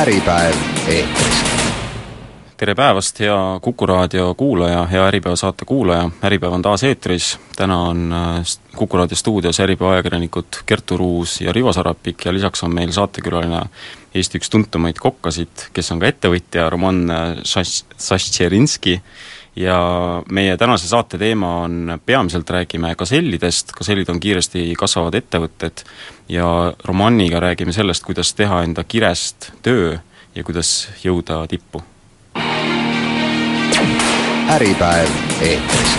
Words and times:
Äripäev 0.00 0.54
eetris. 0.88 1.44
tere 2.56 2.74
päevast, 2.74 3.20
hea 3.20 3.34
Kuku 3.62 3.86
raadio 3.86 4.34
kuulaja, 4.34 4.86
hea 4.86 5.06
Äripäeva 5.06 5.36
saate 5.36 5.64
kuulaja, 5.64 6.10
Äripäev 6.24 6.52
on 6.52 6.62
taas 6.62 6.82
eetris, 6.84 7.38
täna 7.56 7.82
on 7.82 8.12
äh, 8.12 8.44
Kuku 8.76 8.96
raadio 8.96 9.16
stuudios 9.16 9.60
Äripäeva 9.60 9.92
ajakirjanikud 9.92 10.62
Kertu 10.66 10.96
Ruus 10.96 11.40
ja 11.40 11.52
Rivo 11.52 11.72
Sarapik 11.72 12.24
ja 12.24 12.32
lisaks 12.32 12.62
on 12.62 12.74
meil 12.74 12.92
saatekülaline 12.92 13.62
Eesti 14.14 14.38
üks 14.38 14.50
tuntumaid 14.50 14.98
kokkasid, 14.98 15.70
kes 15.72 15.92
on 15.92 16.00
ka 16.00 16.06
ettevõtja, 16.06 16.70
Roman 16.70 17.04
Šaščerinski, 17.46 19.00
ja 19.60 19.78
meie 20.32 20.56
tänase 20.56 20.88
saate 20.88 21.18
teema 21.20 21.50
on, 21.64 21.98
peamiselt 22.06 22.50
räägime 22.50 22.94
gasellidest, 22.98 23.74
gasellid 23.76 24.08
on 24.12 24.20
kiiresti 24.20 24.70
kasvavad 24.78 25.16
ettevõtted 25.18 25.84
ja 26.32 26.46
Romaniga 26.84 27.40
räägime 27.42 27.74
sellest, 27.76 28.04
kuidas 28.06 28.32
teha 28.38 28.62
enda 28.64 28.84
kirest 28.84 29.50
töö 29.62 29.98
ja 30.34 30.44
kuidas 30.46 30.88
jõuda 31.04 31.42
tippu. 31.50 31.82
Äripäev 34.50 35.10
eetris. 35.46 35.98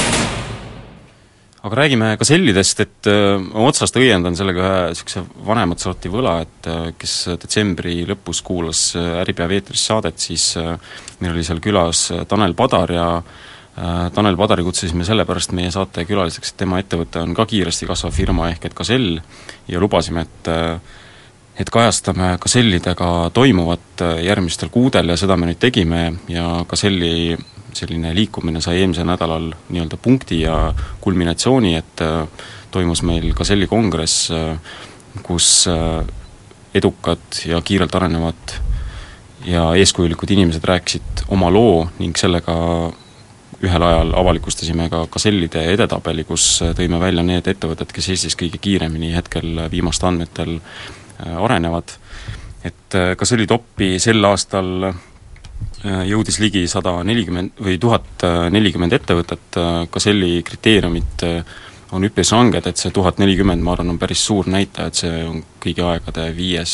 aga 1.62 1.76
räägime 1.78 2.16
gasellidest, 2.18 2.80
et 2.80 3.08
öö, 3.08 3.38
otsast 3.68 3.96
õiendan 3.96 4.34
sellega 4.36 4.64
ühe 4.64 4.80
niisuguse 4.90 5.22
vanemat 5.46 5.80
sorti 5.80 6.10
võla, 6.10 6.40
et 6.42 6.68
öö, 6.68 6.90
kes 6.98 7.14
detsembri 7.44 8.02
lõpus 8.10 8.42
kuulas 8.44 8.82
öö, 8.98 9.22
Äripäev 9.22 9.54
eetris 9.56 9.86
saadet, 9.86 10.18
siis 10.20 10.56
meil 11.22 11.36
oli 11.36 11.46
seal 11.46 11.62
külas 11.62 12.08
Tanel 12.28 12.58
Padar 12.58 12.92
ja 12.92 13.08
Tanel 14.14 14.36
Padari 14.36 14.66
kutsusime 14.68 15.06
sellepärast 15.08 15.54
meie 15.56 15.70
saate 15.72 16.04
külaliseks, 16.04 16.52
et 16.52 16.58
tema 16.60 16.82
ettevõte 16.82 17.22
on 17.24 17.32
ka 17.34 17.46
kiiresti 17.48 17.88
kasvav 17.88 18.12
firma, 18.12 18.50
ehk 18.52 18.66
et 18.68 18.76
Gasell, 18.76 19.22
ja 19.72 19.80
lubasime, 19.80 20.26
et 20.28 20.50
öö, 20.52 20.74
et 21.56 21.72
kajastame 21.72 22.34
Gasellidega 22.44 23.30
toimuvat 23.34 24.04
öö, 24.04 24.20
järgmistel 24.28 24.70
kuudel 24.70 25.14
ja 25.14 25.18
seda 25.18 25.40
me 25.40 25.48
nüüd 25.48 25.62
tegime 25.64 26.02
ja 26.28 26.66
Gaselli 26.68 27.38
selline 27.74 28.14
liikumine 28.16 28.62
sai 28.62 28.82
eelmisel 28.82 29.08
nädalal 29.08 29.52
nii-öelda 29.70 29.98
punkti 30.02 30.42
ja 30.42 30.74
kulminatsiooni, 31.02 31.76
et 31.76 32.04
äh, 32.04 32.48
toimus 32.72 33.04
meil 33.08 33.32
Gazelli 33.38 33.68
kongress, 33.68 34.32
äh, 34.32 34.58
kus 35.24 35.68
äh, 35.72 36.02
edukad 36.76 37.42
ja 37.46 37.62
kiirelt 37.62 37.96
arenevad 37.96 38.58
ja 39.46 39.72
eeskujulikud 39.76 40.32
inimesed 40.32 40.64
rääkisid 40.64 41.26
oma 41.34 41.50
loo 41.52 41.88
ning 42.00 42.16
sellega 42.18 42.56
ühel 43.62 43.84
ajal 43.86 44.14
avalikustasime 44.18 44.88
ka 44.90 45.06
Gazellide 45.12 45.64
edetabeli, 45.74 46.26
kus 46.26 46.46
tõime 46.78 47.00
välja 47.02 47.24
need 47.26 47.48
ettevõtted, 47.48 47.94
kes 47.94 48.10
Eestis 48.14 48.38
kõige 48.40 48.62
kiiremini 48.62 49.14
hetkel 49.16 49.68
viimaste 49.72 50.08
andmetel 50.10 50.60
arenevad. 51.22 51.98
et 52.64 52.96
Gazelli 53.18 53.48
toppi 53.48 54.00
sel 54.00 54.26
aastal 54.26 54.92
jõudis 55.82 56.40
ligi 56.40 56.68
sada 56.68 57.04
nelikümmend 57.04 57.58
või 57.62 57.78
tuhat 57.82 58.26
nelikümmend 58.54 58.94
ettevõtet, 58.94 59.58
Gazelli 59.92 60.44
kriteeriumid 60.46 61.26
on 61.92 62.08
üpris 62.08 62.32
ranged, 62.32 62.68
et 62.68 62.80
see 62.80 62.92
tuhat 62.96 63.20
nelikümmend, 63.20 63.64
ma 63.64 63.76
arvan, 63.76 63.92
on 63.94 64.00
päris 64.00 64.24
suur 64.26 64.48
näitaja, 64.48 64.88
et 64.88 65.00
see 65.02 65.24
on 65.28 65.42
kõigi 65.64 65.84
aegade 65.84 66.30
viies, 66.36 66.74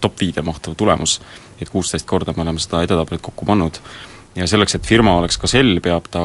top 0.00 0.18
viide 0.20 0.44
mahtuv 0.44 0.76
tulemus, 0.78 1.18
et 1.60 1.70
kuusteist 1.72 2.08
korda 2.08 2.34
me 2.36 2.44
oleme 2.44 2.60
seda 2.60 2.82
edetabelit 2.84 3.24
kokku 3.24 3.48
pannud. 3.48 3.80
Ja 4.40 4.48
selleks, 4.48 4.74
et 4.78 4.86
firma 4.88 5.18
oleks 5.20 5.38
Gazell, 5.40 5.80
peab 5.84 6.08
ta 6.10 6.24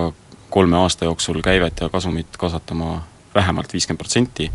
kolme 0.54 0.80
aasta 0.80 1.10
jooksul 1.10 1.42
käivet 1.44 1.84
ja 1.84 1.90
kasumit 1.92 2.38
kasvatama 2.40 3.02
vähemalt 3.36 3.74
viiskümmend 3.74 4.00
protsenti, 4.00 4.48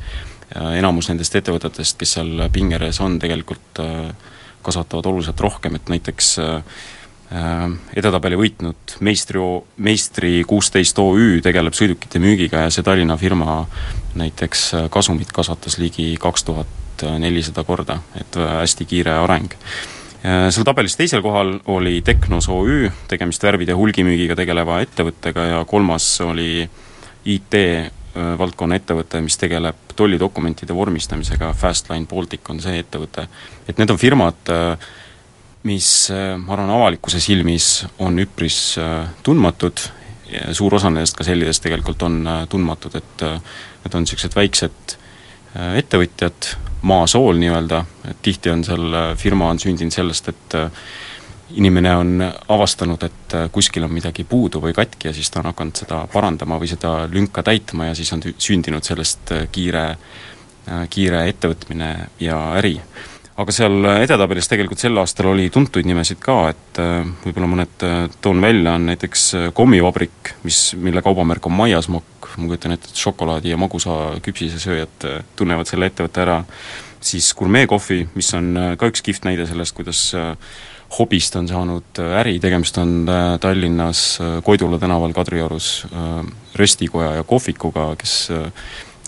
enamus 0.79 1.11
nendest 1.11 1.37
ettevõtetest, 1.37 1.99
kes 2.01 2.17
seal 2.17 2.47
pingereas 2.53 3.03
on, 3.05 3.19
tegelikult 3.21 3.83
kasvatavad 4.65 5.11
oluliselt 5.13 5.41
rohkem, 5.41 5.77
et 5.77 5.93
näiteks 5.93 6.31
äh, 6.41 6.81
edetabeli 7.97 8.39
võitnud 8.41 8.97
meistri, 9.07 9.43
meistri 9.77 10.33
kuusteist 10.49 10.99
OÜ 10.99 11.39
tegeleb 11.45 11.77
sõidukite 11.77 12.19
müügiga 12.23 12.65
ja 12.67 12.75
see 12.75 12.85
Tallinna 12.87 13.17
firma 13.21 13.63
näiteks 14.19 14.65
kasumit 14.91 15.31
kasvatas 15.33 15.79
ligi 15.79 16.15
kaks 16.21 16.45
tuhat 16.49 17.07
nelisada 17.23 17.65
korda, 17.65 18.01
et 18.19 18.37
hästi 18.37 18.85
kiire 18.85 19.15
areng. 19.23 19.55
Seal 20.21 20.67
tabelis 20.69 20.97
teisel 20.99 21.23
kohal 21.25 21.55
oli 21.73 22.01
Teknos 22.05 22.49
OÜ, 22.53 22.91
tegemist 23.09 23.45
värvide 23.45 23.77
hulgimüügiga 23.77 24.37
tegeleva 24.37 24.81
ettevõttega 24.85 25.47
ja 25.49 25.61
kolmas 25.69 26.13
oli 26.25 26.67
IT 27.31 27.57
valdkonna 28.15 28.77
ettevõte, 28.81 29.21
mis 29.25 29.39
tegeleb 29.41 29.95
tollidokumentide 29.97 30.75
vormistamisega, 30.75 31.53
Fastline 31.57 32.09
Baltic 32.11 32.49
on 32.51 32.61
see 32.61 32.83
ettevõte. 32.83 33.29
et 33.69 33.79
need 33.79 33.91
on 33.91 33.99
firmad, 33.99 34.53
mis 35.63 36.11
ma 36.11 36.53
arvan, 36.53 36.71
avalikkuse 36.75 37.21
silmis 37.21 37.87
on 37.99 38.19
üpris 38.19 38.77
tundmatud, 39.23 39.81
suur 40.53 40.75
osa 40.75 40.91
nendest 40.91 41.17
ka 41.17 41.25
sellistest 41.25 41.63
tegelikult 41.63 42.03
on 42.03 42.23
tundmatud, 42.49 42.97
et 42.97 43.25
need 43.25 43.95
on 43.95 44.05
niisugused 44.05 44.37
väiksed 44.37 45.00
ettevõtjad, 45.55 46.51
maasool 46.87 47.39
nii-öelda, 47.41 47.85
et 48.09 48.21
tihti 48.23 48.53
on 48.53 48.65
seal, 48.65 48.95
firma 49.19 49.51
on 49.51 49.59
sündinud 49.61 49.93
sellest, 49.93 50.29
et 50.33 50.59
inimene 51.59 51.95
on 51.97 52.25
avastanud, 52.49 53.03
et 53.03 53.37
kuskil 53.53 53.85
on 53.85 53.93
midagi 53.93 54.25
puudu 54.25 54.63
või 54.63 54.75
katki 54.77 55.11
ja 55.11 55.15
siis 55.15 55.31
ta 55.31 55.41
on 55.43 55.51
hakanud 55.51 55.83
seda 55.83 56.05
parandama 56.13 56.59
või 56.61 56.71
seda 56.71 57.09
lünka 57.11 57.43
täitma 57.43 57.91
ja 57.91 57.97
siis 57.99 58.13
on 58.15 58.23
sündinud 58.23 58.87
sellest 58.87 59.33
kiire, 59.53 59.85
kiire 60.91 61.25
ettevõtmine 61.33 61.91
ja 62.23 62.39
äri. 62.61 62.77
Aga 63.41 63.55
seal 63.57 63.87
edetabelis 64.03 64.51
tegelikult 64.51 64.83
sel 64.83 65.01
aastal 65.01 65.31
oli 65.31 65.49
tuntuid 65.51 65.87
nimesid 65.89 66.19
ka, 66.21 66.51
et 66.53 66.81
võib-olla 67.25 67.49
mõned 67.49 67.85
toon 68.21 68.43
välja, 68.45 68.75
on 68.77 68.91
näiteks 68.91 69.23
kommivabrik, 69.57 70.35
mis, 70.45 70.75
mille 70.77 71.03
kaubamärk 71.03 71.47
on 71.49 71.57
Maiasmokk, 71.57 72.20
ma 72.37 72.49
kujutan 72.49 72.77
ette, 72.77 72.91
et 72.91 73.03
šokolaadi 73.03 73.53
ja 73.53 73.61
magusa 73.61 73.97
küpsisesööjad 74.25 75.07
tunnevad 75.39 75.71
selle 75.71 75.91
ettevõtte 75.91 76.23
ära, 76.25 76.41
siis 77.01 77.33
Gourmet 77.35 77.69
Coffee, 77.71 78.09
mis 78.15 78.29
on 78.37 78.53
ka 78.79 78.91
üks 78.91 79.03
kihvt 79.05 79.27
näide 79.29 79.47
sellest, 79.49 79.75
kuidas 79.77 80.03
hobist 80.99 81.37
on 81.39 81.49
saanud 81.49 82.01
äri, 82.21 82.39
tegemist 82.43 82.79
on 82.83 83.09
Tallinnas 83.41 84.19
Koidula 84.45 84.79
tänaval 84.83 85.15
Kadriorus 85.15 85.87
röstikoja 86.59 87.15
ja 87.21 87.27
kohvikuga, 87.27 87.93
kes 87.99 88.17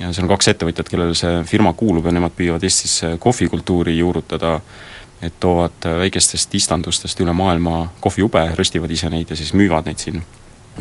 ja 0.00 0.10
seal 0.12 0.26
on 0.26 0.32
kaks 0.32 0.52
ettevõtjat, 0.52 0.90
kellele 0.90 1.16
see 1.18 1.42
firma 1.48 1.72
kuulub 1.78 2.06
ja 2.08 2.14
nemad 2.14 2.34
püüavad 2.36 2.64
Eestis 2.66 3.00
kohvikultuuri 3.22 3.96
juurutada, 3.98 4.56
et 5.22 5.34
toovad 5.40 5.86
väikestest 6.02 6.54
istandustest 6.58 7.20
üle 7.22 7.34
maailma 7.36 7.84
kohvijube, 8.02 8.48
röstivad 8.58 8.90
ise 8.90 9.10
neid 9.12 9.30
ja 9.30 9.38
siis 9.38 9.52
müüvad 9.54 9.86
neid 9.86 10.02
siin. 10.02 10.22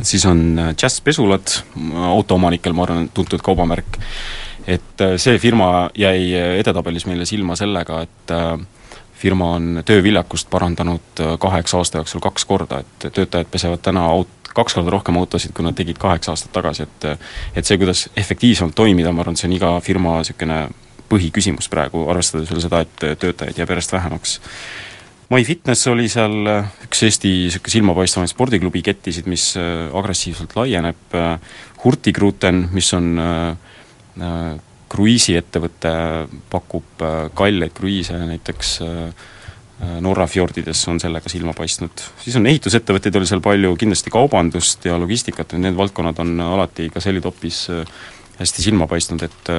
Siis 0.01 0.25
on 0.25 0.59
Jazz 0.81 1.01
Pesulad, 1.03 1.55
autoomanikel 2.07 2.73
ma 2.73 2.85
arvan, 2.87 3.09
tuntud 3.13 3.41
kaubamärk, 3.43 3.99
et 4.67 5.05
see 5.21 5.39
firma 5.41 5.89
jäi 5.97 6.31
edetabelis 6.59 7.07
meile 7.09 7.25
silma 7.25 7.55
sellega, 7.59 8.01
et 8.05 8.35
firma 9.21 9.53
on 9.57 9.81
tööviljakust 9.85 10.49
parandanud 10.49 11.23
kaheksa 11.39 11.81
aasta 11.81 12.01
jooksul 12.01 12.23
kaks 12.23 12.45
korda, 12.49 12.81
et 12.81 13.09
töötajad 13.13 13.49
pesevad 13.51 13.83
täna 13.85 14.07
aut-, 14.09 14.53
kaks 14.55 14.77
korda 14.77 14.93
rohkem 14.93 15.17
autosid, 15.21 15.53
kui 15.55 15.65
nad 15.65 15.77
tegid 15.77 15.99
kaheksa 16.01 16.33
aastat 16.33 16.53
tagasi, 16.55 16.87
et 16.87 17.09
et 17.55 17.67
see, 17.67 17.77
kuidas 17.81 18.07
efektiivsemalt 18.17 18.75
toimida, 18.75 19.11
ma 19.11 19.25
arvan, 19.25 19.37
see 19.39 19.49
on 19.49 19.57
iga 19.57 19.75
firma 19.83 20.19
niisugune 20.21 20.61
põhiküsimus 21.11 21.67
praegu, 21.71 22.05
arvestades 22.11 22.51
veel 22.51 22.63
seda, 22.63 22.85
et 22.85 23.05
töötajaid 23.19 23.59
jääb 23.59 23.75
järjest 23.75 23.93
vähemaks. 23.97 24.37
MyFitness 25.31 25.87
oli 25.87 26.09
seal 26.11 26.33
üks 26.83 27.05
Eesti 27.07 27.29
niisugune 27.45 27.71
silmapaistvamaid 27.71 28.31
spordiklubi 28.33 28.81
kettisid, 28.83 29.29
mis 29.31 29.53
agressiivselt 29.55 30.57
laieneb, 30.57 31.15
Hurtigruten, 31.81 32.65
mis 32.75 32.89
on 32.97 33.07
äh, 33.21 34.57
kruiisiettevõte, 34.91 35.93
pakub 36.51 37.05
kalleid 37.37 37.71
kruiise 37.77 38.19
näiteks 38.27 38.73
äh, 38.83 39.29
Norra 40.03 40.27
fjordides 40.29 40.83
on 40.91 40.99
sellega 41.01 41.31
silma 41.31 41.55
paistnud. 41.57 42.03
siis 42.21 42.35
on 42.37 42.45
ehitusettevõtteid 42.51 43.15
oli 43.17 43.29
seal 43.31 43.41
palju, 43.41 43.71
kindlasti 43.79 44.11
kaubandust 44.13 44.85
ja 44.85 44.99
logistikat, 44.99 45.55
need 45.57 45.79
valdkonnad 45.79 46.19
on 46.21 46.35
alati 46.43 46.91
ka 46.93 47.01
Selitopis 47.01 47.63
hästi 48.37 48.67
silma 48.67 48.85
paistnud, 48.91 49.23
et 49.25 49.53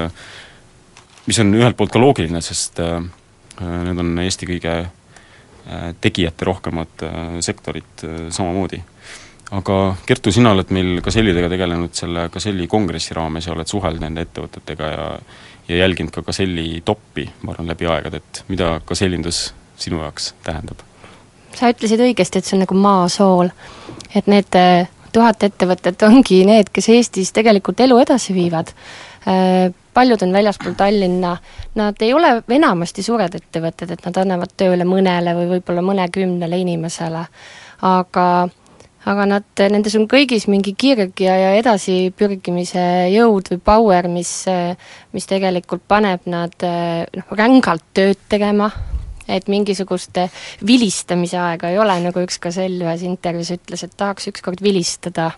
mis 1.26 1.40
on 1.42 1.50
ühelt 1.56 1.80
poolt 1.80 1.90
ka 1.90 2.02
loogiline, 2.02 2.44
sest 2.44 2.78
need 2.78 3.98
on 4.04 4.14
Eesti 4.22 4.46
kõige 4.52 4.76
tegijate 6.00 6.44
rohkemad 6.44 7.04
sektorid 7.40 8.04
samamoodi. 8.30 8.82
aga 9.52 9.78
Kertu, 10.06 10.32
sina 10.32 10.52
oled 10.56 10.70
meil 10.70 11.00
Gasellidega 11.04 11.48
tegelenud 11.52 11.94
selle 11.94 12.28
Gaselli 12.32 12.66
kongressi 12.66 13.14
raames 13.14 13.46
ja 13.46 13.52
oled 13.52 13.68
suhelnud 13.68 14.04
nende 14.04 14.24
ettevõtetega 14.26 14.92
ja 14.92 15.08
ja 15.68 15.76
jälginud 15.76 16.10
ka 16.10 16.22
Gaselli 16.22 16.82
toppi, 16.84 17.28
ma 17.42 17.52
arvan, 17.52 17.68
läbi 17.70 17.86
aegade, 17.86 18.18
et 18.18 18.44
mida 18.48 18.80
Gasellindus 18.86 19.52
sinu 19.76 20.00
jaoks 20.02 20.34
tähendab? 20.44 20.82
sa 21.56 21.68
ütlesid 21.68 22.00
õigesti, 22.00 22.40
et 22.40 22.48
see 22.48 22.56
on 22.56 22.62
nagu 22.64 22.76
maasool. 22.80 23.50
et 24.14 24.26
need 24.26 24.56
tuhat 25.12 25.44
ettevõtet 25.44 26.02
ongi 26.08 26.42
need, 26.48 26.70
kes 26.72 26.88
Eestis 26.88 27.32
tegelikult 27.36 27.80
elu 27.84 27.98
edasi 28.00 28.34
viivad. 28.34 28.72
Paljud 29.94 30.22
on 30.24 30.32
väljaspool 30.32 30.74
Tallinna, 30.78 31.34
nad 31.74 32.00
ei 32.00 32.14
ole 32.16 32.38
enamasti 32.48 33.04
suured 33.04 33.34
ettevõtted, 33.36 33.92
et 33.92 34.06
nad 34.06 34.22
annavad 34.22 34.54
tööle 34.56 34.86
mõnele 34.88 35.34
või 35.36 35.50
võib-olla 35.56 35.84
mõnekümnele 35.84 36.58
inimesele, 36.64 37.26
aga 37.88 38.26
aga 39.02 39.24
nad, 39.26 39.46
nendes 39.58 39.96
on 39.98 40.06
kõigis 40.10 40.46
mingi 40.50 40.76
kirg 40.78 41.18
ja, 41.24 41.34
ja 41.34 41.50
edasipürgimise 41.58 42.84
jõud 43.10 43.50
või 43.50 43.60
power, 43.66 44.08
mis, 44.08 44.30
mis 45.12 45.26
tegelikult 45.28 45.82
paneb 45.90 46.28
nad 46.30 46.54
noh, 46.62 47.32
rängalt 47.34 47.84
tööd 47.98 48.20
tegema, 48.30 48.70
et 49.26 49.48
mingisugust 49.50 50.18
vilistamise 50.66 51.38
aega 51.40 51.72
ei 51.72 51.80
ole, 51.82 51.98
nagu 52.06 52.22
üks 52.22 52.38
Gazell 52.42 52.82
ühes 52.84 53.02
intervjuus 53.06 53.54
ütles, 53.56 53.82
et 53.86 53.96
tahaks 53.98 54.30
ükskord 54.30 54.62
vilistada, 54.62 55.32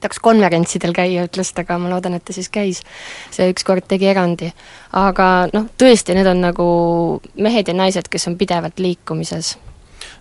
tahaks 0.00 0.20
konverentsidel 0.24 0.94
käia, 0.96 1.24
ütles 1.28 1.52
ta, 1.54 1.64
aga 1.64 1.78
ma 1.80 1.90
loodan, 1.92 2.16
et 2.18 2.24
ta 2.24 2.36
siis 2.36 2.50
käis. 2.52 2.82
see 3.30 3.50
ükskord 3.52 3.86
tegi 3.88 4.10
erandi. 4.10 4.52
aga 4.92 5.48
noh, 5.52 5.68
tõesti, 5.78 6.14
need 6.16 6.26
on 6.26 6.44
nagu 6.44 6.68
mehed 7.36 7.68
ja 7.68 7.74
naised, 7.74 8.08
kes 8.10 8.28
on 8.28 8.38
pidevalt 8.40 8.78
liikumises 8.78 9.56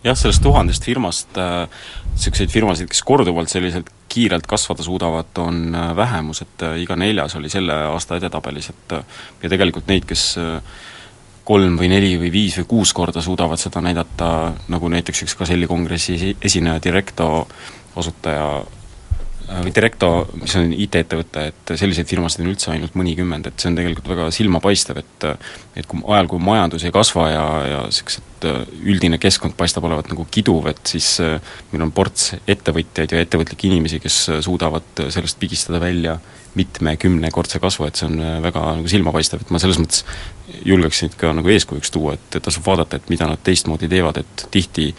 jah, 0.03 0.17
sellest 0.17 0.43
tuhandest 0.43 0.85
firmast 0.85 1.39
niisuguseid 1.39 2.49
äh, 2.49 2.53
firmasid, 2.53 2.91
kes 2.91 3.01
korduvalt 3.07 3.51
selliselt 3.51 3.89
kiirelt 4.09 4.47
kasvada 4.49 4.83
suudavad, 4.83 5.31
on 5.43 5.75
äh, 5.75 5.89
vähemus, 5.95 6.43
et 6.45 6.63
äh, 6.67 6.77
iga 6.83 6.95
neljas 6.99 7.35
oli 7.39 7.51
selle 7.51 7.75
aasta 7.91 8.19
edetabelis, 8.19 8.71
et 8.73 8.95
äh, 8.97 9.19
ja 9.43 9.51
tegelikult 9.51 9.89
neid, 9.91 10.07
kes 10.09 10.31
äh, 10.39 10.79
kolm 11.49 11.79
või 11.79 11.89
neli 11.89 12.13
või 12.21 12.31
viis 12.33 12.59
või 12.59 12.67
kuus 12.69 12.93
korda 12.93 13.23
suudavad 13.25 13.61
seda 13.61 13.81
näidata, 13.81 14.53
nagu 14.69 14.89
näiteks 14.93 15.23
üks 15.25 15.37
Gazelli 15.39 15.67
kongressi 15.67 16.35
esineja 16.45 16.77
Directo 16.83 17.47
asutaja 17.97 18.59
Äh, 19.49 19.63
või 19.65 19.71
Directo, 19.73 20.09
mis 20.37 20.53
on 20.59 20.69
IT-ettevõte, 20.75 21.43
et 21.49 21.71
selliseid 21.79 22.07
firmasid 22.09 22.43
on 22.43 22.51
üldse 22.51 22.69
ainult 22.73 22.93
mõnikümmend, 22.99 23.47
et 23.49 23.61
see 23.61 23.71
on 23.71 23.77
tegelikult 23.79 24.09
väga 24.11 24.27
silmapaistev, 24.35 24.99
et 25.01 25.27
et 25.79 25.87
kui 25.89 26.01
ajal, 26.13 26.27
kui 26.29 26.41
majandus 26.43 26.83
ei 26.85 26.93
kasva 26.93 27.29
ja, 27.31 27.45
ja 27.65 27.79
niisugused 27.87 28.45
äh, 28.49 28.59
üldine 28.93 29.17
keskkond 29.21 29.55
paistab 29.57 29.87
olevat 29.89 30.11
nagu 30.11 30.25
kiduv, 30.29 30.69
et 30.69 30.81
siis 30.91 31.15
äh, 31.23 31.39
meil 31.71 31.87
on 31.87 31.93
ports 31.95 32.35
ettevõtjaid 32.45 33.15
ja 33.15 33.23
ettevõtlikke 33.25 33.69
inimesi, 33.71 34.01
kes 34.03 34.19
suudavad 34.45 35.05
sellest 35.07 35.39
pigistada 35.41 35.81
välja 35.81 36.19
mitme-kümnekordse 36.59 37.61
kasvu, 37.61 37.87
et 37.87 37.97
see 37.97 38.09
on 38.09 38.21
väga 38.43 38.61
nagu 38.79 38.89
silmapaistev, 38.89 39.41
et 39.41 39.53
ma 39.53 39.61
selles 39.61 39.79
mõttes 39.81 40.05
julgeks 40.65 41.03
neid 41.05 41.17
ka 41.17 41.33
nagu 41.37 41.49
eeskujuks 41.53 41.93
tuua, 41.93 42.17
et 42.17 42.41
tasub 42.43 42.65
vaadata, 42.65 42.97
et 42.97 43.09
mida 43.13 43.29
nad 43.29 43.41
teistmoodi 43.45 43.89
teevad, 43.89 44.21
et 44.21 44.47
tihti 44.53 44.89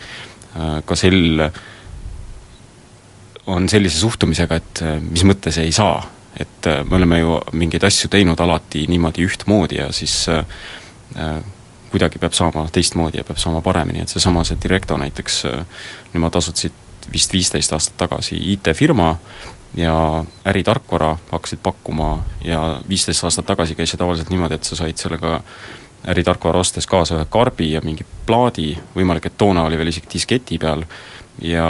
ka 0.86 0.96
sel 0.98 1.46
äh, 1.46 1.60
on 3.46 3.68
sellise 3.68 3.98
suhtumisega, 3.98 4.56
et 4.56 4.82
äh, 4.82 4.98
mis 5.02 5.24
mõttes 5.24 5.58
ei 5.60 5.72
saa. 5.72 6.02
et 6.40 6.66
äh, 6.66 6.84
me 6.86 6.96
oleme 6.96 7.18
ju 7.18 7.40
mingeid 7.52 7.84
asju 7.84 8.08
teinud 8.08 8.40
alati 8.40 8.84
niimoodi 8.86 9.24
ühtmoodi 9.26 9.80
ja 9.80 9.88
siis 9.92 10.28
äh, 10.28 10.44
kuidagi 11.90 12.18
peab 12.18 12.32
saama 12.32 12.68
teistmoodi 12.72 13.18
ja 13.18 13.24
peab 13.24 13.38
saama 13.38 13.60
paremini, 13.60 14.02
et 14.02 14.08
seesama 14.08 14.44
see 14.44 14.56
Directo 14.62 14.96
näiteks, 14.96 15.42
nemad 16.12 16.36
asutasid 16.38 16.72
vist 17.12 17.32
viisteist 17.32 17.72
aastat 17.72 17.96
tagasi 17.96 18.38
IT-firma 18.52 19.16
ja 19.76 20.24
äritarkvara 20.46 21.16
hakkasid 21.32 21.58
pakkuma 21.62 22.22
ja 22.44 22.80
viisteist 22.88 23.24
aastat 23.24 23.46
tagasi 23.46 23.74
käis 23.74 23.90
see 23.90 23.98
tavaliselt 23.98 24.30
niimoodi, 24.30 24.54
et 24.54 24.64
sa 24.64 24.78
said 24.78 25.02
sellega 25.02 25.40
äritarkvara 26.14 26.62
ostes 26.62 26.86
kaasa 26.86 27.18
ühe 27.18 27.26
karbi 27.30 27.72
ja 27.72 27.82
mingi 27.84 28.06
plaadi, 28.26 28.72
võimalik, 28.94 29.26
et 29.26 29.38
toona 29.38 29.66
oli 29.66 29.78
veel 29.78 29.90
isegi 29.90 30.14
disketi 30.14 30.58
peal, 30.58 30.86
ja 31.42 31.66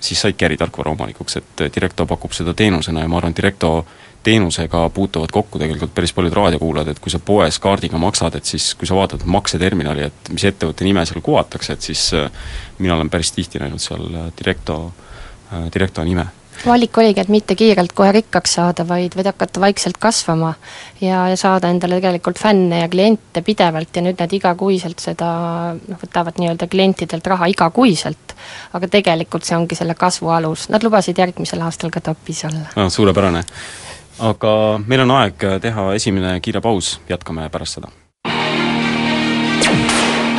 siis 0.00 0.20
saidki 0.20 0.44
äritarkvara 0.44 0.92
omanikuks, 0.92 1.36
et 1.36 1.64
Directo 1.74 2.06
pakub 2.06 2.32
seda 2.36 2.54
teenusena 2.56 3.04
ja 3.04 3.08
ma 3.08 3.20
arvan, 3.20 3.36
Directo 3.36 3.84
teenusega 4.22 4.88
puutuvad 4.94 5.32
kokku 5.32 5.58
tegelikult 5.58 5.94
päris 5.94 6.12
paljud 6.12 6.34
raadiokuulajad, 6.36 6.90
et 6.92 6.98
kui 7.00 7.12
sa 7.12 7.18
poes 7.24 7.58
kaardiga 7.58 7.98
maksad, 7.98 8.34
et 8.36 8.44
siis 8.44 8.74
kui 8.74 8.88
sa 8.88 8.98
vaatad 8.98 9.24
makseterminali, 9.24 10.08
et 10.10 10.32
mis 10.32 10.44
ettevõtte 10.44 10.84
nime 10.84 11.04
seal 11.08 11.24
kuvatakse, 11.24 11.72
et 11.72 11.88
siis 11.92 12.10
äh, 12.18 12.28
mina 12.78 12.98
olen 12.98 13.10
päris 13.10 13.32
tihti 13.32 13.62
näinud 13.62 13.80
seal 13.80 14.04
äh, 14.10 14.28
Directo, 14.36 14.82
Directo 15.74 16.04
nime 16.04 16.26
valik 16.66 16.98
oligi, 16.98 17.20
et 17.22 17.30
mitte 17.32 17.54
kiirelt 17.58 17.92
kohe 17.96 18.12
rikkaks 18.12 18.56
saada, 18.58 18.84
vaid, 18.88 19.14
vaid 19.16 19.30
hakata 19.30 19.60
vaikselt 19.62 19.98
kasvama 20.00 20.52
ja, 21.00 21.22
ja 21.30 21.36
saada 21.38 21.70
endale 21.72 22.00
tegelikult 22.00 22.40
fänne 22.40 22.82
ja 22.82 22.88
kliente 22.88 23.42
pidevalt 23.46 23.96
ja 23.96 24.04
nüüd 24.04 24.20
nad 24.20 24.32
igakuiselt 24.36 25.02
seda 25.02 25.30
noh, 25.76 26.00
võtavad 26.02 26.40
nii-öelda 26.40 26.68
klientidelt 26.70 27.26
raha 27.32 27.50
igakuiselt, 27.52 28.34
aga 28.76 28.90
tegelikult 28.90 29.46
see 29.48 29.56
ongi 29.58 29.78
selle 29.78 29.96
kasvu 29.98 30.32
alus, 30.34 30.68
nad 30.72 30.84
lubasid 30.84 31.18
järgmisel 31.18 31.62
aastal 31.66 31.92
ka 31.94 32.02
topis 32.10 32.44
olla 32.48 32.66
ah,. 32.74 32.90
suurepärane. 32.92 33.44
aga 34.30 34.52
meil 34.86 35.06
on 35.06 35.16
aeg 35.22 35.48
teha 35.62 35.88
esimene 35.96 36.36
kiire 36.44 36.60
paus, 36.60 36.98
jätkame 37.08 37.48
pärast 37.50 37.80
seda. 37.80 37.92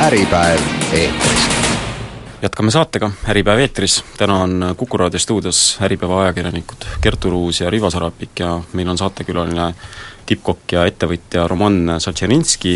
äripäev 0.02 0.62
eetris 0.92 1.61
jätkame 2.42 2.70
saatega, 2.70 3.10
Äripäev 3.30 3.60
eetris, 3.62 4.00
täna 4.18 4.40
on 4.42 4.74
Kuku 4.76 4.98
raadio 4.98 5.18
stuudios 5.18 5.78
Äripäeva 5.82 6.22
ajakirjanikud 6.22 6.86
Kertu 7.00 7.30
Ruus 7.30 7.60
ja 7.60 7.70
Rivo 7.70 7.90
Sarapik 7.90 8.40
ja 8.40 8.60
meil 8.72 8.88
on 8.88 8.98
saatekülaline 8.98 9.68
tippkokk 10.26 10.74
ja 10.74 10.84
ettevõtja 10.90 11.46
Roman 11.48 12.00
Satšerinski 12.02 12.74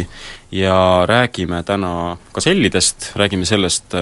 ja 0.53 0.79
räägime 1.07 1.63
täna 1.67 2.17
Gasellidest, 2.35 3.11
räägime 3.17 3.45
sellest, 3.45 3.95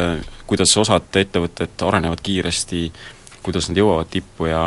kuidas 0.46 0.76
osad 0.76 1.16
ettevõtted 1.16 1.88
arenevad 1.88 2.20
kiiresti, 2.22 2.84
kuidas 3.43 3.69
nad 3.69 3.81
jõuavad 3.81 4.12
tippu 4.12 4.52
ja, 4.52 4.64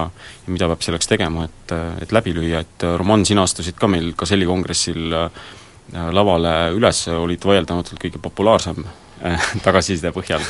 ja 0.47 0.53
mida 0.53 0.69
peab 0.73 0.85
selleks 0.85 1.09
tegema, 1.13 1.45
et, 1.45 1.75
et 2.01 2.13
läbi 2.13 2.33
lüüa, 2.33 2.65
et 2.65 2.89
Roman, 2.97 3.25
sina 3.25 3.45
astusid 3.45 3.77
ka 3.77 3.89
meil 3.89 4.13
Gazelli 4.17 4.49
kongressil 4.49 5.13
lavale 5.94 6.55
üles, 6.75 7.07
olid 7.13 7.45
vaieldamatult 7.45 8.01
kõige 8.01 8.21
populaarsem 8.21 8.81
Äh, 8.85 9.06
tagasiside 9.66 10.12
põhjal. 10.16 10.44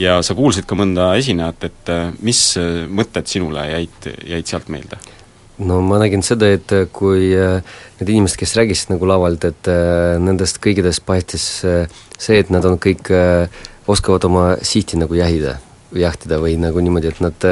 ja 0.00 0.18
sa 0.24 0.36
kuulsid 0.38 0.66
ka 0.68 0.76
mõnda 0.78 1.12
esinejat, 1.20 1.64
et 1.70 1.92
äh, 1.92 2.10
mis 2.24 2.42
äh, 2.60 2.84
mõtted 2.88 3.30
sinule 3.30 3.64
jäid, 3.70 4.10
jäid 4.34 4.50
sealt 4.50 4.70
meelde? 4.72 5.00
no 5.60 5.80
ma 5.84 5.98
nägin 6.00 6.24
seda, 6.24 6.48
et 6.56 6.72
kui 6.96 7.34
need 7.34 8.08
inimesed, 8.08 8.38
kes 8.40 8.54
rääkisid 8.56 8.94
nagu 8.94 9.04
lavalt, 9.04 9.44
et 9.44 9.68
nendest 10.24 10.56
kõikidest 10.64 11.04
paistis 11.04 11.44
see, 11.60 12.38
et 12.38 12.48
nad 12.48 12.64
on 12.64 12.78
kõik, 12.80 13.10
oskavad 13.84 14.24
oma 14.24 14.44
sihti 14.64 14.96
nagu 14.96 15.18
jahida, 15.18 15.58
jahtida 15.92 16.38
või 16.40 16.54
nagu 16.56 16.80
niimoodi, 16.80 17.12
et 17.12 17.20
nad 17.20 17.44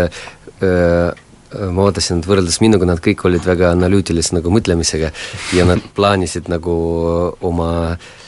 ma 0.65 1.85
vaatasin, 1.85 2.23
et 2.23 2.31
võrreldes 2.31 2.63
minuga 2.65 2.89
nad 2.89 3.03
kõik 3.05 3.27
olid 3.29 3.45
väga 3.45 3.75
analüütilise 3.77 4.39
nagu 4.39 4.57
mõtlemisega 4.57 5.13
ja 5.59 5.69
nad 5.69 5.85
plaanisid 5.93 6.49
nagu 6.49 6.79
oma 7.45 7.69
äh, 7.91 8.09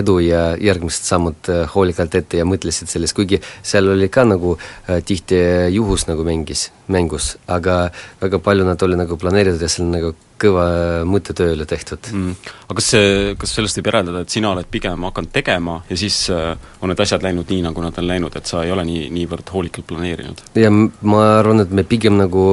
edu 0.00 0.18
ja 0.24 0.42
järgmised 0.60 1.06
sammud 1.08 1.50
äh, 1.52 1.66
hoolikalt 1.74 2.14
ette 2.18 2.40
ja 2.40 2.46
mõtlesid 2.48 2.90
sellest, 2.90 3.16
kuigi 3.16 3.40
seal 3.62 3.90
oli 3.92 4.10
ka 4.12 4.24
nagu 4.28 4.56
äh, 4.56 5.00
tihti 5.06 5.38
juhus 5.74 6.06
nagu 6.10 6.24
mängis, 6.26 6.68
mängus, 6.90 7.34
aga 7.50 7.90
väga 8.22 8.40
palju 8.42 8.66
nad 8.68 8.82
oli 8.82 8.98
nagu 9.00 9.18
planeeritud 9.20 9.62
ja 9.62 9.70
seal 9.70 9.90
nagu 9.92 10.14
kõva 10.40 10.64
mõttetööle 11.08 11.66
tehtud 11.68 12.10
mm.. 12.14 12.52
aga 12.64 12.76
kas 12.78 12.90
see, 12.94 13.08
kas 13.40 13.54
sellest 13.56 13.80
võib 13.80 13.90
järeldada, 13.90 14.22
et 14.24 14.32
sina 14.32 14.52
oled 14.54 14.68
pigem 14.72 15.04
hakanud 15.08 15.32
tegema 15.34 15.80
ja 15.90 15.98
siis 16.00 16.22
äh, 16.32 16.54
on 16.80 16.92
need 16.92 17.02
asjad 17.04 17.24
läinud 17.26 17.50
nii, 17.52 17.64
nagu 17.68 17.84
nad 17.84 17.98
on 18.00 18.08
läinud, 18.08 18.36
et 18.36 18.48
sa 18.48 18.64
ei 18.64 18.72
ole 18.72 18.86
nii, 18.88 19.08
niivõrd 19.16 19.52
hoolikalt 19.54 19.88
planeerinud? 19.90 20.44
ja 20.56 20.72
ma 20.72 21.24
arvan, 21.38 21.64
et 21.66 21.74
me 21.76 21.84
pigem 21.88 22.16
nagu 22.20 22.44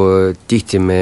tihti 0.52 0.82
me 0.84 1.02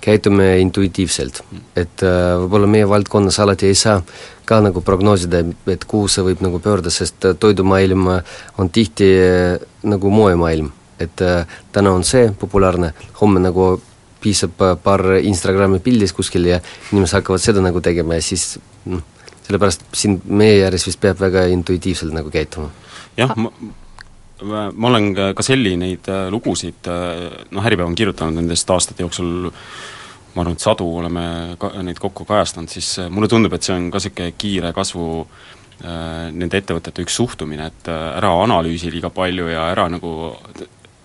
käitume 0.00 0.58
intuitiivselt 0.64 1.42
et 1.76 2.04
äh, 2.06 2.34
võib-olla 2.42 2.70
meie 2.70 2.88
valdkonnas 2.88 3.40
alati 3.40 3.70
ei 3.70 3.78
saa 3.78 4.02
ka 4.44 4.58
nagu 4.64 4.82
prognoosida, 4.82 5.44
et 5.70 5.84
kuhu 5.86 6.08
see 6.10 6.24
võib 6.26 6.42
nagu 6.42 6.58
pöörda, 6.58 6.90
sest 6.90 7.28
toidumaailm 7.38 8.08
on 8.58 8.70
tihti 8.74 9.10
äh, 9.14 9.56
nagu 9.82 10.10
moemaailm 10.10 10.72
et 11.00 11.20
äh, 11.20 11.46
täna 11.72 11.92
on 11.96 12.04
see 12.04 12.28
populaarne, 12.38 12.92
homme 13.20 13.40
nagu 13.40 13.72
piisab 14.20 14.60
äh, 14.64 14.76
paar 14.82 15.16
Instagrami 15.20 15.80
pildist 15.84 16.16
kuskil 16.16 16.50
ja 16.50 16.60
inimesed 16.92 17.20
hakkavad 17.20 17.42
seda 17.42 17.64
nagu 17.64 17.80
tegema 17.84 18.18
ja 18.18 18.24
siis 18.24 18.58
noh, 18.90 19.02
sellepärast 19.46 19.86
siin 19.96 20.20
meie 20.28 20.60
ääres 20.66 20.86
vist 20.88 21.00
peab 21.00 21.20
väga 21.20 21.46
intuitiivselt 21.54 22.14
nagu 22.16 22.32
käituma. 22.32 22.70
jah, 23.16 23.32
ma 23.36 23.52
ma 24.42 24.88
olen 24.88 25.12
ka 25.36 25.44
Selli 25.44 25.76
neid 25.80 26.08
äh, 26.10 26.26
lugusid, 26.32 26.88
noh, 27.50 27.66
Äripäev 27.66 27.88
on 27.90 27.96
kirjutanud 27.98 28.40
nendest 28.40 28.70
aastate 28.70 29.04
jooksul 29.04 29.50
ma 29.50 30.42
arvan, 30.42 30.54
et 30.54 30.62
sadu 30.62 30.86
oleme 31.00 31.24
ka 31.58 31.72
neid 31.82 31.98
kokku 32.00 32.24
kajastanud, 32.28 32.70
siis 32.70 33.00
mulle 33.10 33.28
tundub, 33.28 33.54
et 33.56 33.66
see 33.66 33.74
on 33.74 33.88
ka 33.90 33.98
niisugune 33.98 34.34
kiire 34.38 34.74
kasvu 34.76 35.06
äh, 35.20 36.28
nende 36.32 36.60
ettevõtete 36.60 37.06
üks 37.06 37.16
suhtumine, 37.20 37.70
et 37.72 37.90
ära 37.92 38.34
analüüsi 38.44 38.92
liiga 38.92 39.10
palju 39.14 39.50
ja 39.50 39.70
ära 39.72 39.88
nagu 39.92 40.12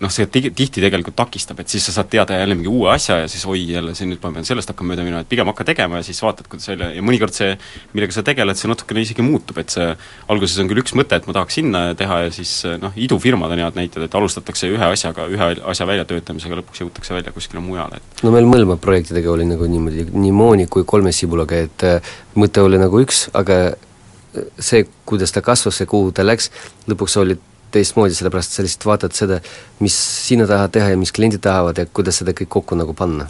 noh, 0.02 0.12
see 0.12 0.26
tigi-, 0.32 0.52
tihti 0.56 0.82
tegelikult 0.84 1.16
takistab, 1.16 1.60
et 1.62 1.72
siis 1.72 1.86
sa 1.88 1.94
saad 1.96 2.10
teada 2.12 2.36
jälle 2.36 2.56
mingi 2.58 2.68
uue 2.68 2.90
asja 2.92 3.22
ja 3.22 3.28
siis 3.32 3.46
oi, 3.48 3.62
jälle 3.72 3.94
see 3.96 4.08
nüüd 4.10 4.20
ma 4.22 4.32
pean 4.34 4.46
sellest 4.48 4.72
hakkama 4.72 4.92
mööda 4.92 5.06
minema, 5.06 5.22
et 5.24 5.30
pigem 5.30 5.48
hakka 5.48 5.64
tegema 5.70 6.00
ja 6.00 6.06
siis 6.06 6.20
vaatad, 6.24 6.48
kuidas 6.52 6.68
välja 6.68 6.90
ja 6.92 7.04
mõnikord 7.04 7.36
see, 7.36 7.54
millega 7.94 8.16
sa 8.16 8.24
tegeled, 8.26 8.60
see 8.60 8.70
natukene 8.70 9.06
isegi 9.06 9.24
muutub, 9.24 9.60
et 9.62 9.72
see 9.72 9.88
alguses 10.32 10.60
on 10.60 10.70
küll 10.70 10.82
üks 10.82 10.96
mõte, 10.98 11.16
et 11.16 11.28
ma 11.28 11.36
tahaks 11.38 11.58
sinna 11.60 11.82
teha 11.98 12.20
ja 12.26 12.34
siis 12.36 12.52
noh, 12.82 12.92
idufirmad 13.06 13.56
on 13.56 13.64
head 13.64 13.80
näited, 13.80 14.04
et 14.04 14.18
alustatakse 14.20 14.68
ühe 14.72 14.92
asjaga, 14.92 15.30
ühe 15.32 15.50
asja 15.72 15.88
väljatöötamisega, 15.88 16.60
lõpuks 16.60 16.84
jõutakse 16.84 17.16
välja 17.16 17.32
kuskile 17.32 17.64
mujale, 17.64 18.02
et 18.02 18.24
no 18.26 18.34
meil 18.36 18.48
mõlema 18.48 18.76
projektidega 18.80 19.32
oli 19.32 19.48
nagu 19.48 19.68
niimoodi, 19.70 20.10
nii 20.12 20.36
Mooni 20.36 20.68
kui 20.68 20.84
Kolme 20.84 21.14
sibulaga, 21.16 21.64
et 21.64 21.88
äh, 21.88 22.14
mõte 22.36 22.60
oli 22.64 22.80
nagu 22.80 23.00
üks, 23.00 23.26
aga 23.36 23.60
äh, 23.72 24.48
see, 24.60 24.84
kuidas 25.08 25.32
ta 25.32 25.40
kasvas 25.44 25.80
ja 25.80 25.88
kuhu 25.88 26.12
ta 26.12 26.26
läks, 26.26 26.52
lõpuks 26.90 27.16
oli 27.24 27.40
teistmoodi, 27.74 28.14
sellepärast 28.16 28.56
sa 28.56 28.64
lihtsalt 28.66 28.86
vaatad 28.88 29.16
seda, 29.16 29.40
mis 29.80 29.96
sina 30.28 30.46
tahad 30.46 30.74
teha 30.76 30.92
ja 30.92 31.00
mis 31.00 31.12
kliendid 31.12 31.42
tahavad 31.44 31.78
ja 31.78 31.86
kuidas 31.86 32.22
seda 32.22 32.36
kõik 32.36 32.52
kokku 32.58 32.78
nagu 32.78 32.94
panna 32.96 33.28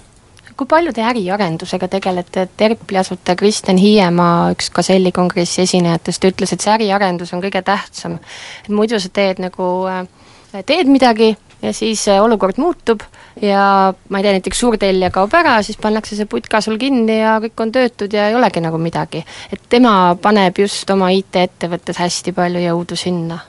kui 0.56 0.68
palju 0.68 0.92
te 0.96 1.02
äriarendusega 1.04 1.88
tegelete, 1.92 2.46
et 2.46 2.62
Erpli 2.64 2.96
asutaja 2.96 3.36
Kristjan 3.36 3.76
Hiiemaa, 3.76 4.52
üks 4.54 4.70
Gazelli 4.72 5.12
kongressi 5.12 5.66
esinejatest, 5.66 6.24
ütles, 6.30 6.54
et 6.54 6.64
see 6.64 6.72
äriarendus 6.72 7.34
on 7.36 7.42
kõige 7.44 7.60
tähtsam. 7.62 8.18
et 8.64 8.72
muidu 8.72 9.00
sa 9.00 9.10
teed 9.12 9.42
nagu, 9.42 9.66
äh, 9.84 10.06
teed 10.64 10.88
midagi 10.88 11.36
ja 11.62 11.72
siis 11.72 12.06
äh, 12.08 12.22
olukord 12.24 12.56
muutub 12.58 13.02
ja 13.42 13.92
ma 14.08 14.18
ei 14.18 14.24
tea, 14.24 14.32
näiteks 14.38 14.60
suurtellija 14.60 15.10
kaob 15.10 15.34
ära, 15.34 15.58
siis 15.62 15.76
pannakse 15.76 16.16
see 16.16 16.28
putka 16.30 16.60
sul 16.64 16.78
kinni 16.80 17.18
ja 17.20 17.36
kõik 17.44 17.60
on 17.60 17.72
töötud 17.72 18.12
ja 18.12 18.30
ei 18.30 18.38
olegi 18.38 18.64
nagu 18.64 18.78
midagi. 18.78 19.24
et 19.52 19.68
tema 19.68 20.16
paneb 20.22 20.58
just 20.58 20.90
oma 20.90 21.10
IT-ettevõttes 21.12 22.00
hästi 22.00 22.32
palju 22.32 22.64
jõudu 22.64 22.96
sinna 22.96 23.40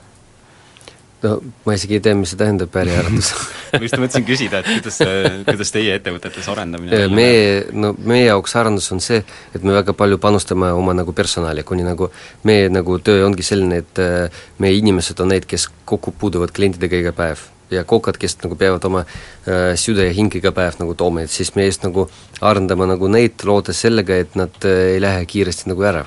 no 1.23 1.41
ma 1.65 1.73
isegi 1.73 1.97
ei 1.97 2.03
tea, 2.03 2.15
mis 2.17 2.31
see 2.33 2.39
tähendab, 2.39 2.73
äriarendus 2.77 3.31
ma 3.73 3.81
just 3.81 3.97
mõtlesin 3.97 4.25
küsida, 4.27 4.61
et 4.61 4.69
kuidas, 4.69 4.99
kuidas 5.47 5.73
teie 5.73 5.95
ettevõtetes 5.97 6.49
arendamine 6.53 7.07
meie, 7.13 7.63
no 7.73 7.93
meie 7.97 8.27
jaoks 8.27 8.53
arendus 8.59 8.89
on 8.93 9.01
see, 9.03 9.23
et 9.55 9.65
me 9.65 9.73
väga 9.75 9.95
palju 9.97 10.19
panustame 10.21 10.69
oma 10.77 10.93
nagu 10.97 11.15
personali, 11.17 11.65
kuni 11.67 11.85
nagu 11.87 12.11
meie 12.47 12.69
nagu 12.69 12.99
töö 13.01 13.25
ongi 13.25 13.45
selline, 13.45 13.81
et 13.83 14.01
äh, 14.03 14.41
meie 14.63 14.77
inimesed 14.77 15.23
on 15.23 15.33
need, 15.33 15.47
kes 15.49 15.69
kokku 15.89 16.13
puutuvad 16.19 16.53
klientidega 16.55 17.05
iga 17.05 17.15
päev. 17.17 17.47
Ja 17.67 17.81
kokad, 17.83 18.15
kes 18.15 18.37
nagu 18.45 18.55
peavad 18.55 18.85
oma 18.87 19.01
äh, 19.03 19.73
süda 19.75 20.05
ja 20.05 20.13
hing 20.15 20.31
iga 20.39 20.53
päev 20.55 20.77
nagu 20.79 20.93
tooma, 20.95 21.25
et 21.25 21.33
siis 21.33 21.51
me 21.57 21.65
just 21.65 21.83
nagu 21.83 22.05
arendame 22.45 22.87
nagu 22.87 23.09
neid, 23.11 23.41
lootes 23.43 23.81
sellega, 23.83 24.21
et 24.23 24.37
nad 24.39 24.69
äh, 24.69 24.93
ei 24.93 25.01
lähe 25.03 25.25
kiiresti 25.27 25.73
nagu 25.73 25.83
ära. 25.89 26.05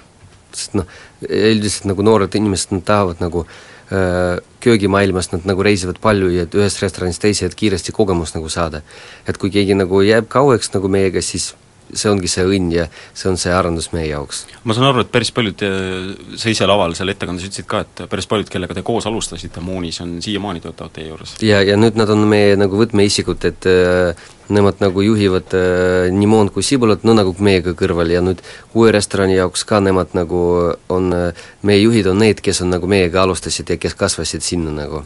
sest 0.50 0.72
noh, 0.74 0.86
üldiselt 1.22 1.84
nagu 1.86 2.02
noored 2.02 2.34
inimesed, 2.34 2.72
nad 2.74 2.82
tahavad 2.82 3.20
nagu 3.22 3.44
äh, 3.44 3.58
Äh, 3.60 3.69
köögimaailmas 4.60 5.32
nad 5.32 5.46
nagu 5.48 5.64
reisivad 5.66 5.96
palju 6.02 6.28
ja 6.30 6.44
et 6.46 6.54
ühest 6.54 6.82
restoranist 6.82 7.22
teise, 7.22 7.48
et 7.48 7.56
kiiresti 7.58 7.92
kogemust 7.92 8.36
nagu 8.36 8.48
saada. 8.48 8.82
et 9.26 9.38
kui 9.38 9.50
keegi 9.50 9.74
nagu 9.74 10.02
jääb 10.02 10.28
kauaks 10.28 10.70
nagu 10.74 10.88
meiega, 10.88 11.22
siis 11.22 11.54
see 11.94 12.10
ongi 12.10 12.30
see 12.30 12.46
õnn 12.46 12.72
ja 12.74 12.86
see 13.14 13.30
on 13.30 13.38
see 13.40 13.52
arendus 13.54 13.90
meie 13.94 14.10
jaoks. 14.10 14.44
ma 14.64 14.76
saan 14.76 14.90
aru, 14.90 15.04
et 15.04 15.12
päris 15.12 15.32
paljud, 15.34 15.64
sa 16.40 16.52
ise 16.52 16.68
laval 16.68 16.96
seal 16.98 17.12
ettekandes 17.12 17.46
ütlesid 17.48 17.68
ka, 17.70 17.84
et 17.86 18.04
päris 18.10 18.28
paljud, 18.30 18.50
kellega 18.52 18.76
te 18.76 18.84
koos 18.86 19.06
alustasite 19.10 19.62
Moonis, 19.64 20.00
on 20.04 20.18
siiamaani 20.24 20.62
töötavad 20.64 20.94
teie 20.96 21.10
juures? 21.10 21.36
ja, 21.44 21.62
ja 21.66 21.78
nüüd 21.80 21.98
nad 22.00 22.10
on 22.12 22.26
meie 22.30 22.56
nagu 22.60 22.80
võtmeisikud, 22.80 23.46
et 23.50 23.70
äh, 23.70 24.26
nemad 24.50 24.82
nagu 24.82 25.04
juhivad 25.04 25.54
äh, 25.56 26.08
nii 26.14 26.30
Moon 26.30 26.50
kui 26.54 26.66
Sibulat, 26.66 27.06
no 27.06 27.14
nagu 27.18 27.34
meiega 27.38 27.74
kõrval 27.78 28.12
ja 28.12 28.24
nüüd 28.24 28.42
uue 28.74 28.92
restorani 28.94 29.38
jaoks 29.38 29.64
ka 29.68 29.82
nemad 29.84 30.16
nagu 30.18 30.42
on 30.90 31.14
äh,, 31.16 31.46
meie 31.62 31.84
juhid 31.84 32.10
on 32.10 32.20
need, 32.24 32.42
kes 32.44 32.64
on 32.64 32.74
nagu 32.74 32.90
meiega 32.90 33.24
alustasid 33.24 33.70
ja 33.70 33.80
kes 33.80 33.96
kasvasid 33.98 34.44
sinna 34.46 34.74
nagu 34.74 35.04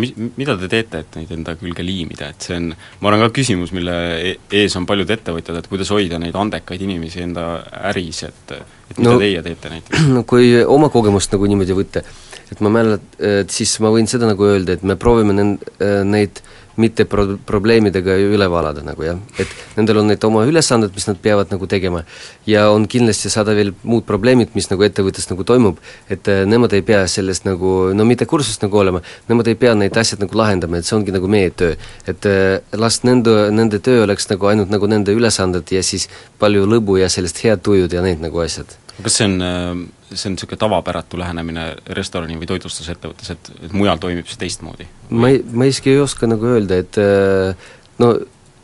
mis, 0.00 0.14
mida 0.38 0.56
te 0.60 0.70
teete, 0.70 1.02
et 1.04 1.18
neid 1.18 1.32
enda 1.36 1.54
külge 1.60 1.84
liimida, 1.86 2.30
et 2.32 2.48
see 2.48 2.56
on, 2.58 2.70
ma 3.02 3.10
arvan, 3.10 3.26
ka 3.26 3.36
küsimus, 3.40 3.72
mille 3.76 3.96
e-, 4.18 4.36
ees 4.60 4.76
on 4.78 4.86
paljud 4.88 5.10
ettevõtjad, 5.18 5.60
et 5.60 5.70
kuidas 5.70 5.92
hoida 5.94 6.20
neid 6.22 6.38
andekaid 6.38 6.84
inimesi 6.86 7.24
enda 7.26 7.48
äris, 7.92 8.24
et 8.28 8.56
et 8.88 8.96
mida 8.96 9.10
no, 9.10 9.18
teie 9.20 9.42
teete 9.44 9.74
näiteks? 9.74 10.06
no 10.16 10.24
kui 10.28 10.54
oma 10.64 10.88
kogemust 10.92 11.34
nagu 11.34 11.50
niimoodi 11.50 11.76
võtta, 11.76 12.04
et 12.48 12.62
ma 12.64 12.72
mäletan, 12.72 13.26
et 13.42 13.52
siis 13.52 13.74
ma 13.84 13.92
võin 13.92 14.08
seda 14.08 14.30
nagu 14.30 14.48
öelda, 14.48 14.78
et 14.78 14.86
me 14.86 14.96
proovime 15.00 15.36
nend-, 15.36 15.68
neid 16.08 16.40
äh, 16.40 16.67
mitte 16.78 17.04
pro-, 17.10 17.36
probleemidega 17.46 18.16
üle 18.22 18.48
valada 18.50 18.82
nagu 18.86 19.04
jah, 19.04 19.18
et 19.40 19.50
nendel 19.76 20.02
on 20.02 20.08
need 20.12 20.24
oma 20.24 20.44
ülesanded, 20.48 20.94
mis 20.94 21.08
nad 21.08 21.18
peavad 21.22 21.52
nagu 21.52 21.66
tegema. 21.70 22.04
ja 22.46 22.68
on 22.70 22.86
kindlasti 22.88 23.30
sada 23.30 23.54
veel 23.58 23.72
muud 23.82 24.06
probleemid, 24.06 24.54
mis 24.54 24.70
nagu 24.70 24.86
ettevõttes 24.86 25.28
nagu 25.30 25.44
toimub, 25.44 25.82
et 26.08 26.28
äh, 26.28 26.44
nemad 26.46 26.72
ei 26.72 26.82
pea 26.86 27.04
sellest 27.10 27.46
nagu, 27.48 27.92
no 27.94 28.06
mitte 28.08 28.26
kursust 28.26 28.62
nagu 28.64 28.78
olema, 28.78 29.02
nemad 29.28 29.50
ei 29.50 29.58
pea 29.58 29.74
neid 29.74 29.96
asjad 29.96 30.22
nagu 30.24 30.38
lahendama, 30.38 30.78
et 30.78 30.88
see 30.88 30.96
ongi 30.96 31.14
nagu 31.14 31.28
meie 31.30 31.50
töö. 31.50 31.74
et 32.06 32.26
äh, 32.26 32.60
las 32.72 33.02
nende, 33.04 33.50
nende 33.52 33.82
töö 33.84 34.04
oleks 34.06 34.30
nagu 34.30 34.50
ainult 34.50 34.70
nagu 34.70 34.86
nende 34.86 35.14
ülesanded 35.14 35.70
ja 35.74 35.82
siis 35.82 36.08
palju 36.38 36.66
lõbu 36.66 36.98
ja 37.02 37.08
sellist 37.12 37.42
head 37.44 37.62
tujud 37.62 37.92
ja 37.92 38.02
need 38.02 38.22
nagu 38.22 38.44
asjad. 38.44 38.78
kas 39.02 39.20
see 39.20 39.28
on 39.30 39.40
äh 39.42 39.97
see 40.12 40.30
on 40.30 40.36
niisugune 40.36 40.60
tavapäratu 40.60 41.18
lähenemine 41.20 41.66
restorani- 41.96 42.38
või 42.40 42.48
toitlustusettevõttes, 42.50 43.30
et, 43.34 43.50
et 43.68 43.76
mujal 43.76 44.00
toimib 44.02 44.28
see 44.30 44.40
teistmoodi? 44.40 44.88
ma 45.10 45.32
ei, 45.32 45.42
ma 45.52 45.68
isegi 45.68 45.94
ei 45.94 46.02
oska 46.02 46.30
nagu 46.30 46.48
öelda, 46.54 46.80
et 46.84 47.00
äh, 47.02 47.70
no 48.02 48.14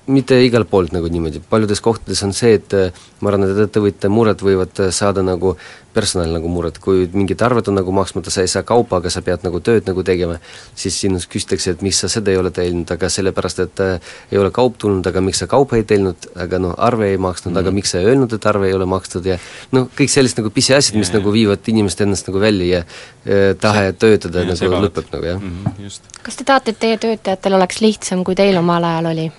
mitte 0.06 0.36
igalt 0.44 0.68
poolt 0.70 0.92
nagu 0.92 1.08
niimoodi, 1.08 1.40
paljudes 1.50 1.80
kohtades 1.84 2.20
on 2.26 2.34
see, 2.36 2.58
et 2.58 2.74
äh, 2.76 3.04
ma 3.24 3.30
arvan, 3.30 3.46
et 3.48 3.62
ettevõtja 3.66 4.10
mured 4.12 4.42
võivad 4.44 4.84
äh, 4.84 4.92
saada 4.92 5.24
nagu 5.24 5.54
personal 5.94 6.32
nagu 6.34 6.50
mured, 6.50 6.76
kui 6.82 7.06
mingid 7.14 7.40
arved 7.46 7.68
on 7.70 7.78
nagu 7.78 7.92
maksmata, 7.94 8.32
sa 8.34 8.42
ei 8.44 8.50
saa 8.50 8.64
kaupa, 8.66 8.98
aga 8.98 9.12
sa 9.12 9.22
pead 9.24 9.44
nagu 9.46 9.60
tööd 9.64 9.86
nagu 9.88 10.02
tegema, 10.06 10.36
siis 10.76 10.96
sinust 11.00 11.30
küsitakse, 11.32 11.76
et 11.76 11.84
miks 11.86 12.02
sa 12.02 12.10
seda 12.10 12.32
ei 12.32 12.40
ole 12.40 12.50
tellinud, 12.54 12.90
aga 12.90 13.08
sellepärast, 13.12 13.62
et 13.64 13.82
äh, 13.84 14.10
ei 14.34 14.40
ole 14.40 14.50
kaup 14.54 14.76
tulnud, 14.82 15.06
aga 15.08 15.22
miks 15.24 15.40
sa 15.44 15.48
kaupa 15.50 15.78
ei 15.78 15.86
tellinud, 15.88 16.28
aga 16.44 16.60
noh, 16.62 16.74
arve 16.76 17.12
ei 17.12 17.20
maksnud 17.20 17.52
mm, 17.52 17.56
-hmm. 17.56 17.62
aga 17.62 17.70
mhm. 17.70 17.80
miks 17.80 17.94
sa 17.94 18.02
ei 18.02 18.10
öelnud, 18.10 18.34
et 18.34 18.50
arve 18.50 18.68
ei 18.68 18.74
ole 18.74 18.88
makstud 18.90 19.30
ja 19.30 19.38
noh, 19.72 19.88
kõik 20.00 20.12
sellised 20.12 20.42
nagu 20.42 20.50
pisiasjad, 20.50 20.98
mis 20.98 21.12
ja, 21.12 21.18
nagu 21.18 21.32
viivad 21.32 21.72
inimest 21.72 22.00
ennast 22.04 22.28
nagu 22.28 22.42
välja 22.42 22.66
ja 22.66 22.82
äh, 22.82 23.54
tahe 23.60 23.86
see, 23.88 23.98
töötada 24.04 24.44
ja, 24.44 24.52
nagu 24.52 24.82
lõpeb 24.88 25.08
nagu 25.14 25.30
jah 25.32 25.40
mm. 25.40 25.64
-hmm, 25.78 26.20
kas 26.22 26.36
te 26.36 26.44
tahate, 26.44 26.74
et 26.74 26.78
teie 26.78 26.98
töötajatel 26.98 27.60
oleks 27.60 27.80
lihtsam, 27.80 28.24
kui 28.24 28.34
teil 28.34 28.58
omal 28.58 28.84
ajal 28.84 29.12
oli? 29.14 29.30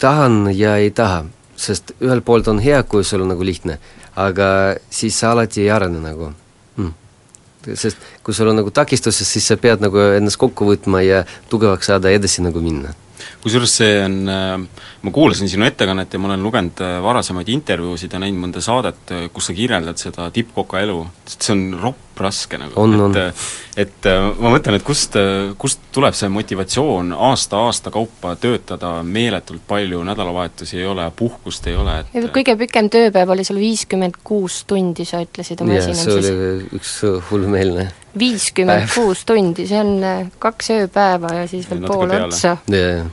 Tahan 0.00 0.48
ja 0.54 0.76
ei 0.80 0.90
taha, 0.94 1.24
sest 1.58 1.94
ühelt 2.00 2.24
poolt 2.26 2.48
on 2.48 2.62
hea, 2.62 2.82
kui 2.82 3.04
sul 3.04 3.24
on 3.24 3.32
nagu 3.34 3.44
lihtne, 3.44 3.78
aga 4.18 4.48
siis 4.90 5.18
sa 5.18 5.32
alati 5.34 5.64
ei 5.64 5.72
arene 5.74 6.02
nagu. 6.02 6.32
Mm. 6.78 6.94
sest 7.74 7.98
kui 8.24 8.34
sul 8.34 8.48
on 8.48 8.56
nagu 8.60 8.70
takistused, 8.70 9.26
siis 9.26 9.46
sa 9.50 9.58
pead 9.60 9.82
nagu 9.82 9.98
ennast 10.16 10.38
kokku 10.40 10.68
võtma 10.68 11.02
ja 11.04 11.24
tugevaks 11.50 11.90
saada, 11.90 12.12
edasi 12.14 12.44
nagu 12.44 12.62
minna. 12.62 12.94
Kusjuures 13.42 13.72
see 13.80 13.96
on, 14.04 14.18
äh, 14.30 14.84
ma 15.02 15.10
kuulasin 15.14 15.50
sinu 15.50 15.66
ettekannet 15.66 16.12
ja 16.14 16.20
ma 16.22 16.30
olen 16.30 16.42
lugenud 16.42 16.80
äh, 16.84 16.98
varasemaid 17.02 17.50
intervjuusid 17.50 18.14
ja 18.14 18.20
näinud 18.22 18.44
mõnda 18.44 18.62
saadet, 18.64 19.02
äh, 19.10 19.26
kus 19.34 19.50
sa 19.50 19.56
kirjeldad 19.58 19.98
seda 20.00 20.30
tippkoka 20.34 20.80
elu, 20.86 21.00
see 21.34 21.52
on 21.54 21.64
ropp 21.82 22.07
raske 22.20 22.60
nagu, 22.60 22.86
et 23.08 23.78
et 23.78 24.08
ma 24.40 24.50
mõtlen, 24.50 24.74
et 24.78 24.82
kust, 24.82 25.14
kust 25.58 25.84
tuleb 25.94 26.16
see 26.18 26.30
motivatsioon 26.34 27.12
aasta-aasta 27.14 27.92
kaupa 27.94 28.34
töötada 28.40 28.96
meeletult 29.06 29.62
palju, 29.68 30.00
nädalavahetusi 30.08 30.80
ei 30.80 30.88
ole, 30.90 31.06
puhkust 31.16 31.68
ei 31.70 31.76
ole, 31.78 32.00
et 32.12 32.26
kõige 32.34 32.56
pikem 32.58 32.90
tööpäev 32.90 33.30
oli 33.36 33.46
sul 33.46 33.60
viiskümmend 33.62 34.18
kuus 34.26 34.64
tundi, 34.68 35.06
sa 35.06 35.22
ütlesid 35.22 35.62
oma 35.62 35.78
esinemises. 35.78 36.26
see 36.26 36.34
oli 36.34 36.80
üks 36.80 36.96
hullumeelne 37.30 37.86
viiskümmend 38.18 38.90
kuus 38.90 39.22
tundi, 39.28 39.68
see 39.70 39.78
on 39.78 40.34
kaks 40.42 40.74
ööpäeva 40.80 41.36
ja 41.42 41.46
siis 41.50 41.70
veel 41.70 41.86
pool 41.86 42.18
otsa. 42.18 42.58
Yeah 42.72 43.06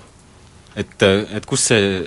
et, 0.75 1.05
et 1.05 1.45
kust 1.47 1.71
see, 1.71 2.01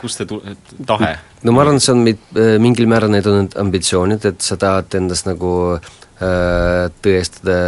kust 0.00 0.20
see 0.20 0.28
tu-, 0.30 0.40
tahe? 0.86 1.14
no 1.46 1.54
ma 1.56 1.64
arvan, 1.64 1.80
see 1.82 1.94
on 1.94 2.04
mit-, 2.06 2.28
mingil 2.62 2.88
määral 2.90 3.12
need 3.12 3.26
on 3.30 3.42
need 3.42 3.56
ambitsioonid, 3.60 4.28
et 4.30 4.44
sa 4.44 4.58
tahad 4.60 4.98
endast 5.00 5.28
nagu 5.28 5.54
äh, 5.76 5.90
tõestada 6.20 7.58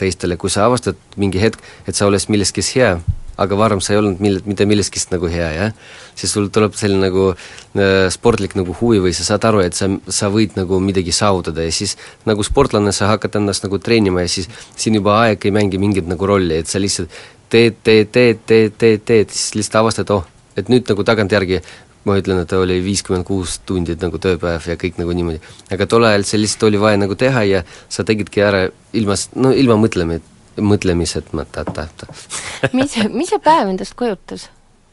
teistele, 0.00 0.34
kui 0.36 0.50
sa 0.50 0.66
avastad 0.66 0.98
mingi 1.20 1.38
hetk, 1.38 1.62
et 1.86 1.94
sa 1.94 2.08
oled 2.08 2.24
milleski 2.32 2.64
hea, 2.74 2.96
aga 3.40 3.56
varem 3.56 3.80
sa 3.80 3.94
ei 3.94 4.00
olnud 4.00 4.20
mille-, 4.22 4.42
mitte 4.46 4.66
millestki 4.68 5.00
nagu 5.12 5.28
hea, 5.30 5.48
jah, 5.56 5.76
siis 6.18 6.32
sul 6.34 6.48
tuleb 6.52 6.74
selline 6.78 7.06
nagu 7.06 7.30
äh, 7.32 8.08
sportlik 8.12 8.56
nagu 8.58 8.74
huvi 8.80 9.00
või 9.06 9.14
sa 9.16 9.26
saad 9.26 9.46
aru, 9.48 9.62
et 9.64 9.76
sa, 9.78 9.88
sa 10.08 10.30
võid 10.32 10.58
nagu 10.58 10.80
midagi 10.84 11.14
saavutada 11.16 11.64
ja 11.64 11.72
siis 11.72 11.96
nagu 12.28 12.44
sportlane 12.46 12.92
sa 12.92 13.10
hakkad 13.12 13.40
ennast 13.40 13.64
nagu 13.66 13.80
treenima 13.82 14.26
ja 14.26 14.32
siis 14.34 14.50
siin 14.76 14.98
juba 15.00 15.20
aeg 15.24 15.48
ei 15.48 15.54
mängi 15.54 15.80
mingit 15.82 16.10
nagu 16.10 16.28
rolli, 16.28 16.60
et 16.60 16.70
sa 16.70 16.82
lihtsalt 16.82 17.12
teed, 17.52 17.80
teed, 17.84 18.12
teed, 18.12 18.44
teed, 18.48 18.76
teed, 18.78 19.06
teed, 19.08 19.32
siis 19.32 19.56
lihtsalt 19.58 19.82
avastad, 19.82 20.12
oh, 20.14 20.28
et 20.56 20.68
nüüd 20.72 20.88
nagu 20.88 21.04
tagantjärgi 21.06 21.62
ma 22.04 22.16
ütlen, 22.18 22.42
et 22.42 22.52
oli 22.56 22.78
viiskümmend 22.84 23.26
kuus 23.26 23.58
tundi 23.66 23.96
nagu 24.00 24.18
tööpäev 24.22 24.66
ja 24.72 24.78
kõik 24.80 24.98
nagu 25.00 25.14
niimoodi. 25.16 25.42
aga 25.74 25.86
tol 25.86 26.06
ajal 26.08 26.26
see 26.26 26.42
lihtsalt 26.42 26.68
oli 26.70 26.80
vaja 26.82 27.02
nagu 27.02 27.18
teha 27.18 27.44
ja 27.48 27.62
sa 27.88 28.04
tegidki 28.06 28.42
ära 28.42 28.64
ilma, 28.92 29.18
no 29.36 29.52
ilma 29.54 29.78
mõtlemi-, 29.80 30.22
mõtlemiseta. 30.58 31.30
mis, 32.78 32.98
mis 33.12 33.30
see 33.30 33.42
päev 33.42 33.70
endast 33.70 33.96
kujutas? 33.98 34.48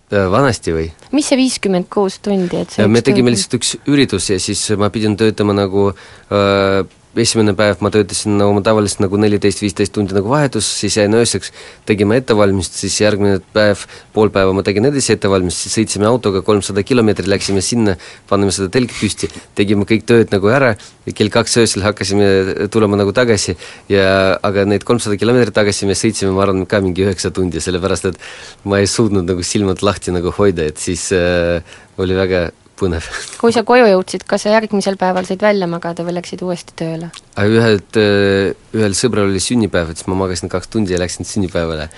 Äh, 0.10 0.26
vanasti 0.32 0.74
või? 0.74 0.88
mis 1.14 1.28
see 1.30 1.38
viiskümmend 1.38 1.90
kuus 1.94 2.18
tundi, 2.26 2.64
et 2.64 2.74
see 2.74 2.88
me 2.90 3.02
tegime 3.06 3.34
lihtsalt 3.34 3.60
üks 3.60 3.76
üritus 3.90 4.30
ja 4.32 4.40
siis 4.42 4.64
ma 4.80 4.90
pidin 4.94 5.18
töötama 5.20 5.54
nagu 5.54 5.92
äh, 5.92 6.82
esimene 7.18 7.56
päev 7.58 7.80
ma 7.82 7.90
töötasin 7.94 8.38
oma 8.46 8.62
tavaliselt 8.66 9.02
nagu 9.02 9.18
neliteist, 9.18 9.64
viisteist 9.64 9.94
tundi 9.96 10.14
nagu 10.14 10.30
vahetus, 10.30 10.68
siis 10.82 10.98
jäin 11.00 11.16
ööseks, 11.18 11.50
tegime 11.90 12.20
ettevalmistust, 12.22 12.84
siis 12.84 13.00
järgmine 13.02 13.40
päev, 13.56 13.82
pool 14.14 14.30
päeva 14.34 14.54
ma 14.54 14.62
tegin 14.66 14.86
edasi 14.90 15.16
ettevalmistust, 15.16 15.74
sõitsime 15.74 16.06
autoga 16.10 16.44
kolmsada 16.46 16.84
kilomeetrit, 16.86 17.30
läksime 17.32 17.64
sinna, 17.66 17.96
panime 18.30 18.54
seda 18.54 18.70
telgi 18.74 18.94
püsti, 19.00 19.32
tegime 19.58 19.88
kõik 19.90 20.06
tööd 20.10 20.36
nagu 20.36 20.54
ära 20.54 20.76
ja 20.78 21.16
kell 21.18 21.34
kaks 21.34 21.58
öösel 21.64 21.88
hakkasime 21.88 22.70
tulema 22.74 23.00
nagu 23.00 23.14
tagasi 23.16 23.58
ja 23.90 24.38
aga 24.46 24.68
need 24.70 24.86
kolmsada 24.88 25.18
kilomeetrit 25.20 25.58
tagasi 25.58 25.90
me 25.90 25.98
sõitsime, 25.98 26.36
ma 26.36 26.46
arvan, 26.46 26.68
ka 26.70 26.84
mingi 26.86 27.08
üheksa 27.08 27.34
tundi, 27.34 27.64
sellepärast 27.64 28.12
et 28.12 28.22
ma 28.70 28.84
ei 28.84 28.90
suutnud 28.90 29.26
nagu 29.26 29.46
silmad 29.46 29.82
lahti 29.86 30.14
nagu 30.14 30.34
hoida, 30.38 30.70
et 30.70 30.78
siis 30.78 31.10
äh, 31.18 31.80
oli 31.98 32.16
väga 32.16 32.50
põnev. 32.80 33.10
kui 33.42 33.56
sa 33.56 33.64
koju 33.68 33.90
jõudsid, 33.90 34.26
kas 34.30 34.46
sa 34.46 34.56
järgmisel 34.56 34.98
päeval 35.00 35.28
said 35.28 35.44
välja 35.44 35.68
magada 35.70 36.06
või 36.08 36.18
läksid 36.20 36.44
uuesti 36.46 36.78
tööle? 36.80 37.12
ühelt, 37.40 38.00
äh, 38.00 38.56
ühel 38.78 38.98
sõbral 38.98 39.30
oli 39.30 39.44
sünnipäev, 39.44 39.92
et 39.92 40.02
siis 40.02 40.10
ma 40.12 40.18
magasin 40.20 40.52
kaks 40.52 40.72
tundi 40.72 40.96
ja 40.96 41.02
läksin 41.02 41.28
sünnipäevale 41.28 41.90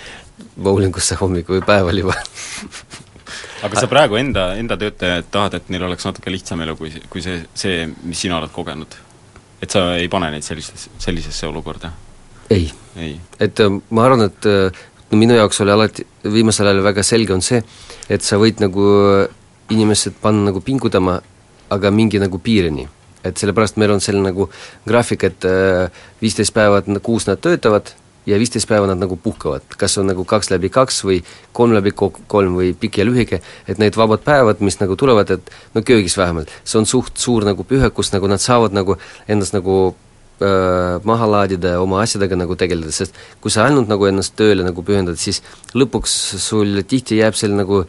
bowlingusse 0.62 1.18
hommikul 1.22 1.60
või 1.60 1.68
päeval 1.68 2.04
juba 2.04 2.18
aga 3.66 3.80
sa 3.80 3.90
praegu 3.92 4.18
enda, 4.20 4.52
enda 4.60 4.78
töötajaid 4.80 5.30
tahad, 5.34 5.58
et 5.60 5.72
neil 5.74 5.86
oleks 5.88 6.06
natuke 6.08 6.34
lihtsam 6.34 6.62
elu, 6.66 6.76
kui, 6.80 6.94
kui 7.10 7.24
see, 7.24 7.42
see, 7.54 7.88
mis 8.04 8.22
sina 8.26 8.40
oled 8.42 8.54
kogenud? 8.54 9.00
et 9.62 9.70
sa 9.70 9.92
ei 9.94 10.08
pane 10.10 10.32
neid 10.34 10.46
sellisesse, 10.46 10.94
sellisesse 11.02 11.50
olukorda? 11.50 11.94
ei, 12.50 12.72
ei., 12.98 13.20
et 13.40 13.62
äh, 13.62 13.78
ma 13.90 14.08
arvan, 14.08 14.26
et 14.30 14.50
äh, 14.50 14.82
no 15.12 15.20
minu 15.20 15.38
jaoks 15.38 15.62
oli 15.64 15.76
alati, 15.76 16.08
viimasel 16.24 16.72
ajal 16.72 16.84
väga 16.86 17.06
selge 17.06 17.36
on 17.36 17.46
see, 17.46 17.62
et 18.10 18.26
sa 18.26 18.40
võid 18.42 18.64
nagu 18.64 18.88
inimesed 19.72 20.20
panna 20.22 20.50
nagu 20.52 20.62
pingutama, 20.62 21.20
aga 21.72 21.92
mingi 21.92 22.20
nagu 22.20 22.40
piirini. 22.40 22.88
et 23.22 23.38
sellepärast 23.38 23.76
meil 23.78 23.92
on 23.94 24.00
selline 24.02 24.32
nagu 24.32 24.48
graafik, 24.90 25.24
et 25.24 25.46
äh, 25.46 25.92
viisteist 26.22 26.56
päeva 26.56 26.82
kuus 27.06 27.28
nad 27.28 27.38
töötavad 27.38 27.92
ja 28.26 28.38
viisteist 28.38 28.68
päeva 28.70 28.88
nad 28.90 28.98
nagu 28.98 29.16
puhkavad, 29.16 29.66
kas 29.78 29.98
on 29.98 30.08
nagu 30.10 30.26
kaks 30.26 30.52
läbi 30.52 30.70
kaks 30.74 31.02
või 31.06 31.20
kolm 31.54 31.74
läbi 31.74 31.94
kolm 31.94 32.56
või 32.58 32.72
pikk 32.78 33.02
ja 33.02 33.06
lühike, 33.06 33.42
et 33.68 33.82
need 33.82 33.98
vabad 33.98 34.24
päevad, 34.26 34.62
mis 34.62 34.78
nagu 34.82 34.98
tulevad, 34.98 35.34
et 35.38 35.52
no 35.74 35.82
köögis 35.86 36.18
vähemalt, 36.18 36.50
see 36.64 36.80
on 36.82 36.90
suht 36.90 37.18
suur 37.22 37.46
nagu 37.46 37.66
püha, 37.66 37.90
kus 37.90 38.14
nagu 38.14 38.30
nad 38.30 38.42
saavad 38.42 38.74
nagu 38.78 38.98
ennast 39.30 39.58
nagu 39.58 39.76
äh, 40.42 41.02
maha 41.06 41.30
laadida 41.34 41.76
ja 41.76 41.82
oma 41.82 42.04
asjadega 42.06 42.38
nagu 42.38 42.58
tegeleda, 42.58 42.94
sest 42.94 43.18
kui 43.42 43.54
sa 43.54 43.66
ainult 43.66 43.90
nagu 43.90 44.10
ennast 44.10 44.38
tööle 44.38 44.66
nagu 44.66 44.86
pühendad, 44.86 45.18
siis 45.22 45.42
lõpuks 45.74 46.18
sul 46.42 46.82
tihti 46.86 47.22
jääb 47.22 47.38
selline 47.38 47.66
nagu 47.66 47.86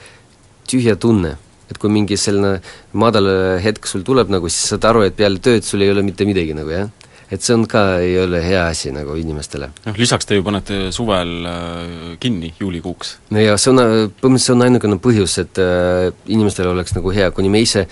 tühja 0.69 0.97
tunne 0.97 1.37
et 1.73 1.81
kui 1.81 1.93
mingi 1.93 2.19
selline 2.21 2.59
madal 2.99 3.31
hetk 3.64 3.88
sul 3.91 4.05
tuleb 4.07 4.33
nagu, 4.33 4.50
siis 4.52 4.75
saad 4.75 4.87
aru, 4.91 5.07
et 5.09 5.17
peale 5.17 5.41
tööd 5.43 5.67
sul 5.67 5.85
ei 5.85 5.93
ole 5.93 6.05
mitte 6.07 6.29
midagi 6.29 6.57
nagu 6.57 6.73
jah. 6.75 6.91
et 7.33 7.41
see 7.41 7.55
on 7.57 7.62
ka, 7.64 7.83
ei 8.05 8.19
ole 8.21 8.43
hea 8.45 8.67
asi 8.69 8.91
nagu 8.93 9.17
inimestele. 9.17 9.71
noh, 9.87 9.99
lisaks 9.99 10.29
te 10.29 10.37
ju 10.37 10.45
panete 10.45 10.81
suvel 10.93 11.47
äh, 11.49 12.17
kinni 12.21 12.52
juulikuuks. 12.61 13.17
no 13.33 13.43
ja 13.43 13.57
see 13.57 13.73
on, 13.73 13.83
põhimõtteliselt 14.21 14.47
see 14.47 14.57
on 14.57 14.67
ainukene 14.69 14.99
põhjus, 15.02 15.38
et 15.41 15.62
äh, 15.62 16.11
inimestel 16.26 16.73
oleks 16.75 16.97
nagu 16.99 17.14
hea, 17.14 17.31
kuni 17.33 17.52
me 17.52 17.64
ise 17.64 17.87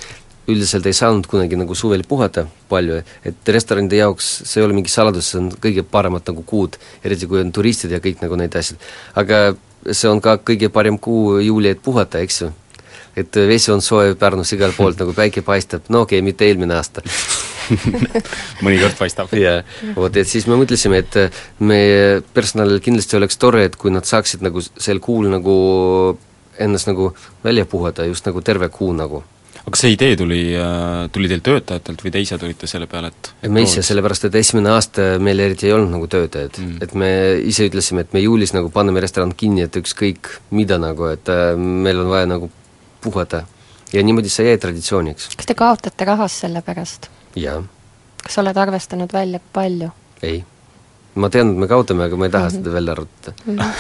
üldiselt 0.51 0.87
ei 0.89 0.97
saanud 0.97 1.29
kunagi 1.31 1.59
nagu 1.59 1.75
suvel 1.79 2.03
puhata 2.09 2.47
palju, 2.71 3.01
et 3.27 3.51
restoranide 3.55 4.01
jaoks 4.01 4.31
see 4.49 4.61
ei 4.61 4.67
ole 4.67 4.77
mingi 4.77 4.93
saladus, 4.93 5.33
see 5.33 5.41
on 5.41 5.51
kõige 5.63 5.85
paremad 5.87 6.27
nagu 6.31 6.45
kuud, 6.47 6.79
eriti 7.05 7.29
kui 7.31 7.43
on 7.43 7.53
turistid 7.55 7.93
ja 7.95 8.01
kõik 8.03 8.23
nagu 8.25 8.39
need 8.41 8.57
asjad. 8.57 8.81
aga 9.21 9.43
see 9.97 10.11
on 10.11 10.21
ka 10.25 10.37
kõige 10.45 10.69
parem 10.73 10.99
kuu 10.99 11.39
juuli, 11.45 11.73
et 11.73 11.83
puhata, 11.83 12.21
eks 12.25 12.43
ju 12.43 12.51
et 13.17 13.41
vesi 13.49 13.73
on 13.73 13.83
soe 13.85 14.15
Pärnus 14.19 14.53
igalt 14.57 14.77
poolt, 14.79 15.01
nagu 15.01 15.15
päike 15.17 15.43
paistab, 15.47 15.89
no 15.89 16.05
okei 16.07 16.21
okay,, 16.21 16.27
mitte 16.27 16.47
eelmine 16.49 16.77
aasta. 16.77 17.05
Mõnikord 18.65 18.97
paistab. 18.99 19.35
jaa, 19.37 19.61
vot 19.97 20.17
et 20.17 20.29
siis 20.29 20.47
me 20.51 20.59
mõtlesime, 20.61 21.03
et 21.05 21.19
meie 21.63 22.21
personalil 22.35 22.83
kindlasti 22.85 23.19
oleks 23.19 23.39
tore, 23.41 23.67
et 23.69 23.77
kui 23.79 23.93
nad 23.95 24.07
saaksid 24.09 24.43
nagu 24.47 24.63
sel 24.63 25.03
kuul 25.03 25.31
nagu 25.31 25.59
ennast 26.61 26.91
nagu 26.91 27.13
välja 27.45 27.67
puhata, 27.67 28.09
just 28.09 28.27
nagu 28.29 28.43
terve 28.45 28.69
kuu 28.73 28.93
nagu. 28.97 29.23
Aga 29.61 29.75
kas 29.75 29.83
see 29.85 29.93
idee 29.93 30.15
tuli, 30.17 30.41
tuli 31.13 31.29
teil 31.29 31.43
töötajatelt 31.45 32.01
või 32.05 32.13
te 32.15 32.23
ise 32.25 32.39
tulite 32.41 32.69
selle 32.71 32.87
peale, 32.89 33.11
et, 33.13 33.29
et 33.45 33.53
me 33.53 33.61
ise, 33.67 33.83
sellepärast 33.85 34.25
et 34.31 34.39
esimene 34.41 34.73
aasta 34.73 35.13
meil 35.21 35.43
eriti 35.45 35.69
ei 35.69 35.75
olnud 35.77 35.93
nagu 35.93 36.09
töötajaid 36.11 36.57
mm., 36.57 36.79
et 36.87 36.95
me 36.97 37.11
ise 37.45 37.69
ütlesime, 37.69 38.07
et 38.07 38.17
me 38.17 38.23
juulis 38.25 38.55
nagu 38.57 38.73
paneme 38.73 39.03
restoran 39.05 39.35
kinni, 39.37 39.67
et 39.67 39.77
ükskõik 39.77 40.33
mida 40.57 40.81
nagu, 40.81 41.11
et 41.13 41.29
äh, 41.29 41.53
meil 41.61 42.01
on 42.01 42.09
vaja 42.09 42.31
nagu 42.31 42.49
puhata. 43.01 43.45
ja 43.93 44.03
niimoodi 44.03 44.29
see 44.29 44.47
jäi 44.47 44.59
traditsiooniks. 44.59 45.29
kas 45.37 45.47
te 45.47 45.55
kaotate 45.55 46.05
rahas 46.05 46.41
selle 46.41 46.63
pärast? 46.63 47.11
jaa. 47.37 47.63
kas 48.23 48.39
oled 48.39 48.57
arvestanud 48.57 49.13
välja, 49.13 49.41
palju? 49.53 49.91
ei. 50.23 50.45
ma 51.15 51.31
tean, 51.31 51.55
et 51.55 51.65
me 51.65 51.69
kaotame, 51.69 52.05
aga 52.05 52.17
ma 52.17 52.29
ei 52.29 52.31
taha 52.31 52.49
mm 52.49 52.55
-hmm. 52.55 52.63
seda 52.63 52.73
välja 52.73 52.93
arvutada 52.93 53.33
mm. 53.47 53.59
-hmm. 53.59 53.73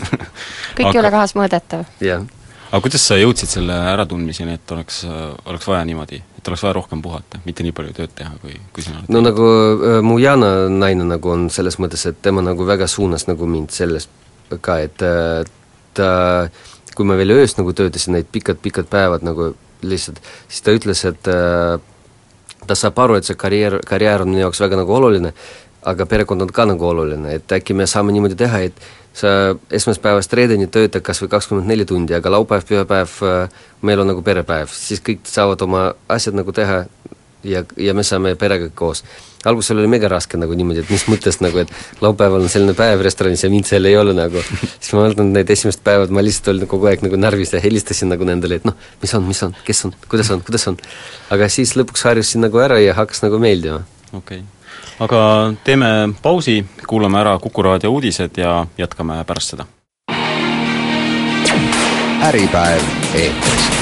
kõik 0.78 0.88
aga... 0.88 0.94
ei 0.94 0.98
ole 0.98 1.10
rahas 1.10 1.34
mõõdetav. 1.36 1.84
jah. 2.00 2.26
aga 2.70 2.80
kuidas 2.80 3.08
sa 3.08 3.16
jõudsid 3.16 3.48
selle 3.48 3.74
äratundmiseni, 3.94 4.54
et 4.54 4.70
oleks, 4.70 5.06
oleks 5.44 5.66
vaja 5.66 5.84
niimoodi, 5.84 6.22
et 6.38 6.48
oleks 6.48 6.62
vaja 6.62 6.72
rohkem 6.72 7.02
puhata, 7.02 7.38
mitte 7.44 7.62
nii 7.62 7.72
palju 7.72 7.92
tööd 7.92 8.14
teha, 8.14 8.32
kui, 8.42 8.60
kui 8.72 8.82
sina 8.82 8.98
oled 8.98 9.08
no 9.08 9.22
teinud? 9.22 9.30
nagu 9.30 9.48
äh, 9.96 10.02
mu 10.02 10.18
Jana 10.18 10.68
naine 10.68 11.04
nagu 11.04 11.30
on 11.30 11.50
selles 11.50 11.78
mõttes, 11.78 12.06
et 12.08 12.22
tema 12.22 12.42
nagu 12.42 12.66
väga 12.66 12.86
suunas 12.86 13.26
nagu 13.26 13.46
mind 13.46 13.70
selles 13.70 14.08
ka, 14.60 14.78
et 14.78 15.02
äh, 15.02 15.44
ta 15.94 16.10
äh, 16.44 16.50
kui 16.94 17.06
ma 17.08 17.16
veel 17.18 17.34
ööst 17.36 17.58
nagu 17.60 17.74
töötasin, 17.76 18.16
need 18.16 18.30
pikad-pikad 18.32 18.88
päevad 18.90 19.26
nagu 19.26 19.52
lihtsalt, 19.84 20.20
siis 20.48 20.64
ta 20.64 20.74
ütles, 20.74 21.04
et 21.08 21.30
äh, 21.30 21.76
ta 22.66 22.76
saab 22.78 22.98
aru, 23.04 23.18
et 23.18 23.28
see 23.28 23.38
karjäär, 23.38 23.80
karjäär 23.86 24.24
on 24.24 24.32
minu 24.32 24.44
jaoks 24.46 24.62
väga 24.64 24.80
nagu 24.80 24.94
oluline, 24.96 25.34
aga 25.84 26.06
perekond 26.08 26.46
on 26.46 26.52
ka 26.54 26.66
nagu 26.68 26.86
oluline, 26.88 27.34
et 27.38 27.52
äkki 27.52 27.76
me 27.76 27.86
saame 27.90 28.14
niimoodi 28.14 28.38
teha, 28.40 28.62
et 28.70 28.86
sa 29.14 29.28
esmaspäevast 29.70 30.32
reedeni 30.34 30.66
töötad 30.66 31.04
kas 31.06 31.20
või 31.22 31.30
kakskümmend 31.36 31.70
neli 31.70 31.84
tundi, 31.86 32.16
aga 32.16 32.32
laupäev, 32.34 32.64
pühapäev 32.68 33.18
äh, 33.22 33.60
meil 33.82 34.02
on 34.02 34.10
nagu 34.10 34.24
perepäev, 34.26 34.72
siis 34.72 35.02
kõik 35.04 35.22
saavad 35.28 35.62
oma 35.66 35.86
asjad 36.08 36.38
nagu 36.38 36.52
teha 36.56 36.84
ja, 37.44 37.64
ja 37.76 37.94
me 37.94 38.02
saame 38.06 38.34
perega 38.40 38.70
koos 38.74 39.04
algusel 39.50 39.80
oli 39.82 39.90
mega 39.90 40.08
raske 40.10 40.38
nagu 40.40 40.56
niimoodi, 40.56 40.84
et 40.84 40.92
mis 40.92 41.04
mõttes 41.10 41.40
nagu, 41.44 41.60
et 41.64 42.00
laupäeval 42.04 42.46
on 42.46 42.52
selline 42.52 42.74
päev 42.78 43.04
restoranis 43.04 43.44
ja 43.44 43.50
mind 43.52 43.68
seal 43.68 43.84
ei 43.88 43.96
ole 43.98 44.14
nagu. 44.16 44.42
siis 44.78 44.92
ma 44.94 45.04
mäletan 45.04 45.32
need 45.34 45.50
esimesed 45.50 45.84
päevad, 45.84 46.14
ma 46.14 46.24
lihtsalt 46.24 46.52
olin 46.54 46.70
kogu 46.70 46.90
aeg 46.90 47.04
nagu 47.06 47.20
närvis 47.20 47.54
ja 47.56 47.62
helistasin 47.64 48.12
nagu 48.14 48.26
nendele, 48.28 48.60
et 48.60 48.68
noh, 48.68 48.76
mis 49.02 49.14
on, 49.14 49.28
mis 49.28 49.42
on, 49.46 49.54
kes 49.66 49.84
on, 49.88 49.94
kuidas 50.08 50.32
on, 50.34 50.42
kuidas 50.46 50.66
on. 50.70 50.80
aga 51.34 51.48
siis 51.52 51.76
lõpuks 51.78 52.06
harjusin 52.08 52.44
nagu 52.46 52.60
ära 52.62 52.80
ja 52.82 52.96
hakkas 52.96 53.24
nagu 53.26 53.40
meeldima. 53.42 53.84
okei 54.12 54.42
okay., 54.42 54.50
aga 55.04 55.20
teeme 55.64 56.14
pausi, 56.22 56.62
kuulame 56.86 57.20
ära 57.20 57.38
Kuku 57.42 57.62
raadio 57.62 57.90
uudised 57.94 58.38
ja 58.38 58.64
jätkame 58.78 59.22
pärast 59.26 59.56
seda. 59.56 59.66
äripäev 62.24 62.84
eetris 63.14 63.73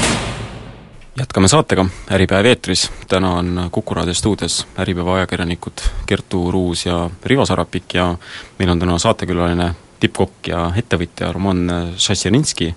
jätkame 1.19 1.49
saatega, 1.49 1.87
Äripäev 2.11 2.47
eetris, 2.47 2.91
täna 3.09 3.35
on 3.35 3.69
Kuku 3.73 3.95
raadio 3.95 4.15
stuudios 4.15 4.67
Äripäeva 4.79 5.15
ajakirjanikud 5.15 5.81
Kertu 6.07 6.51
Ruus 6.51 6.87
ja 6.87 7.11
Rivo 7.25 7.47
Sarapik 7.47 7.95
ja 7.95 8.15
meil 8.59 8.71
on 8.71 8.79
täna 8.79 8.99
saatekülaline 8.99 9.75
tippkokk 10.01 10.49
ja 10.49 10.71
ettevõtja 10.77 11.33
Roman 11.33 11.93
Šasserinski 11.97 12.75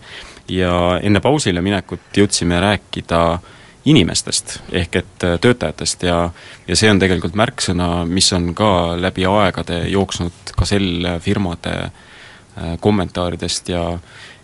ja 0.50 1.00
enne 1.02 1.20
pausile 1.20 1.62
minekut 1.62 2.18
jõudsime 2.18 2.60
rääkida 2.60 3.40
inimestest, 3.86 4.60
ehk 4.72 4.96
et 4.96 5.26
töötajatest. 5.42 6.04
Ja 6.04 6.30
ja 6.68 6.76
see 6.76 6.92
on 6.92 7.00
tegelikult 7.00 7.36
märksõna, 7.38 8.06
mis 8.06 8.34
on 8.34 8.54
ka 8.56 8.98
läbi 9.00 9.26
aegade 9.26 9.86
jooksnud 9.90 10.56
ka 10.58 10.66
sel 10.66 11.08
firmade 11.22 11.76
äh, 11.86 12.76
kommentaaridest 12.80 13.70
ja 13.70 14.00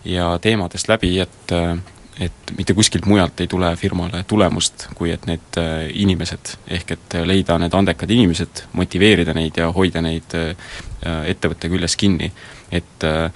ja 0.06 0.38
teemadest 0.42 0.88
läbi, 0.90 1.20
et 1.20 1.52
et 2.20 2.52
mitte 2.58 2.74
kuskilt 2.76 3.06
mujalt 3.08 3.40
ei 3.42 3.48
tule 3.48 3.70
firmale 3.80 4.24
tulemust, 4.28 4.88
kui 4.96 5.12
et 5.14 5.24
need 5.30 5.60
äh, 5.60 5.86
inimesed, 6.04 6.56
ehk 6.80 6.96
et 6.98 7.16
leida 7.28 7.58
need 7.62 7.76
andekad 7.78 8.12
inimesed, 8.12 8.66
motiveerida 8.78 9.36
neid 9.38 9.58
ja 9.62 9.70
hoida 9.76 10.04
neid 10.04 10.36
äh, 10.38 10.52
ettevõtte 11.32 11.72
küljes 11.72 11.96
kinni. 12.00 12.32
et 12.72 13.08
äh, 13.08 13.32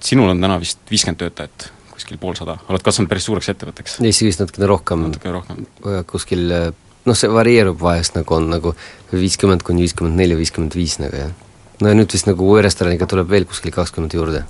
sinul 0.00 0.30
on 0.32 0.40
täna 0.40 0.58
vist 0.60 0.80
viiskümmend 0.90 1.20
töötajat, 1.20 1.70
kuskil 1.90 2.18
poolsada, 2.18 2.56
oled 2.68 2.84
kasvanud 2.86 3.10
päris 3.10 3.26
suureks 3.28 3.50
ettevõtteks? 3.52 3.98
isegi 4.00 4.30
vist 4.30 4.44
natukene 4.44 4.70
rohkem. 4.70 5.04
natukene 5.10 5.34
rohkem. 5.34 5.66
kuskil 6.06 6.46
noh, 6.50 7.16
see 7.16 7.30
varieerub 7.32 7.80
vahest 7.80 8.16
nagu 8.16 8.38
on 8.38 8.48
nagu 8.54 8.74
viiskümmend 9.12 9.66
kuni 9.66 9.86
viiskümmend 9.86 10.20
neli, 10.20 10.38
viiskümmend 10.38 10.78
viis 10.78 10.98
nagu 11.02 11.24
jah. 11.24 11.34
no 11.80 11.92
ja 11.92 11.98
nüüd 11.98 12.14
vist 12.14 12.30
nagu 12.30 12.46
uue 12.46 12.62
restoraniga 12.64 13.10
tuleb 13.10 13.28
veel 13.34 13.48
kuskil 13.50 13.74
kakskümmend 13.74 14.14
juurde 14.14 14.46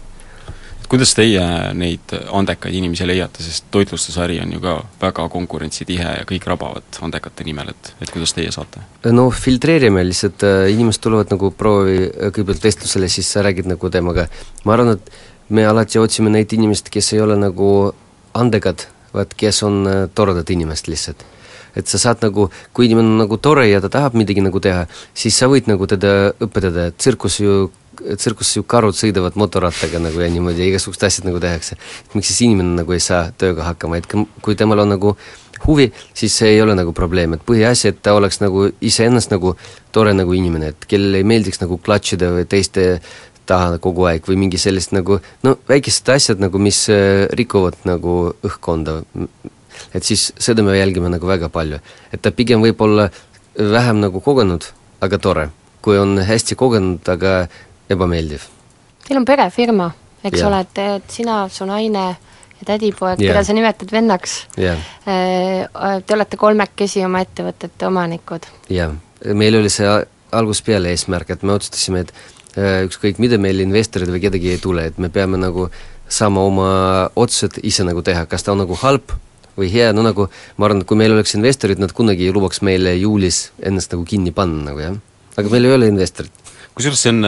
kuidas 0.90 1.12
teie 1.14 1.42
neid 1.78 2.12
andekaid 2.34 2.74
inimesi 2.74 3.06
leiate, 3.06 3.44
sest 3.44 3.68
toitlustusäri 3.74 4.40
on 4.42 4.54
ju 4.56 4.60
ka 4.62 4.74
väga 5.02 5.26
konkurentsitihe 5.32 6.14
ja 6.18 6.26
kõik 6.28 6.46
rabavad 6.50 7.00
andekate 7.06 7.46
nimel, 7.46 7.70
et, 7.74 7.92
et 8.02 8.10
kuidas 8.10 8.34
teie 8.34 8.50
saate? 8.54 8.82
no 9.14 9.28
filtreerime 9.30 10.02
lihtsalt, 10.08 10.44
äh, 10.46 10.66
inimesed 10.74 11.04
tulevad 11.04 11.30
nagu 11.34 11.52
proovi 11.54 12.08
kõigepealt 12.10 12.66
vestlusele, 12.66 13.10
siis 13.12 13.30
sa 13.30 13.44
räägid 13.46 13.70
nagu 13.70 13.90
temaga, 13.92 14.26
ma 14.64 14.74
arvan, 14.76 14.96
et 14.98 15.12
me 15.54 15.66
alati 15.66 16.02
otsime 16.02 16.32
neid 16.32 16.52
inimesi, 16.56 16.90
kes 16.90 17.12
ei 17.14 17.22
ole 17.22 17.38
nagu 17.38 17.70
andekad, 18.38 18.86
vaid 19.14 19.36
kes 19.38 19.62
on 19.66 19.82
äh, 19.86 20.06
toredad 20.14 20.50
inimesed 20.50 20.90
lihtsalt. 20.90 21.26
et 21.78 21.86
sa 21.86 22.00
saad 22.02 22.24
nagu, 22.24 22.48
kui 22.74 22.88
inimene 22.88 23.12
on 23.12 23.20
nagu 23.22 23.36
tore 23.38 23.68
ja 23.68 23.78
ta 23.80 23.88
tahab 23.88 24.16
midagi 24.18 24.42
nagu 24.42 24.58
teha, 24.58 24.88
siis 25.14 25.36
sa 25.38 25.46
võid 25.46 25.68
nagu 25.70 25.86
teda 25.86 26.32
õpetada, 26.42 26.88
et 26.90 26.96
tsirkus 26.98 27.38
ju 27.38 27.68
tsirkuses 28.16 28.56
ju 28.56 28.64
karud 28.68 28.96
sõidavad 28.96 29.36
motorattaga 29.40 30.00
nagu 30.02 30.20
ja 30.20 30.30
niimoodi 30.32 30.64
ja 30.64 30.72
igasugused 30.72 31.06
asjad 31.06 31.28
nagu 31.28 31.40
tehakse. 31.42 31.76
miks 32.14 32.32
siis 32.32 32.42
inimene 32.48 32.82
nagu 32.82 32.96
ei 32.96 33.00
saa 33.04 33.30
tööga 33.30 33.68
hakkama, 33.70 34.00
et 34.00 34.08
kui 34.42 34.56
temal 34.56 34.84
on 34.84 34.94
nagu 34.96 35.16
huvi, 35.66 35.90
siis 36.14 36.36
see 36.40 36.54
ei 36.54 36.62
ole 36.62 36.74
nagu 36.74 36.92
probleem, 36.96 37.34
et 37.36 37.42
põhiasi, 37.46 37.90
et 37.90 38.02
ta 38.02 38.14
oleks 38.16 38.40
nagu 38.40 38.68
iseennast 38.80 39.32
nagu 39.32 39.54
tore 39.92 40.14
nagu 40.16 40.32
inimene, 40.32 40.72
et 40.72 40.86
kellele 40.88 41.20
ei 41.20 41.26
meeldiks 41.26 41.60
nagu 41.60 41.78
klatšida 41.78 42.32
või 42.36 42.46
teiste 42.48 42.86
taha 43.50 43.78
kogu 43.82 44.06
aeg 44.08 44.26
või 44.28 44.38
mingi 44.44 44.60
sellist 44.62 44.94
nagu 44.94 45.18
no 45.44 45.56
väikesed 45.68 46.12
asjad 46.14 46.42
nagu, 46.42 46.60
mis 46.62 46.84
äh, 46.92 47.26
rikuvad 47.36 47.80
nagu 47.88 48.34
õhkkonda. 48.46 49.02
et 49.94 50.04
siis 50.04 50.30
seda 50.38 50.62
me 50.62 50.76
jälgime 50.78 51.10
nagu 51.10 51.26
väga 51.26 51.48
palju. 51.48 51.80
et 52.12 52.22
ta 52.22 52.30
pigem 52.30 52.62
võib 52.62 52.80
olla 52.80 53.10
vähem 53.56 54.00
nagu 54.00 54.20
kogenud, 54.20 54.64
aga 55.00 55.18
tore. 55.18 55.48
kui 55.82 55.98
on 55.98 56.18
hästi 56.18 56.54
kogenud, 56.54 57.08
aga 57.08 57.48
ebameeldiv. 57.90 58.46
Teil 59.06 59.20
on 59.20 59.26
perefirma, 59.28 59.90
eks 60.22 60.38
Jah. 60.38 60.48
ole, 60.48 60.60
et, 60.66 60.82
et 60.96 61.14
sina, 61.14 61.42
su 61.52 61.66
naine 61.68 62.06
ja 62.60 62.66
tädipoeg, 62.66 63.20
Jah. 63.20 63.32
keda 63.32 63.44
sa 63.44 63.56
nimetad 63.56 63.92
vennaks, 63.92 64.36
jah, 64.60 64.80
te 65.04 66.16
olete 66.16 66.38
kolmekesi 66.40 67.04
oma 67.06 67.22
ettevõtete 67.24 67.88
omanikud. 67.88 68.48
jah. 68.70 68.92
meil 69.34 69.56
oli 69.58 69.70
see 69.72 69.88
algusest 70.32 70.66
peale 70.66 70.92
eesmärk, 70.94 71.32
et 71.34 71.42
me 71.42 71.56
otsustasime, 71.56 72.04
et 72.04 72.12
äh, 72.58 72.84
ükskõik 72.86 73.18
mida 73.22 73.38
meil 73.40 73.62
investorid 73.64 74.10
või 74.12 74.22
kedagi 74.22 74.54
ei 74.54 74.60
tule, 74.62 74.86
et 74.90 74.98
me 74.98 75.10
peame 75.12 75.40
nagu 75.40 75.68
saama 76.10 76.44
oma 76.46 76.70
otsused 77.18 77.60
ise 77.66 77.86
nagu 77.86 78.02
teha, 78.06 78.26
kas 78.30 78.46
ta 78.46 78.54
on 78.54 78.62
nagu 78.64 78.78
halb 78.82 79.14
või 79.58 79.70
hea, 79.72 79.90
no 79.96 80.04
nagu 80.06 80.28
ma 80.56 80.66
arvan, 80.66 80.82
et 80.82 80.88
kui 80.88 80.98
meil 80.98 81.14
oleks 81.14 81.34
investorid, 81.38 81.80
nad 81.82 81.92
kunagi 81.96 82.28
ei 82.28 82.34
lubaks 82.34 82.62
meile 82.66 82.94
juulis 82.98 83.48
ennast 83.66 83.94
nagu 83.94 84.06
kinni 84.08 84.34
panna 84.34 84.70
nagu 84.70 84.82
jah. 84.82 84.98
aga 85.36 85.52
meil 85.52 85.66
ei 85.66 85.74
ole 85.76 85.90
investorit. 85.90 86.39
Kusjuures 86.74 87.02
see 87.02 87.12
on 87.12 87.24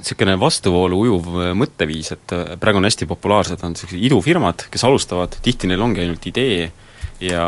niisugune 0.00 0.36
vastuvoolu 0.40 1.00
ujuv 1.06 1.30
äh, 1.36 1.54
mõtteviis, 1.58 2.12
et 2.16 2.36
äh, 2.36 2.54
praegu 2.60 2.80
on 2.80 2.88
hästi 2.88 3.08
populaarsed, 3.10 3.62
on 3.62 3.74
niisugused 3.76 4.06
idufirmad, 4.10 4.66
kes 4.72 4.86
alustavad, 4.88 5.36
tihti 5.44 5.70
neil 5.70 5.82
ongi 5.84 6.04
ainult 6.04 6.26
idee 6.30 6.70
ja 7.22 7.46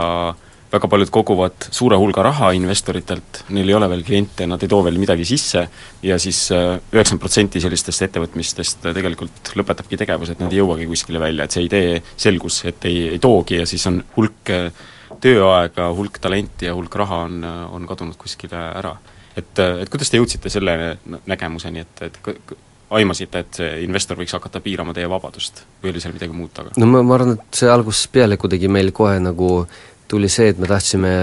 väga 0.74 0.88
paljud 0.90 1.10
koguvad 1.14 1.68
suure 1.74 1.96
hulga 2.00 2.24
raha 2.26 2.50
investoritelt, 2.56 3.44
neil 3.54 3.70
ei 3.70 3.76
ole 3.78 3.88
veel 3.92 4.02
kliente, 4.06 4.46
nad 4.50 4.62
ei 4.62 4.70
too 4.70 4.82
veel 4.86 4.98
midagi 4.98 5.26
sisse 5.28 5.62
ja 6.02 6.18
siis 6.22 6.40
üheksakümmend 6.50 7.22
protsenti 7.22 7.62
sellistest 7.62 8.08
ettevõtmistest 8.08 8.88
äh, 8.88 8.96
tegelikult 8.96 9.54
lõpetabki 9.58 9.98
tegevuse, 10.00 10.34
et 10.34 10.42
nad 10.42 10.52
ei 10.52 10.60
jõuagi 10.62 10.90
kuskile 10.90 11.22
välja, 11.22 11.46
et 11.46 11.56
see 11.56 11.66
idee 11.68 12.02
selgus, 12.16 12.64
et 12.70 12.90
ei, 12.90 13.08
ei 13.14 13.22
toogi 13.22 13.62
ja 13.62 13.68
siis 13.70 13.86
on 13.90 14.02
hulk 14.16 14.54
äh, 14.54 14.84
tööaega, 15.24 15.88
hulk 15.94 16.18
talenti 16.20 16.68
ja 16.68 16.74
hulk 16.76 16.94
raha 17.00 17.24
on, 17.28 17.42
on 17.44 17.84
kadunud 17.88 18.18
kuskile 18.20 18.58
ära 18.74 18.96
et, 19.36 19.64
et 19.82 19.90
kuidas 19.90 20.10
te 20.10 20.20
jõudsite 20.20 20.52
selle 20.52 20.76
nä- 20.78 21.20
nägemuseni, 21.26 21.84
et, 21.84 22.02
et 22.08 22.56
aimasite, 22.94 23.42
et 23.44 23.60
see 23.60 23.70
investor 23.84 24.18
võiks 24.18 24.34
hakata 24.36 24.60
piirama 24.64 24.94
teie 24.94 25.08
vabadust 25.10 25.64
või 25.82 25.94
oli 25.94 26.02
seal 26.02 26.14
midagi 26.16 26.36
muud 26.36 26.52
taga? 26.54 26.74
no 26.78 26.88
ma, 26.90 27.02
ma 27.02 27.16
arvan, 27.18 27.36
et 27.38 27.60
see 27.60 27.70
algusest 27.70 28.12
peale 28.14 28.38
kuidagi 28.40 28.70
meil 28.70 28.92
kohe 28.96 29.16
nagu 29.22 29.50
tuli 30.08 30.28
see, 30.30 30.50
et 30.52 30.60
me 30.60 30.68
tahtsime 30.70 31.14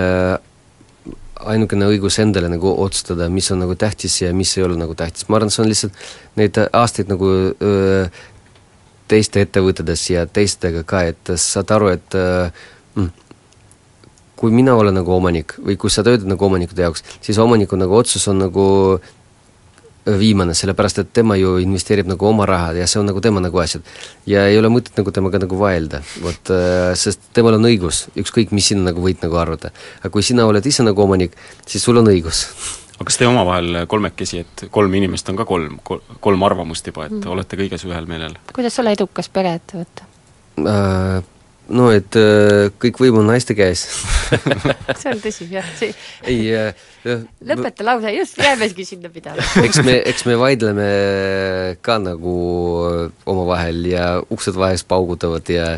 ainukene 1.51 1.87
õigus 1.89 2.19
endale 2.21 2.49
nagu 2.51 2.73
otsustada, 2.83 3.29
mis 3.33 3.47
on 3.53 3.63
nagu 3.63 3.75
tähtis 3.79 4.19
ja 4.21 4.33
mis 4.35 4.51
ei 4.57 4.65
ole 4.65 4.77
nagu 4.77 4.95
tähtis, 4.97 5.27
ma 5.29 5.39
arvan, 5.39 5.53
see 5.53 5.63
on 5.63 5.71
lihtsalt 5.71 6.03
neid 6.37 6.59
aastaid 6.67 7.09
nagu 7.09 7.29
öö, 7.31 8.03
teiste 9.11 9.43
ettevõtetes 9.45 10.03
ja 10.13 10.25
teistega 10.29 10.83
ka, 10.87 11.03
et 11.11 11.33
saad 11.41 11.73
aru, 11.75 11.89
et 11.95 12.17
öö, 12.17 12.45
mm, 12.95 13.09
kui 14.41 14.53
mina 14.53 14.73
olen 14.73 14.95
nagu 14.97 15.13
omanik 15.13 15.53
või 15.61 15.77
kui 15.77 15.91
sa 15.93 16.01
töötad 16.05 16.29
nagu 16.29 16.45
omanikute 16.47 16.87
jaoks, 16.87 17.03
siis 17.21 17.37
omaniku 17.41 17.77
nagu 17.77 17.93
otsus 17.99 18.25
on 18.31 18.41
nagu 18.41 18.65
viimane, 20.05 20.55
sellepärast 20.57 21.01
et 21.03 21.09
tema 21.13 21.35
ju 21.37 21.55
investeerib 21.61 22.07
nagu 22.09 22.25
oma 22.25 22.47
raha 22.49 22.73
ja 22.79 22.87
see 22.89 22.99
on 23.01 23.05
nagu 23.05 23.21
tema 23.21 23.41
nagu 23.43 23.59
asjad. 23.61 23.85
ja 24.25 24.47
ei 24.49 24.57
ole 24.57 24.71
mõtet 24.73 24.97
nagu 24.97 25.13
temaga 25.13 25.41
nagu 25.43 25.59
vaelda, 25.59 26.01
vot 26.23 26.51
äh, 26.55 26.93
sest 26.97 27.29
temal 27.37 27.59
on 27.59 27.67
õigus, 27.69 28.07
ükskõik 28.17 28.53
mis 28.55 28.71
sina 28.71 28.87
nagu 28.89 29.03
võid 29.03 29.21
nagu 29.21 29.37
arvata. 29.37 29.69
aga 30.01 30.09
kui 30.09 30.25
sina 30.25 30.47
oled 30.49 30.65
ise 30.65 30.83
nagu 30.83 31.05
omanik, 31.05 31.37
siis 31.67 31.85
sul 31.85 32.01
on 32.01 32.09
õigus. 32.09 32.47
aga 32.95 33.05
kas 33.11 33.21
te 33.21 33.29
omavahel 33.29 33.83
kolmekesi, 33.91 34.41
et 34.41 34.65
kolm 34.73 34.97
inimest 34.97 35.29
on 35.29 35.37
ka 35.37 35.45
kolm, 35.45 35.77
kolm 36.19 36.49
arvamust 36.49 36.89
juba, 36.89 37.05
et 37.05 37.19
mm. 37.19 37.29
olete 37.35 37.61
kõiges 37.61 37.85
ühel 37.85 38.09
meelel? 38.09 38.39
kuidas 38.55 38.79
olla 38.81 38.97
edukas 38.97 39.29
pereettevõte? 39.29 40.09
Äh, 40.65 41.21
no 41.71 41.89
et 41.95 42.17
äh, 42.19 42.69
kõik 42.81 43.01
võim 43.01 43.21
on 43.21 43.29
naiste 43.31 43.55
käes 43.57 43.85
see 45.01 45.11
on 45.11 45.21
tõsi, 45.23 45.47
jah, 45.51 45.67
see 45.79 45.93
ei 46.29 46.49
äh, 46.55 46.73
lõpeta 47.47 47.85
lause, 47.85 48.11
just, 48.13 48.37
jäämegi 48.41 48.85
sinna 48.85 49.09
pidama. 49.13 49.41
eks 49.65 49.81
me, 49.85 49.95
eks 50.11 50.25
me 50.29 50.37
vaidleme 50.39 50.89
ka 51.81 51.97
nagu 52.01 52.35
omavahel 53.29 53.85
ja 53.89 54.11
uksed 54.33 54.57
vahest 54.59 54.87
paugutavad 54.91 55.47
ja 55.49 55.77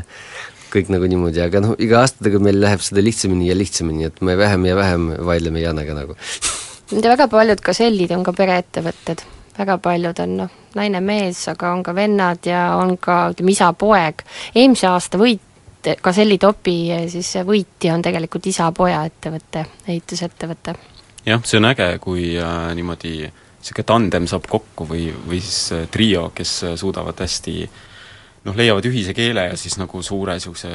kõik 0.74 0.90
nagu 0.90 1.08
niimoodi, 1.10 1.42
aga 1.44 1.62
noh, 1.62 1.76
iga 1.82 2.02
aastatega 2.02 2.42
meil 2.42 2.58
läheb 2.62 2.82
seda 2.84 3.04
lihtsamini 3.06 3.48
ja 3.52 3.58
lihtsamini, 3.58 4.10
et 4.10 4.20
me 4.26 4.36
vähem 4.40 4.66
ja 4.66 4.76
vähem 4.78 5.08
vaidleme 5.28 5.62
Janega 5.62 5.96
nagu. 5.98 6.18
Nende 6.94 7.14
väga 7.14 7.30
paljud 7.32 7.62
gasellid 7.64 8.12
on 8.16 8.26
ka 8.26 8.34
pereettevõtted, 8.38 9.24
väga 9.58 9.78
paljud 9.86 10.20
on 10.26 10.36
noh, 10.42 10.60
naine-mees, 10.78 11.46
aga 11.54 11.72
on 11.78 11.86
ka 11.86 11.94
vennad 11.96 12.50
ja 12.50 12.66
on 12.82 12.98
ka 13.02 13.28
ütleme, 13.34 13.54
isa-poeg. 13.54 14.26
eelmise 14.56 14.90
aasta 14.90 15.22
võit, 15.22 15.42
Gazelli 16.04 16.38
topi 16.40 16.76
siis 17.12 17.34
võitja 17.44 17.94
on 17.98 18.04
tegelikult 18.06 18.46
isa-poja 18.48 19.04
ettevõte, 19.10 19.66
ehitusettevõte. 19.88 20.76
Jah, 21.26 21.44
see 21.48 21.60
on 21.60 21.70
äge, 21.70 21.88
kui 22.04 22.34
äh, 22.36 22.70
niimoodi 22.76 23.16
niisugune 23.24 23.88
tandem 23.88 24.26
saab 24.28 24.48
kokku 24.52 24.88
või, 24.90 25.08
või 25.28 25.40
siis 25.40 25.72
äh, 25.72 25.86
trio, 25.92 26.30
kes 26.36 26.56
äh, 26.68 26.74
suudavad 26.80 27.20
hästi 27.24 27.54
noh, 28.44 28.58
leiavad 28.60 28.88
ühise 28.90 29.16
keele 29.16 29.48
ja 29.52 29.60
siis 29.60 29.78
nagu 29.80 30.02
suure 30.04 30.36
niisuguse 30.36 30.72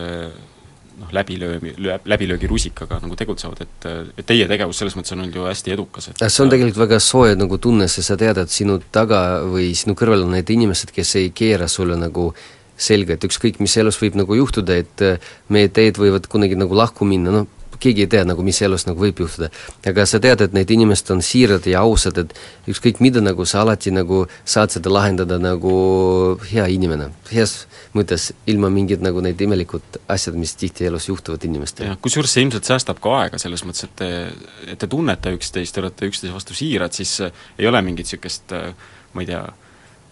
noh, 0.98 1.10
läbilöömi, 1.12 1.74
läbilöögi 2.08 2.48
rusikaga 2.48 3.00
nagu 3.02 3.16
tegutsevad, 3.16 3.60
et, 3.66 3.88
et 4.16 4.26
teie 4.26 4.48
tegevus 4.48 4.80
selles 4.80 4.96
mõttes 4.96 5.12
on 5.12 5.26
olnud 5.26 5.36
ju 5.36 5.44
hästi 5.50 5.76
edukas, 5.76 6.08
et 6.10 6.24
see 6.24 6.46
on 6.46 6.52
tegelikult 6.54 6.80
väga 6.86 7.00
soe 7.04 7.36
nagu 7.36 7.60
tunne, 7.60 7.90
sest 7.92 8.14
sa 8.14 8.16
tead, 8.18 8.40
et 8.40 8.52
sinu 8.52 8.80
taga 8.92 9.42
või 9.44 9.74
sinu 9.76 9.92
kõrval 9.98 10.24
on 10.24 10.32
need 10.38 10.48
inimesed, 10.56 10.94
kes 10.96 11.12
ei 11.20 11.28
keera 11.36 11.68
sulle 11.68 12.00
nagu 12.00 12.30
selge, 12.78 13.18
et 13.18 13.28
ükskõik, 13.28 13.60
mis 13.62 13.76
elus 13.80 13.98
võib 14.00 14.18
nagu 14.18 14.38
juhtuda, 14.38 14.78
et 14.78 15.06
meie 15.52 15.68
teed 15.68 15.98
võivad 16.00 16.28
kunagi 16.30 16.58
nagu 16.58 16.76
lahku 16.78 17.08
minna, 17.08 17.34
noh, 17.34 17.48
keegi 17.78 18.04
ei 18.04 18.10
tea 18.10 18.24
nagu, 18.26 18.42
mis 18.46 18.58
elus 18.66 18.86
nagu 18.88 19.00
võib 19.00 19.20
juhtuda. 19.22 19.50
aga 19.86 20.06
sa 20.06 20.20
tead, 20.22 20.42
et 20.42 20.54
need 20.56 20.70
inimesed 20.74 21.10
on 21.14 21.22
siirad 21.22 21.66
ja 21.70 21.82
ausad, 21.86 22.18
et 22.18 22.34
ükskõik 22.70 23.00
mida 23.04 23.22
nagu 23.22 23.46
sa 23.46 23.62
alati 23.62 23.92
nagu 23.94 24.24
saad 24.44 24.74
seda 24.74 24.90
lahendada 24.92 25.38
nagu 25.38 25.72
hea 26.50 26.66
inimene, 26.74 27.10
heas 27.30 27.66
mõttes, 27.94 28.32
ilma 28.50 28.70
mingit 28.72 29.02
nagu 29.04 29.22
neid 29.24 29.40
imelikud 29.40 30.00
asjad, 30.10 30.36
mis 30.38 30.54
tihti 30.58 30.88
elus 30.90 31.08
juhtuvad 31.08 31.44
inimestel. 31.48 31.92
jah, 31.92 32.00
kusjuures 32.02 32.34
see 32.34 32.44
ilmselt 32.46 32.68
säästab 32.68 33.02
ka 33.04 33.14
aega, 33.22 33.38
selles 33.38 33.64
mõttes, 33.66 33.86
et 33.88 33.96
te, 34.02 34.10
et 34.74 34.78
te 34.78 34.90
tunnete 34.90 35.32
üksteist, 35.38 35.74
te 35.74 35.84
olete 35.84 36.10
üksteise 36.10 36.34
vastu 36.34 36.58
siirad, 36.58 36.94
siis 36.94 37.20
ei 37.22 37.66
ole 37.70 37.82
mingit 37.82 38.08
niisugust 38.08 38.54
ma 39.14 39.24
ei 39.24 39.28
tea, 39.28 39.42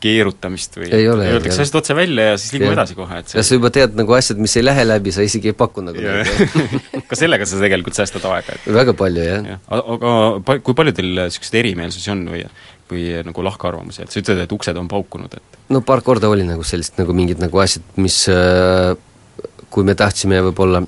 keerutamist 0.03 0.77
või 0.79 0.91
ei 0.95 1.09
ole, 1.09 1.29
öeldakse 1.37 1.65
asjad 1.65 1.81
otse 1.81 1.97
välja 1.97 2.31
ja 2.31 2.37
siis 2.41 2.55
liigume 2.57 2.77
edasi 2.77 2.97
kohe, 2.99 3.21
et 3.23 3.33
see 3.33 3.41
ja 3.41 3.45
sa 3.49 3.59
juba 3.59 3.71
tead 3.75 3.97
nagu 3.99 4.17
asjad, 4.17 4.41
mis 4.43 4.57
ei 4.61 4.65
lähe 4.67 4.85
läbi, 4.87 5.15
sa 5.15 5.25
isegi 5.25 5.53
ei 5.53 5.57
paku 5.57 5.85
nagu 5.87 6.05
ka 7.11 7.19
sellega 7.19 7.49
sa 7.49 7.61
tegelikult 7.63 7.99
säästad 7.99 8.27
aega, 8.31 8.57
et 8.59 8.71
väga 8.77 8.97
palju, 8.99 9.25
jah. 9.25 9.51
Ja. 9.55 9.59
aga 9.81 10.15
pa-, 10.47 10.59
kui 10.65 10.77
palju 10.79 10.97
teil 10.97 11.13
niisuguseid 11.17 11.61
erimeelsusi 11.65 12.13
on 12.15 12.25
või 12.35 12.45
või 12.87 13.09
nagu 13.27 13.43
lahkarvamusi, 13.43 14.05
et 14.05 14.13
sa 14.15 14.21
ütled, 14.21 14.45
et 14.45 14.53
uksed 14.55 14.77
on 14.79 14.87
paukunud, 14.91 15.33
et 15.35 15.57
no 15.75 15.81
paar 15.83 16.05
korda 16.07 16.31
oli 16.31 16.47
nagu 16.47 16.63
sellist 16.67 17.01
nagu 17.01 17.17
mingid 17.17 17.41
nagu 17.43 17.59
asjad, 17.59 17.83
mis 17.99 18.21
äh, 18.31 18.93
kui 19.75 19.87
me 19.87 19.97
tahtsime 19.99 20.39
võib-olla 20.49 20.85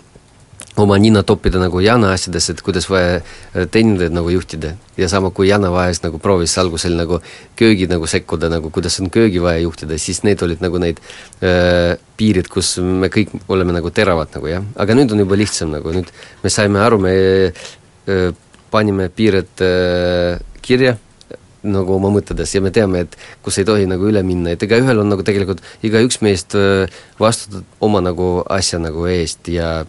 oma 0.82 0.98
nina 0.98 1.22
toppida 1.26 1.60
nagu 1.60 1.80
Jana 1.82 2.12
asjadesse, 2.14 2.54
et 2.54 2.62
kuidas 2.64 2.88
vaja 2.90 3.20
teenindajaid 3.54 4.14
nagu 4.14 4.30
juhtida. 4.30 4.74
ja 4.96 5.08
sama, 5.08 5.30
kui 5.30 5.48
Jana 5.48 5.70
vahest 5.70 6.04
nagu 6.04 6.18
proovis 6.18 6.56
algusel 6.58 6.96
nagu 6.98 7.20
köögi 7.56 7.86
nagu 7.90 8.06
sekkuda, 8.06 8.50
nagu 8.50 8.70
kuidas 8.70 9.00
on 9.00 9.10
köögi 9.10 9.42
vaja 9.42 9.62
juhtida, 9.62 9.98
siis 9.98 10.22
need 10.26 10.42
olid 10.42 10.62
nagu 10.64 10.78
need 10.82 11.00
äh, 11.42 11.96
piirid, 12.16 12.48
kus 12.50 12.78
me 12.78 13.10
kõik 13.12 13.34
oleme 13.48 13.74
nagu 13.76 13.90
teravad 13.94 14.32
nagu 14.34 14.50
jah, 14.50 14.64
aga 14.76 14.96
nüüd 14.98 15.12
on 15.14 15.24
juba 15.24 15.38
lihtsam 15.38 15.74
nagu, 15.74 15.92
nüüd 15.94 16.10
me 16.42 16.50
saime 16.50 16.82
aru, 16.82 16.98
me 17.02 17.12
äh, 17.50 18.32
panime 18.70 19.08
piirid 19.08 19.62
äh, 19.64 20.40
kirja, 20.62 20.96
nagu 21.62 21.94
oma 21.96 22.10
mõtetes 22.14 22.54
ja 22.54 22.62
me 22.62 22.70
teame, 22.74 23.04
et 23.06 23.14
kus 23.42 23.58
ei 23.58 23.66
tohi 23.66 23.86
nagu 23.90 24.06
üle 24.08 24.22
minna, 24.26 24.54
et 24.54 24.62
igaühel 24.62 25.02
on 25.02 25.10
nagu 25.10 25.24
tegelikult, 25.26 25.62
igaüks 25.84 26.20
meist 26.22 26.54
vastutab 27.18 27.66
oma 27.84 28.02
nagu 28.02 28.28
asja 28.46 28.78
nagu 28.78 29.08
eest 29.10 29.50
ja 29.50 29.82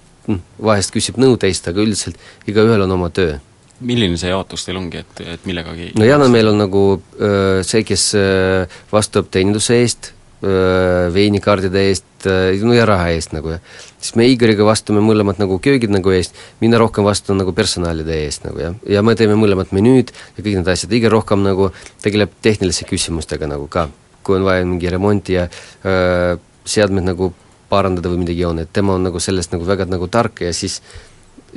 vahest 0.63 0.93
küsib 0.95 1.19
nõu 1.21 1.37
teist, 1.41 1.67
aga 1.69 1.81
üldiselt 1.83 2.19
igaühel 2.49 2.85
on 2.85 2.97
oma 2.97 3.09
töö. 3.13 3.39
milline 3.79 4.17
see 4.19 4.29
jaotus 4.29 4.65
teil 4.67 4.77
ongi, 4.77 4.99
et, 5.05 5.21
et 5.35 5.45
millegagi 5.47 5.93
no 5.95 6.05
Jana 6.05 6.27
meil 6.27 6.51
on 6.51 6.57
nagu 6.59 6.81
öö, 6.99 7.63
see, 7.63 7.85
kes 7.87 8.11
öö, 8.19 8.65
vastutab 8.91 9.29
teeninduse 9.31 9.77
eest 9.79 10.11
öö, 10.43 11.07
veinikaardide 11.15 11.85
eest, 11.87 12.27
no 12.67 12.75
ja 12.75 12.83
raha 12.89 13.07
eest 13.15 13.31
nagu 13.31 13.53
jah. 13.55 13.61
siis 13.97 14.17
me 14.19 14.27
Igoriga 14.27 14.67
vastume 14.67 14.99
mõlemad 15.03 15.39
nagu 15.39 15.59
köögid 15.63 15.95
nagu 15.95 16.11
eest, 16.11 16.35
mina 16.59 16.77
rohkem 16.81 17.07
vastun 17.07 17.39
nagu 17.39 17.55
personalide 17.55 18.19
eest 18.25 18.43
nagu 18.47 18.59
jah, 18.59 18.75
ja 18.83 19.03
me 19.03 19.15
teeme 19.15 19.39
mõlemad 19.39 19.71
menüüd 19.71 20.11
ja 20.11 20.43
kõik 20.43 20.59
need 20.59 20.73
asjad, 20.75 20.91
Igor 20.99 21.15
rohkem 21.15 21.43
nagu 21.47 21.71
tegeleb 22.03 22.35
tehniliste 22.43 22.87
küsimustega 22.89 23.47
nagu 23.47 23.71
ka, 23.71 23.87
kui 24.23 24.39
on 24.39 24.47
vaja 24.47 24.67
mingi 24.67 24.91
remonti 24.91 25.39
ja 25.39 25.47
öö, 25.47 26.35
seadmed 26.67 27.07
nagu 27.07 27.31
parandada 27.69 28.11
või 28.11 28.23
midagi 28.25 28.45
on, 28.47 28.63
et 28.63 28.73
tema 28.73 28.97
on 28.97 29.07
nagu 29.09 29.21
sellest 29.23 29.53
nagu 29.55 29.67
väga 29.67 29.87
nagu 29.89 30.09
tark 30.11 30.43
ja 30.47 30.53
siis 30.55 30.79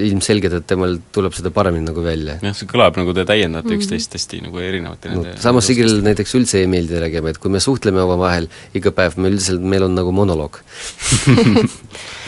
ilmselgelt, 0.00 0.54
et 0.56 0.68
temal 0.68 0.96
tuleb 1.12 1.34
seda 1.36 1.52
paremini 1.54 1.84
nagu 1.84 2.04
välja. 2.04 2.38
jah, 2.40 2.56
see 2.56 2.70
kõlab 2.70 2.96
nagu 3.00 3.12
te 3.16 3.26
täiendate 3.28 3.68
mm 3.68 3.74
-hmm. 3.74 3.82
üksteist 3.82 4.16
hästi 4.16 4.40
nagu 4.46 4.58
erinevate 4.58 5.10
no, 5.10 5.20
nende 5.20 5.36
samas 5.42 5.68
Sigil 5.68 6.00
näiteks 6.04 6.34
üldse 6.38 6.62
ei 6.62 6.66
meeldi 6.66 7.00
räägima, 7.00 7.30
et 7.30 7.38
kui 7.38 7.50
me 7.50 7.60
suhtleme 7.60 8.00
omavahel 8.00 8.48
iga 8.74 8.90
päev, 8.90 9.16
me 9.16 9.28
üldiselt, 9.28 9.60
meil 9.60 9.82
on 9.88 9.94
nagu 9.94 10.12
monoloog 10.12 10.58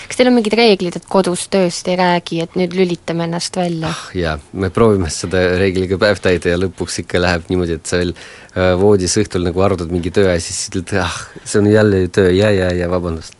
kas 0.08 0.18
teil 0.18 0.28
on 0.28 0.36
mingid 0.36 0.54
reeglid, 0.58 0.96
et 0.98 1.06
kodus 1.08 1.48
tööst 1.48 1.88
ei 1.88 1.96
räägi, 1.96 2.40
et 2.44 2.56
nüüd 2.58 2.76
lülitame 2.76 3.24
ennast 3.24 3.56
välja 3.56 3.88
ah,? 3.88 4.02
jaa, 4.14 4.38
me 4.52 4.70
proovime 4.70 5.10
seda 5.10 5.40
reegli 5.58 5.88
iga 5.88 5.98
päev 5.98 6.20
täida 6.20 6.52
ja 6.52 6.60
lõpuks 6.60 7.00
ikka 7.04 7.22
läheb 7.22 7.48
niimoodi, 7.48 7.78
et 7.80 7.86
sa 7.86 8.00
veel 8.02 8.12
äh, 8.12 8.74
voodis 8.80 9.16
õhtul 9.20 9.46
nagu 9.48 9.64
arutad 9.64 9.92
mingi 9.94 10.12
töö 10.14 10.28
ja 10.30 10.40
siis 10.40 10.68
ütled, 10.68 10.92
ah, 11.00 11.16
see 11.44 11.62
on 11.62 11.70
jälle 11.72 12.08
töö, 12.08 12.30
ja, 12.34 12.50
ja, 12.54 12.72
ja 12.76 12.90
vabandust. 12.90 13.38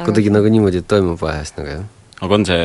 Kuidagi 0.00 0.32
nagu 0.34 0.50
niimoodi 0.50 0.82
toimub 0.88 1.20
vahest 1.20 1.60
nagu 1.60 1.70
jah 1.70 1.84
aga 2.24 2.34
on 2.38 2.46
see 2.46 2.58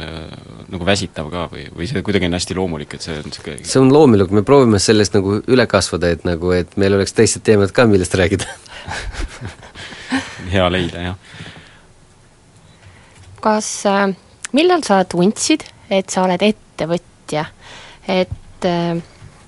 äh, 0.00 0.34
nagu 0.72 0.86
väsitav 0.86 1.28
ka 1.32 1.46
või, 1.52 1.66
või 1.74 1.88
see 1.90 2.02
kuidagi 2.06 2.28
on 2.28 2.36
hästi 2.38 2.56
loomulik, 2.56 2.96
et 2.96 3.04
see 3.04 3.18
on 3.18 3.28
niisugune 3.28 3.68
see 3.68 3.82
on 3.82 3.92
loomulik, 3.92 4.32
me 4.34 4.44
proovime 4.46 4.80
sellest 4.82 5.16
nagu 5.16 5.40
üle 5.42 5.66
kasvada, 5.70 6.12
et 6.14 6.26
nagu, 6.28 6.52
et 6.56 6.76
meil 6.80 6.96
oleks 6.96 7.14
teised 7.16 7.44
teemad 7.46 7.74
ka, 7.74 7.86
millest 7.90 8.14
rääkida 8.18 8.48
hea 10.54 10.68
leida, 10.72 11.06
jah. 11.10 11.16
kas 13.42 13.70
äh,, 13.90 14.06
millal 14.56 14.84
sa 14.86 15.02
tundsid, 15.04 15.66
et 15.90 16.12
sa 16.12 16.26
oled 16.26 16.46
ettevõtja? 16.46 17.48
et 18.10 18.68
äh, 18.68 19.02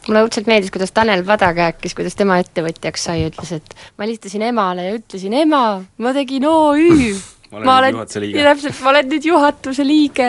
mulle 0.09 0.25
õudselt 0.27 0.49
meeldis, 0.51 0.73
kuidas 0.75 0.93
Tanel 0.95 1.25
Padar 1.27 1.55
rääkis, 1.57 1.95
kuidas 1.97 2.17
tema 2.19 2.39
ettevõtjaks 2.43 3.07
sai, 3.09 3.29
ütles, 3.31 3.55
et 3.57 3.77
ma 3.97 4.07
helistasin 4.07 4.45
emale 4.51 4.89
ja 4.89 4.99
ütlesin, 4.99 5.37
ema, 5.45 5.65
ma 5.99 6.13
tegin 6.17 6.47
OÜ 6.49 7.15
ma 7.63 7.79
olen, 7.79 7.95
juhatuse 7.95 8.23
liige. 8.23 8.45
täpselt, 8.49 8.79
ma 8.83 8.93
olen 8.93 9.11
nüüd 9.13 9.27
juhatuse 9.29 9.87
liige. 9.87 10.29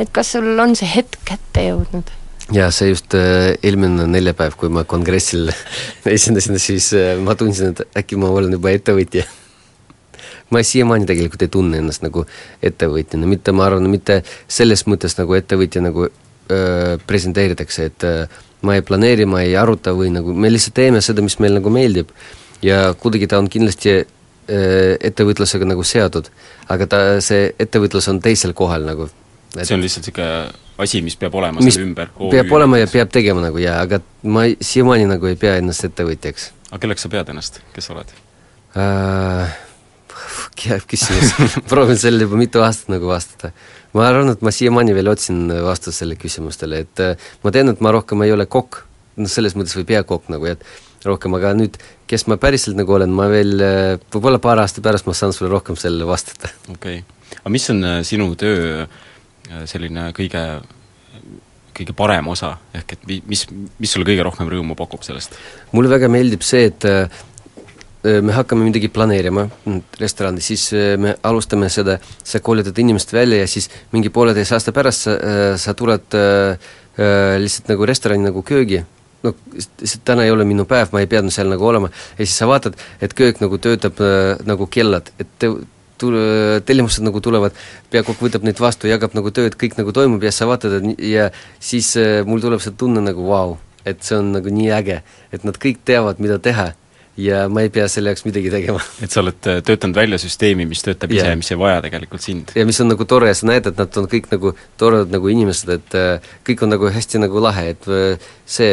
et 0.00 0.12
kas 0.12 0.34
sul 0.36 0.52
on 0.62 0.76
see 0.78 0.88
hetk 0.96 1.18
kätte 1.28 1.66
jõudnud? 1.68 2.12
jaa, 2.54 2.70
see 2.74 2.90
just 2.92 3.14
äh, 3.18 3.54
eelmine 3.62 4.06
neljapäev, 4.10 4.58
kui 4.58 4.70
ma 4.72 4.84
kongressil 4.88 5.50
esindasin, 6.16 6.60
siis 6.62 6.92
äh, 6.96 7.16
ma 7.22 7.34
tundsin, 7.38 7.74
et 7.74 8.02
äkki 8.02 8.18
ma 8.20 8.30
olen 8.34 8.54
juba 8.58 8.74
ettevõtja 8.74 9.26
ma 10.54 10.62
siiamaani 10.62 11.08
tegelikult 11.08 11.46
ei 11.46 11.52
tunne 11.52 11.82
ennast 11.82 12.04
nagu 12.06 12.26
ettevõtjana, 12.64 13.28
mitte 13.30 13.54
ma 13.56 13.66
arvan, 13.70 13.88
mitte 13.90 14.22
selles 14.46 14.86
mõttes 14.90 15.18
nagu 15.18 15.34
ettevõtja 15.34 15.82
nagu 15.82 16.06
öö, 16.06 16.98
presenteeritakse, 17.06 17.88
et 17.90 18.06
öö, 18.06 18.26
ma 18.62 18.74
ei 18.76 18.82
planeeri, 18.82 19.26
ma 19.28 19.42
ei 19.44 19.56
aruta 19.56 19.92
või 19.92 20.08
nagu 20.14 20.32
me 20.34 20.50
lihtsalt 20.52 20.74
teeme 20.78 21.00
seda, 21.04 21.22
mis 21.22 21.38
meil 21.42 21.58
nagu 21.58 21.70
meeldib. 21.70 22.12
ja 22.62 22.94
kuidagi 22.98 23.26
ta 23.28 23.38
on 23.38 23.48
kindlasti 23.52 24.00
Äh, 24.46 24.94
ettevõtlusega 25.02 25.66
nagu 25.66 25.82
seotud, 25.82 26.28
aga 26.70 26.86
ta, 26.86 26.98
see 27.24 27.48
ettevõtlus 27.58 28.06
on 28.12 28.20
teisel 28.22 28.52
kohal 28.54 28.84
nagu. 28.86 29.08
see 29.56 29.74
on 29.74 29.80
lihtsalt 29.82 30.06
niisugune 30.06 30.52
asi, 30.84 31.00
mis 31.02 31.16
peab 31.18 31.34
olema 31.34 31.58
mis 31.58 31.74
selle 31.74 31.88
ümber? 31.88 32.12
peab 32.30 32.52
olema 32.54 32.78
ja 32.78 32.86
peab 32.86 33.10
tegema 33.10 33.42
nagu 33.42 33.58
jaa, 33.58 33.80
aga 33.82 33.98
ma 34.22 34.44
siiamaani 34.46 35.08
nagu 35.10 35.26
ei 35.26 35.34
pea 35.34 35.56
ennast 35.58 35.88
ettevõtjaks. 35.88 36.46
aga 36.68 36.78
kelleks 36.84 37.02
sa 37.02 37.10
pead 37.10 37.32
ennast, 37.34 37.58
kes 37.74 37.90
sa 37.90 37.96
oled 37.96 38.14
uh,? 38.78 39.50
Kehv 40.54 40.86
küsimus 40.94 41.34
proovin 41.72 41.98
sellele 41.98 42.28
juba 42.28 42.38
mitu 42.38 42.62
aastat 42.62 42.94
nagu 42.94 43.10
vastata. 43.10 43.50
Ma 43.96 44.08
arvan, 44.10 44.34
et 44.34 44.42
ma 44.44 44.52
siiamaani 44.54 44.96
veel 44.96 45.08
otsin 45.12 45.46
vastust 45.64 46.02
sellele 46.02 46.20
küsimustele, 46.20 46.84
et 46.86 47.04
uh, 47.04 47.30
ma 47.44 47.54
tean, 47.54 47.72
et 47.72 47.80
ma 47.84 47.94
rohkem 47.96 48.26
ei 48.26 48.34
ole 48.34 48.48
kokk, 48.50 48.82
noh 49.16 49.32
selles 49.32 49.56
mõttes 49.56 49.76
või 49.78 49.88
peakokk 49.88 50.28
nagu, 50.32 50.52
et 50.52 50.64
rohkem, 51.06 51.36
aga 51.38 51.52
nüüd, 51.56 51.76
kes 52.10 52.26
ma 52.30 52.38
päriselt 52.40 52.78
nagu 52.78 52.94
olen, 52.96 53.12
ma 53.14 53.28
veel, 53.30 53.54
äh, 53.62 53.92
võib-olla 54.12 54.40
paar 54.42 54.62
aastat 54.62 54.84
pärast 54.86 55.08
ma 55.08 55.14
saan 55.16 55.34
sulle 55.36 55.50
rohkem 55.52 55.78
sellele 55.80 56.08
vastata. 56.08 56.50
okei 56.72 57.02
okay., 57.02 57.36
aga 57.40 57.52
mis 57.52 57.68
on 57.72 57.84
äh, 57.84 58.00
sinu 58.06 58.32
töö 58.38 58.84
äh, 58.84 59.62
selline 59.68 60.10
kõige, 60.16 60.42
kõige 61.76 61.96
parem 61.96 62.28
osa, 62.32 62.56
ehk 62.74 62.96
et 62.96 63.06
mis, 63.28 63.46
mis 63.52 63.92
sulle 63.92 64.08
kõige 64.08 64.26
rohkem 64.26 64.50
rõõmu 64.52 64.78
pakub 64.78 65.06
sellest? 65.06 65.38
mulle 65.72 65.92
väga 65.92 66.10
meeldib 66.12 66.44
see, 66.46 66.70
et 66.72 66.88
me 68.22 68.34
hakkame 68.36 68.66
midagi 68.68 68.88
planeerima 68.92 69.46
restoranis, 70.00 70.46
siis 70.52 70.66
me 71.00 71.16
alustame 71.26 71.68
seda, 71.72 71.96
sa 72.22 72.40
koolitad 72.44 72.78
inimest 72.78 73.12
välja 73.16 73.40
ja 73.40 73.48
siis 73.50 73.70
mingi 73.92 74.12
pooleteise 74.14 74.54
aasta 74.54 74.74
pärast 74.76 75.08
sa, 75.08 75.16
sa 75.58 75.74
tuled 75.74 76.14
äh, 76.98 77.38
lihtsalt 77.42 77.72
nagu 77.72 77.86
restorani 77.86 78.28
nagu 78.28 78.42
köögi. 78.46 78.82
No 79.22 79.32
täna 80.04 80.26
ei 80.26 80.30
ole 80.30 80.44
minu 80.44 80.66
päev, 80.68 80.92
ma 80.92 81.00
ei 81.02 81.08
pidanud 81.10 81.34
seal 81.34 81.48
nagu 81.50 81.64
olema, 81.66 81.88
ja 82.18 82.22
siis 82.22 82.36
sa 82.38 82.46
vaatad, 82.48 82.76
et 83.02 83.16
köök 83.16 83.40
nagu 83.42 83.58
töötab 83.58 84.00
äh, 84.04 84.36
nagu 84.46 84.68
kellad, 84.70 85.10
et 85.18 85.30
te, 85.40 85.50
tule, 85.98 86.60
tellimused 86.68 87.04
nagu 87.04 87.20
tulevad, 87.24 87.56
peakokk 87.90 88.20
võtab 88.26 88.44
neid 88.46 88.60
vastu, 88.60 88.90
jagab 88.90 89.16
nagu 89.16 89.32
tööd, 89.34 89.56
kõik 89.58 89.78
nagu 89.80 89.94
toimub 89.96 90.24
ja 90.24 90.32
sa 90.34 90.48
vaatad, 90.48 90.78
et 90.78 91.06
ja 91.08 91.30
siis 91.58 91.94
äh, 92.00 92.20
mul 92.28 92.44
tuleb 92.44 92.62
see 92.62 92.76
tunne 92.76 93.02
nagu 93.04 93.24
vau 93.24 93.56
wow,, 93.56 93.56
et 93.88 94.04
see 94.04 94.18
on 94.20 94.34
nagu 94.36 94.52
nii 94.52 94.68
äge, 94.76 95.00
et 95.32 95.48
nad 95.48 95.58
kõik 95.62 95.80
teavad, 95.88 96.20
mida 96.22 96.38
teha 96.42 96.74
ja 97.16 97.46
ma 97.48 97.64
ei 97.64 97.70
pea 97.72 97.86
selle 97.90 98.12
jaoks 98.12 98.26
midagi 98.26 98.50
tegema. 98.52 98.80
et 99.02 99.12
sa 99.12 99.22
oled 99.22 99.48
äh, 99.48 99.60
töötanud 99.64 99.96
välja 99.96 100.18
süsteemi, 100.20 100.66
mis 100.68 100.84
töötab 100.84 101.12
yeah. 101.12 101.24
ise 101.24 101.32
ja 101.32 101.40
mis 101.40 101.50
ei 101.52 101.58
vaja 101.60 101.82
tegelikult 101.84 102.24
sind? 102.24 102.52
ja 102.54 102.66
mis 102.68 102.80
on 102.84 102.90
nagu 102.92 103.08
tore 103.08 103.30
ja 103.30 103.36
sa 103.36 103.48
näed, 103.50 103.68
et 103.70 103.80
nad 103.80 104.00
on 104.00 104.08
kõik 104.12 104.30
nagu 104.32 104.52
toredad 104.80 105.12
nagu 105.14 105.32
inimesed, 105.32 105.72
et 105.78 105.98
äh, 105.98 106.32
kõik 106.46 106.64
on 106.66 106.74
nagu 106.76 106.90
hästi 106.92 107.22
nagu 107.24 107.42
lahe, 107.42 107.70
et 107.74 107.88
äh, 107.88 108.32
see 108.44 108.72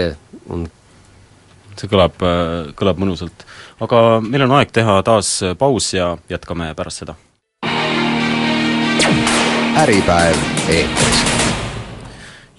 on 0.52 0.68
see 1.74 1.90
kõlab, 1.90 2.20
kõlab 2.78 3.00
mõnusalt. 3.02 3.48
aga 3.82 4.02
meil 4.22 4.46
on 4.46 4.58
aeg 4.60 4.74
teha 4.76 5.00
taas 5.08 5.40
paus 5.58 5.94
ja 5.96 6.14
jätkame 6.30 6.74
pärast 6.78 7.04
seda. 7.04 7.18
äripäev 9.84 10.38
eetris 10.70 11.43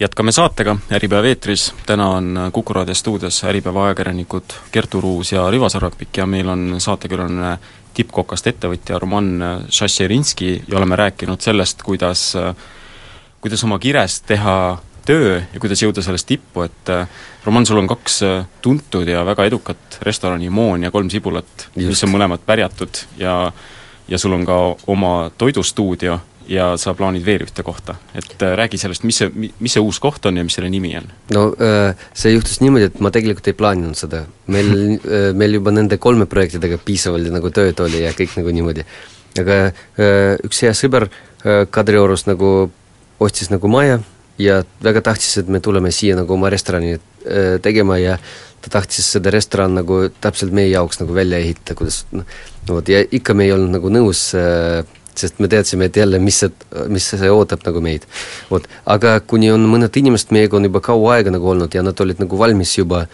jätkame 0.00 0.32
saatega, 0.32 0.76
Äripäev 0.92 1.24
eetris, 1.24 1.74
täna 1.86 2.08
on 2.08 2.38
Kuku 2.52 2.72
raadio 2.72 2.94
stuudios 2.94 3.44
Äripäeva 3.44 3.86
ajakirjanikud 3.86 4.54
Kertu 4.72 5.00
Ruus 5.00 5.32
ja 5.32 5.50
Rivo 5.50 5.68
Sarapik 5.68 6.16
ja 6.16 6.26
meil 6.26 6.48
on 6.48 6.74
saatekülaline 6.78 7.58
tippkokast 7.94 8.46
ettevõtja 8.46 8.98
Roman 8.98 9.30
Šašerinski 9.70 10.64
ja 10.68 10.78
oleme 10.78 10.96
rääkinud 10.96 11.40
sellest, 11.40 11.82
kuidas 11.82 12.32
kuidas 13.40 13.64
oma 13.64 13.78
kirest 13.78 14.26
teha 14.26 14.78
töö 15.06 15.36
ja 15.52 15.60
kuidas 15.60 15.82
jõuda 15.82 16.02
sellest 16.02 16.26
tippu, 16.26 16.64
et 16.64 16.92
Roman, 17.44 17.66
sul 17.66 17.78
on 17.78 17.86
kaks 17.86 18.22
tuntud 18.64 19.08
ja 19.08 19.20
väga 19.26 19.44
edukat 19.44 19.98
restorani, 20.02 20.48
Moon 20.50 20.82
ja 20.82 20.90
Kolm 20.90 21.10
sibulat, 21.12 21.68
mis 21.76 22.02
on 22.06 22.14
mõlemad 22.16 22.42
pärjatud 22.46 23.04
ja 23.20 23.52
ja 24.08 24.18
sul 24.18 24.32
on 24.36 24.42
ka 24.44 24.56
oma 24.92 25.30
toidustuudio 25.38 26.18
ja 26.50 26.68
sa 26.80 26.94
plaanid 26.96 27.24
veel 27.26 27.44
ühte 27.46 27.64
kohta, 27.66 27.96
et 28.16 28.42
äh, 28.42 28.54
räägi 28.58 28.78
sellest, 28.80 29.04
mis 29.08 29.20
see, 29.22 29.30
mis 29.34 29.74
see 29.74 29.82
uus 29.82 30.00
koht 30.02 30.26
on 30.28 30.38
ja 30.38 30.44
mis 30.46 30.56
selle 30.58 30.70
nimi 30.72 30.94
on? 30.98 31.10
no 31.34 31.44
äh, 31.56 32.06
see 32.16 32.34
juhtus 32.34 32.60
niimoodi, 32.62 32.90
et 32.90 33.02
ma 33.04 33.12
tegelikult 33.14 33.50
ei 33.50 33.58
plaaninud 33.58 33.98
seda, 33.98 34.24
meil 34.52 34.72
äh,, 34.74 35.28
meil 35.36 35.58
juba 35.58 35.74
nende 35.74 35.98
kolme 36.02 36.28
projektidega 36.30 36.80
piisavalt 36.84 37.30
nagu 37.34 37.52
tööd 37.54 37.80
oli 37.84 38.04
ja 38.04 38.14
kõik 38.16 38.36
nagu 38.40 38.54
niimoodi. 38.54 38.86
aga 39.40 39.60
üks 40.46 40.60
hea 40.62 40.70
sõber 40.78 41.08
Kadriorus 41.74 42.22
nagu 42.28 42.70
ostis 43.20 43.50
nagu 43.50 43.68
maja 43.68 43.98
ja 44.38 44.60
väga 44.82 45.02
tahtis, 45.10 45.34
et 45.42 45.50
me 45.50 45.60
tuleme 45.60 45.90
siia 45.92 46.14
nagu 46.16 46.36
oma 46.36 46.52
restorani 46.54 46.94
tegema 47.64 47.98
ja 47.98 48.14
ta 48.64 48.78
tahtis 48.78 49.10
seda 49.16 49.32
restoran 49.34 49.74
nagu 49.76 50.04
täpselt 50.22 50.54
meie 50.56 50.70
jaoks 50.72 51.00
nagu 51.02 51.14
välja 51.16 51.40
ehitada, 51.42 51.76
kuidas 51.78 52.04
noh, 52.14 52.24
vot 52.68 52.88
ja 52.88 53.02
ikka 53.04 53.36
me 53.36 53.48
ei 53.48 53.52
olnud 53.52 53.74
nagu 53.76 53.90
nõus 53.92 54.30
äh, 54.38 54.80
sest 55.18 55.38
me 55.42 55.48
teadsime, 55.50 55.88
et 55.90 55.96
jälle, 55.96 56.18
mis 56.22 56.40
see, 56.44 56.50
mis 56.92 57.06
see 57.10 57.30
ootab 57.30 57.64
nagu 57.66 57.82
meid. 57.84 58.08
vot, 58.50 58.66
aga 58.96 59.18
kuni 59.20 59.52
on 59.54 59.68
mõned 59.70 60.00
inimesed 60.00 60.34
meiega 60.34 60.58
on 60.58 60.68
juba 60.70 60.82
kaua 60.84 61.18
aega 61.18 61.34
nagu 61.34 61.54
olnud 61.54 61.74
ja 61.74 61.82
nad 61.86 62.00
olid 62.00 62.22
nagu 62.22 62.38
valmis 62.38 62.78
juba 62.78 63.06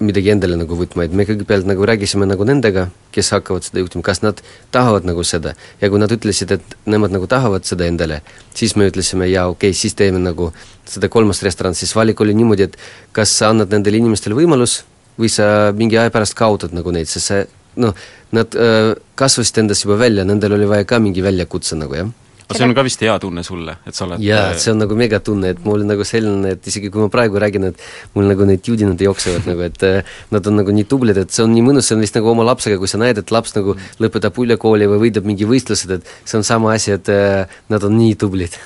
midagi 0.00 0.30
endale 0.32 0.56
nagu 0.56 0.76
võtma, 0.76 1.04
et 1.04 1.12
me 1.14 1.26
kõigepealt 1.28 1.66
nagu 1.68 1.84
rääkisime 1.86 2.24
nagu 2.28 2.44
nendega, 2.48 2.86
kes 3.12 3.30
hakkavad 3.34 3.66
seda 3.66 3.82
juhtima, 3.82 4.02
kas 4.06 4.22
nad 4.24 4.40
tahavad 4.72 5.04
nagu 5.04 5.24
seda. 5.28 5.52
ja 5.80 5.90
kui 5.92 6.00
nad 6.00 6.12
ütlesid, 6.12 6.54
et 6.56 6.76
nemad 6.88 7.12
nagu 7.12 7.28
tahavad 7.28 7.68
seda 7.68 7.84
endale, 7.86 8.22
siis 8.56 8.76
me 8.80 8.88
ütlesime, 8.88 9.28
jaa, 9.28 9.46
okei 9.52 9.70
okay,, 9.70 9.76
siis 9.76 9.94
teeme 9.94 10.18
nagu 10.22 10.50
seda 10.88 11.12
kolmas 11.12 11.42
restoran, 11.44 11.76
siis 11.76 11.92
valik 11.94 12.20
oli 12.20 12.34
niimoodi, 12.34 12.70
et 12.70 12.78
kas 13.12 13.36
sa 13.36 13.52
annad 13.52 13.70
nendele 13.70 14.00
inimestele 14.00 14.38
võimalus 14.38 14.80
või 15.20 15.28
sa 15.28 15.70
mingi 15.76 16.00
aja 16.00 16.10
pärast 16.10 16.34
kaotad 16.38 16.72
nagu 16.72 16.92
neid, 16.96 17.10
sest 17.10 17.32
see 17.32 17.44
noh, 17.76 17.94
nad 18.36 18.56
öö, 18.56 18.94
kasvasid 19.18 19.62
endast 19.64 19.86
juba 19.86 19.98
välja, 20.00 20.24
nendel 20.26 20.56
oli 20.56 20.68
vaja 20.70 20.86
ka 20.88 20.98
mingi 21.02 21.22
väljakutse 21.22 21.78
nagu, 21.78 21.94
jah. 21.94 22.10
aga 22.46 22.58
see 22.58 22.66
on 22.66 22.74
ka 22.74 22.84
vist 22.86 23.02
hea 23.04 23.14
tunne 23.22 23.44
sulle, 23.46 23.76
et 23.86 23.94
sa 23.94 24.06
oled 24.06 24.22
jaa, 24.24 24.54
see 24.58 24.72
on 24.72 24.80
nagu 24.82 24.96
megatunne, 24.98 25.52
et 25.54 25.60
mul 25.66 25.84
nagu 25.86 26.06
selline, 26.06 26.56
et 26.56 26.70
isegi 26.72 26.90
kui 26.90 27.04
ma 27.04 27.10
praegu 27.12 27.38
räägin, 27.42 27.68
et 27.70 27.84
mul 28.16 28.26
nagu 28.30 28.48
need 28.48 28.66
judinad 28.66 29.00
jooksevad 29.06 29.46
nagu, 29.50 29.66
et 29.68 29.86
äh, 29.86 30.16
nad 30.34 30.50
on 30.50 30.58
nagu 30.62 30.74
nii 30.74 30.88
tublid, 30.90 31.20
et 31.22 31.34
see 31.34 31.44
on 31.46 31.54
nii 31.54 31.66
mõnus, 31.68 31.90
see 31.90 31.98
on 31.98 32.02
vist 32.06 32.18
nagu 32.18 32.32
oma 32.32 32.46
lapsega, 32.48 32.80
kui 32.80 32.90
sa 32.90 33.00
näed, 33.02 33.22
et 33.22 33.34
laps 33.34 33.54
nagu 33.58 33.76
lõpetab 34.02 34.42
ülekooli 34.42 34.90
või 34.90 35.06
võidab 35.06 35.28
mingi 35.30 35.48
võistlused, 35.48 36.00
et 36.00 36.14
see 36.24 36.40
on 36.40 36.46
sama 36.46 36.74
asi, 36.74 36.96
et 36.98 37.12
äh, 37.14 37.60
nad 37.70 37.86
on 37.86 37.96
nii 37.98 38.18
tublid. 38.18 38.58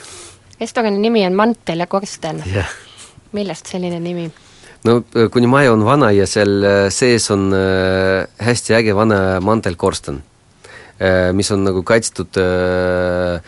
Estoniani 0.65 1.03
nimi 1.03 1.27
on 1.27 1.37
Mantel 1.37 1.83
ja 1.83 1.91
Korsten. 1.91 2.41
millest 3.35 3.69
selline 3.69 4.01
nimi? 4.01 4.31
No 4.85 5.01
kuni 5.33 5.49
maja 5.51 5.73
on 5.73 5.85
vana 5.87 6.13
ja 6.13 6.27
seal 6.29 6.65
sees 6.93 7.31
on 7.35 7.51
äh, 7.57 8.25
hästi 8.39 8.79
äge 8.81 8.97
vana 8.97 9.41
mantelkorsten 9.41 10.23
äh,, 11.01 11.33
mis 11.33 11.51
on 11.55 11.65
nagu 11.65 11.83
kaitstud 11.83 12.37
äh, 12.41 13.41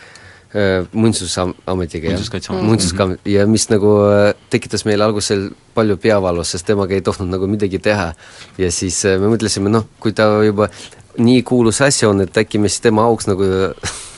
äh, 0.53 0.85
muinsusametiga, 0.91 2.11
jah? 2.11 2.63
muinsuskamet- 2.63 3.19
ja 3.25 3.45
mis 3.47 3.69
nagu 3.69 3.93
äh, 4.09 4.33
tekitas 4.49 4.85
meile 4.85 5.05
algusel 5.05 5.49
palju 5.75 5.97
peavalu, 6.01 6.43
sest 6.47 6.67
temaga 6.67 6.95
ei 6.95 7.03
tohtinud 7.05 7.35
nagu 7.35 7.47
midagi 7.47 7.79
teha. 7.79 8.13
ja 8.57 8.71
siis 8.71 9.03
äh, 9.05 9.19
me 9.19 9.31
mõtlesime, 9.33 9.69
noh, 9.69 9.87
kui 9.99 10.13
ta 10.13 10.29
juba 10.45 10.69
nii 11.17 11.43
kuulus 11.47 11.81
asi 11.81 12.05
on, 12.05 12.21
et 12.21 12.37
äkki 12.37 12.59
me 12.61 12.69
siis 12.69 12.83
tema 12.83 13.05
auks 13.09 13.27
nagu 13.29 13.45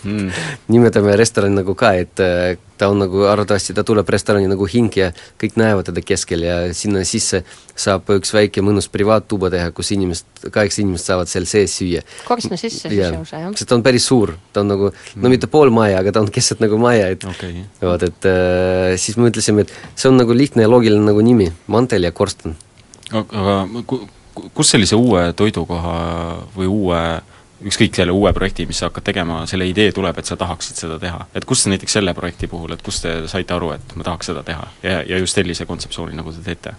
mm. 0.04 0.32
nimetame 0.74 1.16
restorani 1.20 1.60
nagu 1.60 1.76
ka, 1.78 1.94
et 2.00 2.22
äh, 2.24 2.58
ta 2.80 2.90
on 2.92 3.02
nagu, 3.04 3.24
arvatavasti 3.28 3.76
ta 3.76 3.84
tuleb 3.88 4.08
restorani 4.10 4.48
nagu 4.52 4.68
hing 4.70 4.94
ja 4.96 5.10
kõik 5.42 5.58
näevad 5.60 5.90
teda 5.90 6.04
keskel 6.06 6.44
ja 6.46 6.58
sinna 6.76 7.04
sisse 7.08 7.42
saab 7.80 8.08
üks 8.16 8.32
väike 8.36 8.64
mõnus 8.66 8.90
privaattuba 8.92 9.52
teha, 9.54 9.72
kus 9.76 9.92
inimesed, 9.96 10.46
kaheksa 10.52 10.84
inimest 10.84 11.10
saavad 11.12 11.32
seal 11.32 11.48
sees 11.50 11.76
süüa. 11.80 12.04
korstna 12.28 12.60
sisse 12.60 12.92
siis 12.92 13.04
lausa, 13.16 13.44
jah? 13.46 13.56
sest 13.56 13.70
ta 13.72 13.80
on 13.80 13.86
päris 13.86 14.08
suur, 14.10 14.36
ta 14.54 14.64
on 14.64 14.72
nagu 14.74 14.92
mm., 14.92 15.24
no 15.24 15.34
mitte 15.34 15.52
pool 15.52 15.74
maja, 15.76 16.00
aga 16.04 16.16
ta 16.16 16.24
on 16.24 16.32
keset 16.34 16.64
nagu 16.64 16.80
maja, 16.82 17.10
et 17.16 17.26
okay. 17.28 17.66
vot, 17.82 18.08
et 18.08 18.30
äh, 18.30 18.96
siis 19.00 19.20
me 19.20 19.28
mõtlesime, 19.28 19.68
et 19.68 19.76
see 19.96 20.12
on 20.12 20.20
nagu 20.20 20.36
lihtne 20.36 20.68
ja 20.68 20.72
loogiline 20.72 21.12
nagu 21.12 21.24
nimi, 21.26 21.52
Mantel 21.68 22.08
ja 22.08 22.16
Korsten. 22.16 22.56
aga 23.12 23.62
ku-, 23.88 24.06
kus 24.54 24.74
sellise 24.76 24.96
uue 25.00 25.30
toidukoha 25.38 25.98
või 26.56 26.70
uue 26.70 27.02
ükskõik 27.70 27.98
selle 28.00 28.14
uue 28.16 28.32
projekti, 28.34 28.66
mis 28.70 28.80
sa 28.80 28.88
hakkad 28.88 29.04
tegema, 29.10 29.42
selle 29.50 29.68
idee 29.68 29.92
tuleb, 29.96 30.18
et 30.20 30.30
sa 30.30 30.38
tahaksid 30.40 30.80
seda 30.80 31.00
teha? 31.02 31.26
et 31.36 31.46
kust 31.46 31.68
näiteks 31.68 31.98
selle 32.00 32.14
projekti 32.16 32.48
puhul, 32.48 32.72
et 32.76 32.84
kust 32.86 33.04
te 33.04 33.16
saite 33.28 33.56
aru, 33.56 33.74
et 33.76 33.96
ma 34.00 34.08
tahaks 34.08 34.32
seda 34.32 34.44
teha 34.48 34.68
ja, 34.84 35.02
ja 35.04 35.20
just 35.20 35.36
sellise 35.36 35.68
kontseptsiooni, 35.70 36.16
nagu 36.16 36.34
te 36.36 36.44
teete? 36.46 36.76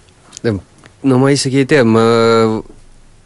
no 1.02 1.18
ma 1.20 1.32
isegi 1.34 1.62
ei 1.62 1.68
tea, 1.68 1.84
ma 1.84 2.04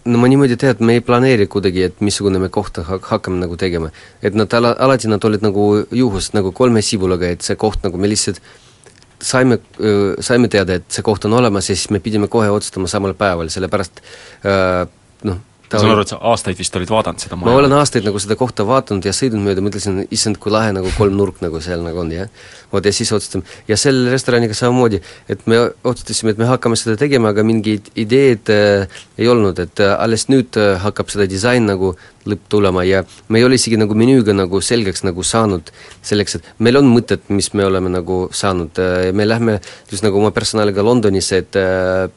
no 0.05 0.21
ma 0.21 0.29
niimoodi 0.29 0.59
tean, 0.61 0.75
et 0.75 0.83
me 0.85 0.99
ei 0.99 1.05
planeeri 1.05 1.47
kuidagi, 1.51 1.87
et 1.89 2.03
missugune 2.05 2.41
me 2.43 2.51
kohta 2.53 2.85
hak-, 2.89 3.07
hakkame 3.13 3.41
nagu 3.41 3.57
tegema. 3.61 3.91
et 4.23 4.35
nad 4.35 4.53
ala, 4.55 4.75
alati 4.87 5.09
nad 5.09 5.25
olid 5.25 5.45
nagu 5.47 5.69
juhus, 5.91 6.33
nagu 6.37 6.53
kolme 6.53 6.83
sibulaga, 6.83 7.31
et 7.31 7.43
see 7.47 7.57
koht 7.61 7.87
nagu 7.87 8.01
me 8.01 8.11
lihtsalt 8.11 8.43
saime, 9.25 9.59
saime 10.21 10.51
teada, 10.53 10.79
et 10.79 10.87
see 10.93 11.05
koht 11.07 11.25
on 11.29 11.39
olemas 11.41 11.71
ja 11.71 11.77
siis 11.77 11.91
me 11.95 12.03
pidime 12.05 12.29
kohe 12.33 12.51
otsustama 12.53 12.91
samal 12.91 13.17
päeval, 13.19 13.51
sellepärast 13.53 14.03
noh, 15.25 15.43
ma 15.75 15.83
saan 15.83 15.95
aru, 15.95 16.05
et 16.07 16.13
sa 16.13 16.19
aastaid 16.33 16.61
vist 16.61 16.77
olid 16.79 16.93
vaadanud 16.93 17.25
seda 17.25 17.39
maja? 17.39 17.51
ma 17.51 17.61
olen 17.61 17.77
aastaid 17.79 18.07
nagu 18.07 18.21
seda 18.23 18.37
kohta 18.41 18.67
vaadanud 18.69 19.07
ja 19.07 19.15
sõitnud 19.17 19.45
mööda, 19.45 19.65
mõtlesin, 19.65 20.03
issand, 20.15 20.41
kui 20.43 20.55
lahe 20.55 20.73
nagu 20.77 20.91
kolmnurk 20.97 21.43
nagu 21.45 21.61
seal 21.65 21.85
nagu 21.85 22.03
on, 22.05 22.13
jah. 22.15 22.31
vot 22.73 22.87
ja 22.87 22.93
siis 22.95 23.13
otsustame, 23.15 23.47
ja 23.69 23.79
selle 23.81 24.13
restoraniga 24.15 24.57
samamoodi, 24.57 25.03
et 25.31 25.45
me 25.51 25.61
otsustasime, 25.85 26.35
et 26.35 26.41
me 26.41 26.49
hakkame 26.51 26.79
seda 26.81 26.97
tegema, 27.01 27.35
aga 27.35 27.45
mingid 27.47 27.93
ideed 28.01 28.51
äh, 28.55 29.03
ei 29.19 29.31
olnud, 29.31 29.61
et 29.63 29.83
äh, 29.83 29.95
alles 29.99 30.29
nüüd 30.33 30.59
äh, 30.61 30.75
hakkab 30.83 31.13
seda 31.13 31.29
disain 31.31 31.67
nagu 31.69 31.95
lõpp 32.29 32.49
tulema 32.49 32.85
ja 32.89 33.03
me 33.29 33.41
ei 33.41 33.47
ole 33.47 33.59
isegi 33.59 33.77
nagu 33.81 33.97
menüüga 33.99 34.35
nagu 34.37 34.61
selgeks 34.65 35.05
nagu 35.05 35.25
saanud, 35.27 35.71
selleks 36.05 36.39
et 36.39 36.53
meil 36.65 36.81
on 36.81 36.89
mõtted, 36.89 37.27
mis 37.29 37.53
me 37.55 37.67
oleme 37.69 37.93
nagu 37.93 38.25
saanud 38.33 38.81
äh,, 38.81 39.11
me 39.13 39.29
lähme 39.29 39.59
just 39.91 40.07
nagu 40.07 40.21
oma 40.21 40.33
personaliga 40.35 40.85
Londonisse, 40.85 41.43
et 41.45 41.61
äh, 41.61 42.09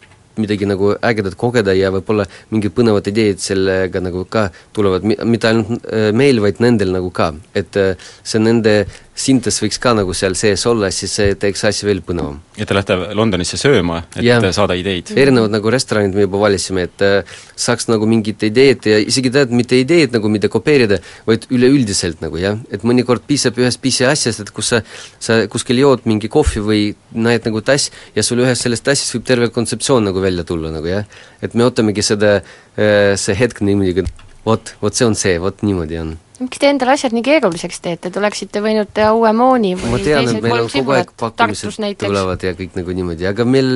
midagi 0.41 0.69
nagu 0.69 0.93
ägedat 1.01 1.37
kogeda 1.39 1.75
ja 1.77 1.91
võib-olla 1.93 2.27
mingid 2.51 2.75
põnevad 2.77 3.07
ideed 3.11 3.41
sellega 3.43 4.01
nagu 4.03 4.25
ka 4.29 4.47
tulevad, 4.75 5.05
mitte 5.07 5.51
ainult 5.51 5.87
äh, 5.87 6.09
meil, 6.15 6.41
vaid 6.43 6.61
nendel 6.63 6.93
nagu 6.95 7.11
ka, 7.13 7.31
et 7.57 7.77
äh, 7.79 8.09
see 8.23 8.41
nende 8.43 8.79
sintes 9.17 9.57
võiks 9.63 9.79
ka 9.81 9.93
nagu 9.97 10.13
seal 10.15 10.35
sees 10.37 10.63
olla, 10.69 10.89
siis 10.93 11.13
see 11.17 11.33
teeks 11.39 11.63
asja 11.69 11.87
veel 11.87 12.03
põnevam. 12.05 12.37
ja 12.57 12.67
te 12.69 12.75
lähete 12.77 12.97
Londonisse 13.17 13.57
sööma, 13.59 14.03
et 14.13 14.21
yeah. 14.25 14.43
saada 14.53 14.77
ideid? 14.77 15.09
erinevad 15.17 15.53
nagu 15.53 15.71
restoranid 15.73 16.13
me 16.15 16.27
juba 16.27 16.41
valisime, 16.43 16.85
et 16.87 17.05
äh, 17.05 17.39
saaks 17.57 17.89
nagu 17.89 18.07
mingid 18.09 18.45
ideed 18.45 18.85
ja 18.89 18.99
isegi 19.01 19.31
tead, 19.33 19.53
mitte 19.57 19.79
ideed 19.79 20.13
nagu 20.15 20.29
mitte 20.31 20.51
kopeerida, 20.53 20.99
vaid 21.29 21.47
üleüldiselt 21.53 22.21
nagu 22.21 22.37
jah, 22.41 22.59
et 22.73 22.85
mõnikord 22.87 23.25
piisab 23.27 23.57
ühest 23.61 23.81
pisiasjast, 23.81 24.45
et 24.45 24.53
kus 24.53 24.73
sa, 24.75 24.83
sa 25.23 25.39
kuskil 25.49 25.81
jood 25.81 26.05
mingi 26.09 26.29
kohvi 26.31 26.63
või 26.67 26.83
näed 27.17 27.49
nagu 27.49 27.63
tass 27.65 27.89
ja 28.15 28.25
sul 28.25 28.43
ühest 28.45 28.67
sellest 28.67 28.85
tassist 28.85 29.17
võib 29.17 29.25
terve 29.27 29.49
kontseptsioon 29.55 30.05
nagu 30.11 30.21
välja 30.21 30.45
tulla 30.47 30.71
nagu 30.75 30.93
jah. 30.93 31.09
et 31.41 31.57
me 31.57 31.65
ootamegi 31.65 32.05
seda, 32.05 32.37
see 32.77 33.35
hetk 33.37 33.65
niimoodi, 33.65 34.05
vot, 34.45 34.75
vot 34.81 34.93
see 34.93 35.09
on 35.09 35.17
see, 35.17 35.37
vot 35.41 35.65
niimoodi 35.65 36.01
on 36.03 36.15
miks 36.39 36.61
te 36.61 36.69
endale 36.69 36.93
asjad 36.93 37.15
nii 37.15 37.25
keeruliseks 37.25 37.81
teete, 37.83 38.11
te 38.11 38.21
oleksite 38.21 38.61
võinud 38.63 38.91
teha 38.93 39.09
uue 39.17 39.31
mooni 39.37 39.73
või 39.79 39.95
ma 39.95 40.01
tean, 40.03 40.29
et 40.29 40.45
meil 40.45 40.63
on 40.63 40.71
kogu 40.71 40.95
aeg 40.97 41.13
pakkumised 41.17 42.03
tulevad 42.03 42.45
ja 42.45 42.53
kõik 42.57 42.77
nagu 42.77 42.97
niimoodi, 42.99 43.27
aga 43.29 43.45
meil, 43.47 43.71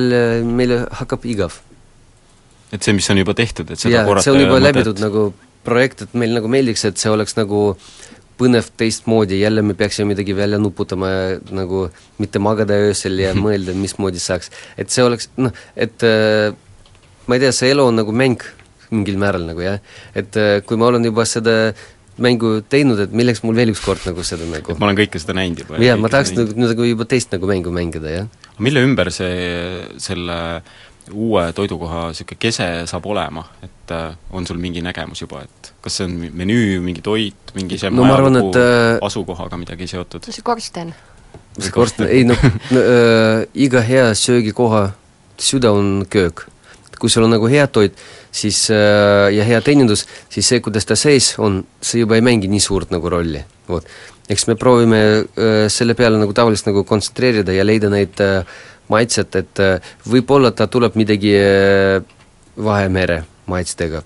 meil 0.46 0.76
hakkab 1.00 1.26
igav. 1.26 1.58
et 2.72 2.82
see, 2.82 2.94
mis 2.96 3.10
on 3.10 3.20
juba 3.20 3.34
tehtud, 3.38 3.70
et 3.70 3.80
seda 3.82 4.00
ja, 4.00 4.06
korrata 4.08 4.28
see 4.28 4.36
on 4.36 4.44
juba 4.46 4.60
läbitud 4.62 5.02
nagu 5.02 5.26
projekt, 5.66 6.06
et 6.06 6.14
meil 6.18 6.34
nagu 6.38 6.50
meeldiks, 6.50 6.84
et 6.88 6.98
see 6.98 7.10
oleks 7.12 7.36
nagu 7.38 7.72
põnev 8.40 8.70
teistmoodi, 8.78 9.40
jälle 9.42 9.62
me 9.62 9.74
peaksime 9.78 10.14
midagi 10.14 10.34
välja 10.36 10.58
nuputama 10.58 11.10
ja 11.10 11.38
nagu 11.54 11.86
mitte 12.18 12.40
magada 12.42 12.78
öösel 12.88 13.20
ja 13.22 13.34
mõelda, 13.44 13.74
mismoodi 13.78 14.22
saaks. 14.22 14.50
et 14.78 14.90
see 14.90 15.04
oleks 15.06 15.30
noh, 15.36 15.54
et 15.76 16.06
äh, 16.06 16.54
ma 17.26 17.38
ei 17.38 17.42
tea, 17.42 17.54
see 17.54 17.72
elu 17.74 17.90
on 17.90 17.98
nagu 18.02 18.14
mäng 18.14 18.42
mingil 18.92 19.18
määral 19.20 19.46
nagu 19.48 19.62
jah, 19.64 19.80
et 20.14 20.36
äh, 20.36 20.60
kui 20.66 20.80
ma 20.80 20.90
olen 20.90 21.04
juba 21.10 21.26
seda 21.28 21.56
mängu 22.20 22.58
teinud, 22.68 23.00
et 23.00 23.12
milleks 23.16 23.40
mul 23.44 23.56
veel 23.56 23.72
üks 23.72 23.80
kord 23.84 24.04
nagu 24.04 24.24
seda 24.26 24.44
nagu 24.48 24.74
et 24.74 24.80
ma 24.80 24.88
olen 24.90 24.98
kõike 24.98 25.20
seda 25.22 25.36
näinud 25.38 25.62
juba. 25.64 25.80
jaa, 25.80 25.96
ma 26.00 26.10
tahaks 26.12 26.34
nagu, 26.36 26.56
nagu 26.60 26.86
juba 26.86 27.06
teist 27.08 27.32
nagu 27.32 27.48
mängu 27.48 27.72
mängida, 27.74 28.12
jah. 28.12 28.48
mille 28.60 28.82
ümber 28.84 29.12
see, 29.14 29.86
selle 30.02 30.38
uue 31.10 31.44
toidukoha 31.56 32.08
niisugune 32.12 32.38
kese 32.40 32.66
saab 32.90 33.06
olema, 33.10 33.44
et 33.64 33.94
äh, 33.94 34.12
on 34.32 34.46
sul 34.46 34.60
mingi 34.62 34.82
nägemus 34.84 35.24
juba, 35.24 35.42
et 35.46 35.72
kas 35.82 35.98
see 35.98 36.06
on 36.06 36.18
menüü, 36.38 36.78
mingi 36.84 37.02
toit, 37.04 37.54
mingi 37.56 37.80
see 37.80 37.90
no, 37.90 38.06
et, 38.06 38.60
äh, 38.60 38.98
asukohaga 39.02 39.58
midagi 39.60 39.88
seotud? 39.90 40.28
see 40.28 40.44
korsten. 40.46 40.94
see 41.58 41.74
korsten, 41.74 42.06
ei 42.08 42.26
noh 42.28 42.38
no, 42.74 42.80
äh, 42.82 43.46
iga 43.66 43.82
hea 43.84 44.12
söögikoha 44.18 44.90
süda 45.42 45.72
on 45.72 46.06
köök. 46.10 46.46
Kui 47.02 47.10
sul 47.10 47.26
on 47.26 47.34
nagu 47.34 47.48
hea 47.50 47.66
toit, 47.66 47.98
siis 48.30 48.64
äh, 48.70 49.32
ja 49.34 49.46
hea 49.48 49.58
teenindus, 49.64 50.06
siis 50.30 50.52
see, 50.52 50.62
kuidas 50.62 50.86
ta 50.86 50.98
sees 50.98 51.32
on, 51.42 51.62
see 51.82 52.04
juba 52.04 52.18
ei 52.18 52.24
mängi 52.24 52.50
nii 52.50 52.62
suurt 52.62 52.94
nagu 52.94 53.10
rolli, 53.10 53.42
vot. 53.68 53.88
eks 54.30 54.46
me 54.48 54.56
proovime 54.58 55.02
äh, 55.02 55.64
selle 55.72 55.98
peale 55.98 56.20
nagu 56.20 56.34
tavaliselt 56.36 56.70
nagu 56.70 56.86
kontsentreerida 56.88 57.56
ja 57.56 57.66
leida 57.66 57.90
neid 57.92 58.22
äh, 58.22 58.46
maitset, 58.92 59.36
et 59.38 59.60
võib-olla 60.10 60.50
ta 60.52 60.66
tuleb 60.68 60.98
midagi 61.00 61.30
Vahemere 62.60 63.22
maitstega 63.48 64.02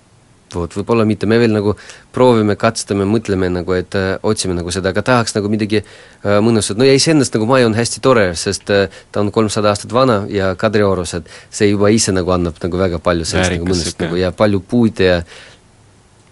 vot 0.55 0.77
võib-olla 0.79 1.07
mitte, 1.09 1.27
me 1.27 1.39
veel 1.41 1.53
nagu 1.55 1.75
proovime, 2.15 2.57
katsetame, 2.59 3.07
mõtleme 3.09 3.49
nagu, 3.53 3.75
et 3.77 3.97
äh, 3.99 4.15
otsime 4.27 4.55
nagu 4.57 4.71
seda, 4.75 4.93
aga 4.95 5.03
tahaks 5.07 5.35
nagu 5.37 5.51
midagi 5.53 5.81
äh, 5.83 6.39
mõnusat, 6.45 6.79
no 6.79 6.87
ja 6.87 6.95
iseennast 6.97 7.35
nagu 7.35 7.49
maja 7.51 7.69
on 7.69 7.77
hästi 7.77 8.03
tore, 8.05 8.29
sest 8.39 8.71
äh, 8.75 8.87
ta 9.13 9.25
on 9.25 9.33
kolmsada 9.35 9.73
aastat 9.73 9.95
vana 9.97 10.23
ja 10.33 10.53
Kadriorus, 10.59 11.17
et 11.19 11.31
see 11.51 11.71
juba 11.73 11.91
ise 11.95 12.15
nagu 12.15 12.33
annab 12.35 12.61
nagu 12.63 12.81
väga 12.81 13.03
palju 13.03 13.27
sellest 13.29 13.57
nagu 13.57 13.71
mõnust 13.71 14.03
nagu 14.03 14.21
ja 14.21 14.33
palju 14.37 14.63
puid 14.71 15.03
ja 15.03 15.21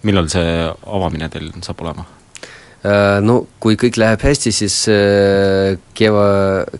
millal 0.05 0.29
see 0.31 0.59
avamine 0.69 1.29
teil 1.33 1.49
saab 1.65 1.81
olema? 1.83 2.07
Äh, 2.85 3.17
no 3.25 3.41
kui 3.59 3.79
kõik 3.81 3.99
läheb 3.99 4.23
hästi, 4.23 4.53
siis 4.53 4.77
äh, 4.93 5.75
keva, 5.97 6.29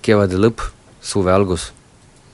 kevade 0.05 0.39
lõpp, 0.39 0.63
suve 1.03 1.33
algus. 1.33 1.71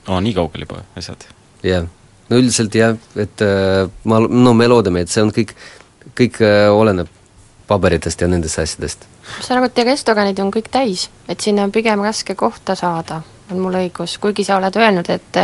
aa, 0.06 0.20
nii 0.20 0.36
kaugel 0.36 0.68
juba 0.68 0.84
asjad? 0.98 1.26
jah 1.62 1.82
yeah 1.82 1.90
no 2.30 2.38
üldiselt 2.40 2.74
jah, 2.74 2.96
et 3.16 3.44
äh, 3.44 3.88
ma, 4.04 4.20
no 4.20 4.54
me 4.54 4.68
loodame, 4.70 5.04
et 5.04 5.12
see 5.12 5.24
on 5.24 5.32
kõik, 5.34 5.54
kõik 6.18 6.40
äh, 6.44 6.68
oleneb 6.72 7.10
paberitest 7.68 8.20
ja 8.20 8.28
nendest 8.28 8.58
asjadest. 8.62 9.06
ma 9.22 9.46
saan 9.46 9.60
aru, 9.60 9.70
et 9.70 9.76
teie 9.76 9.88
restoranid 9.88 10.40
on 10.42 10.52
kõik 10.54 10.70
täis, 10.72 11.08
et 11.28 11.40
sinna 11.40 11.66
on 11.66 11.74
pigem 11.74 12.02
raske 12.04 12.34
kohta 12.38 12.76
saada, 12.78 13.22
on 13.50 13.60
mul 13.62 13.80
õigus, 13.82 14.18
kuigi 14.22 14.44
sa 14.48 14.58
oled 14.60 14.76
öelnud, 14.76 15.10
et 15.10 15.42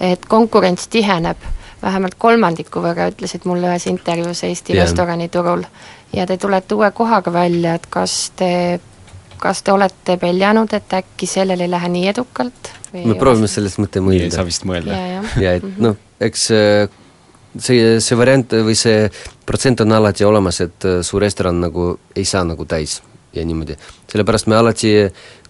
et 0.00 0.26
konkurents 0.28 0.88
tiheneb, 0.92 1.46
vähemalt 1.82 2.16
kolmandiku 2.18 2.82
võrra 2.84 3.10
ütlesid 3.12 3.46
mulle 3.48 3.70
ühes 3.70 3.86
intervjuus 3.90 4.44
Eesti 4.48 4.74
yeah. 4.74 4.84
restoraniturul. 4.84 5.64
ja 6.12 6.26
te 6.26 6.36
tulete 6.36 6.74
uue 6.74 6.90
kohaga 6.90 7.32
välja, 7.32 7.74
et 7.74 7.86
kas 7.90 8.30
te 8.36 8.80
kas 9.40 9.62
te 9.62 9.72
olete 9.72 10.16
peljanud, 10.16 10.72
et 10.72 10.94
äkki 10.98 11.28
sellel 11.28 11.60
ei 11.60 11.70
lähe 11.70 11.88
nii 11.92 12.08
edukalt? 12.14 12.72
me 12.96 13.14
proovime 13.18 13.48
selles 13.50 13.76
mõtte 13.82 14.00
mõelda. 14.00 14.24
ei 14.24 14.34
saa 14.34 14.46
vist 14.46 14.64
mõelda. 14.68 14.96
ja 15.40 15.56
et 15.58 15.64
mhm. 15.64 15.82
noh, 15.82 15.96
eks 16.20 16.50
äh, 16.50 16.88
see, 17.58 17.98
see 18.00 18.18
variant 18.18 18.56
või 18.66 18.76
see 18.78 19.08
protsent 19.46 19.82
on 19.84 19.92
alati 19.96 20.24
olemas, 20.24 20.60
et 20.64 20.88
äh, 20.88 21.02
su 21.06 21.20
restoran 21.22 21.60
nagu 21.60 21.94
ei 22.16 22.24
saa 22.24 22.44
nagu 22.44 22.64
täis. 22.64 23.02
ja 23.36 23.44
niimoodi. 23.44 23.76
sellepärast 24.08 24.46
me 24.46 24.56
alati, 24.56 24.90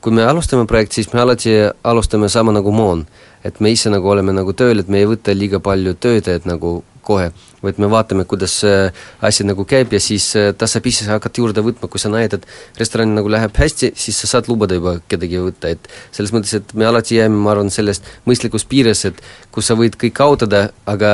kui 0.01 0.13
me 0.13 0.25
alustame 0.27 0.67
projekti, 0.67 0.95
siis 1.03 1.13
me 1.13 1.21
alati 1.21 1.53
alustame 1.85 2.29
sama 2.29 2.53
nagu 2.53 2.73
Moon. 2.73 3.07
et 3.45 3.61
me 3.61 3.71
ise 3.71 3.91
nagu 3.91 4.09
oleme 4.11 4.33
nagu 4.33 4.53
tööl, 4.53 4.81
et 4.81 4.89
me 4.89 4.99
ei 4.99 5.07
võta 5.07 5.35
liiga 5.35 5.61
palju 5.61 5.95
töötajat 5.95 6.47
nagu 6.47 6.83
kohe, 7.07 7.31
vaid 7.65 7.81
me 7.83 7.89
vaatame, 7.91 8.27
kuidas 8.29 8.59
äh, 8.67 9.05
asi 9.25 9.47
nagu 9.47 9.67
käib 9.69 9.95
ja 9.95 10.01
siis 10.03 10.29
äh, 10.39 10.53
tasapisi 10.59 11.07
sa 11.07 11.17
hakkad 11.17 11.41
juurde 11.41 11.65
võtma, 11.65 11.91
kui 11.91 12.03
sa 12.03 12.11
näed, 12.13 12.39
et 12.39 12.81
restoran 12.81 13.15
nagu 13.17 13.31
läheb 13.33 13.57
hästi, 13.57 13.93
siis 13.99 14.19
sa 14.23 14.35
saad 14.35 14.51
lubada 14.51 14.79
juba 14.79 14.97
kedagi 15.11 15.41
võtta, 15.43 15.73
et 15.77 15.91
selles 16.15 16.35
mõttes, 16.35 16.57
et 16.59 16.75
me 16.79 16.89
alati 16.89 17.21
jääme, 17.21 17.39
ma 17.43 17.55
arvan, 17.55 17.73
sellest 17.73 18.07
mõistlikus 18.29 18.67
piires, 18.69 19.05
et 19.09 19.23
kus 19.55 19.71
sa 19.71 19.79
võid 19.79 19.99
kõik 20.01 20.17
kaotada, 20.17 20.69
aga 20.89 21.13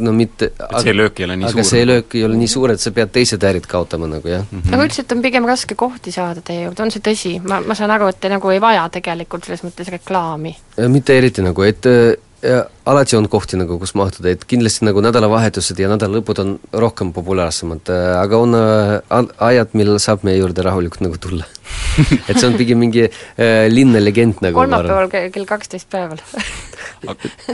no 0.00 0.12
mitte 0.16 0.50
et 0.54 0.84
see 0.84 0.94
löök 0.96 1.20
ei 1.20 1.26
ole 1.26 1.36
nii 1.40 1.48
aga 1.48 1.62
suur. 1.62 1.70
see 1.70 1.88
löök 1.88 2.14
ei 2.16 2.22
ole 2.24 2.38
nii 2.40 2.50
suur, 2.50 2.72
et 2.72 2.82
sa 2.82 2.92
pead 2.94 3.10
teised 3.12 3.44
ärid 3.44 3.66
kaotama 3.68 4.08
nagu, 4.10 4.28
jah 4.28 4.44
mm. 4.44 4.60
-hmm. 4.60 4.70
nagu 4.72 4.86
ütlesid, 4.86 5.12
on 5.16 5.22
pigem 5.24 5.48
raske 5.48 5.74
kohti 5.74 6.12
saada 6.14 6.44
teie 6.44 6.64
juurde, 6.64 6.82
on 6.82 6.94
see 6.94 7.04
tõsi? 7.04 7.34
ma, 7.42 7.60
ma 7.60 7.76
saan 7.78 7.92
aru, 7.94 8.08
et 8.08 8.20
te 8.20 8.30
nagu 8.32 8.50
ei 8.54 8.60
vaja 8.60 8.88
tegelikult 8.88 9.44
selles 9.44 9.64
mõttes 9.66 9.90
reklaami. 9.92 10.56
mitte 10.88 11.18
eriti 11.18 11.44
nagu, 11.44 11.62
et 11.62 11.86
äh, 11.86 12.16
ja 12.42 12.64
alati 12.86 13.16
on 13.18 13.26
kohti 13.30 13.58
nagu, 13.58 13.78
kus 13.80 13.94
mahtuda, 13.98 14.30
et 14.34 14.44
kindlasti 14.48 14.86
nagu 14.86 15.02
nädalavahetused 15.02 15.78
ja 15.80 15.88
nädalalõpud 15.90 16.40
on 16.42 16.52
rohkem 16.84 17.10
populaarsemad, 17.16 17.90
aga 18.20 18.40
on 18.44 18.54
äh, 18.58 19.30
ajad, 19.50 19.74
millal 19.78 19.98
saab 20.02 20.22
meie 20.26 20.38
juurde 20.38 20.62
rahulikult 20.66 21.02
nagu 21.06 21.18
tulla. 21.22 21.48
Et 22.30 22.38
see 22.38 22.46
on 22.46 22.54
pigem 22.56 22.78
mingi 22.80 23.02
äh, 23.08 23.66
linna 23.68 24.00
legend 24.00 24.38
nagu 24.44 24.56
kolmapäeval 24.60 25.10
ke- 25.12 25.24
kell 25.34 25.48
kaksteist 25.48 25.90
päeval. 25.92 26.22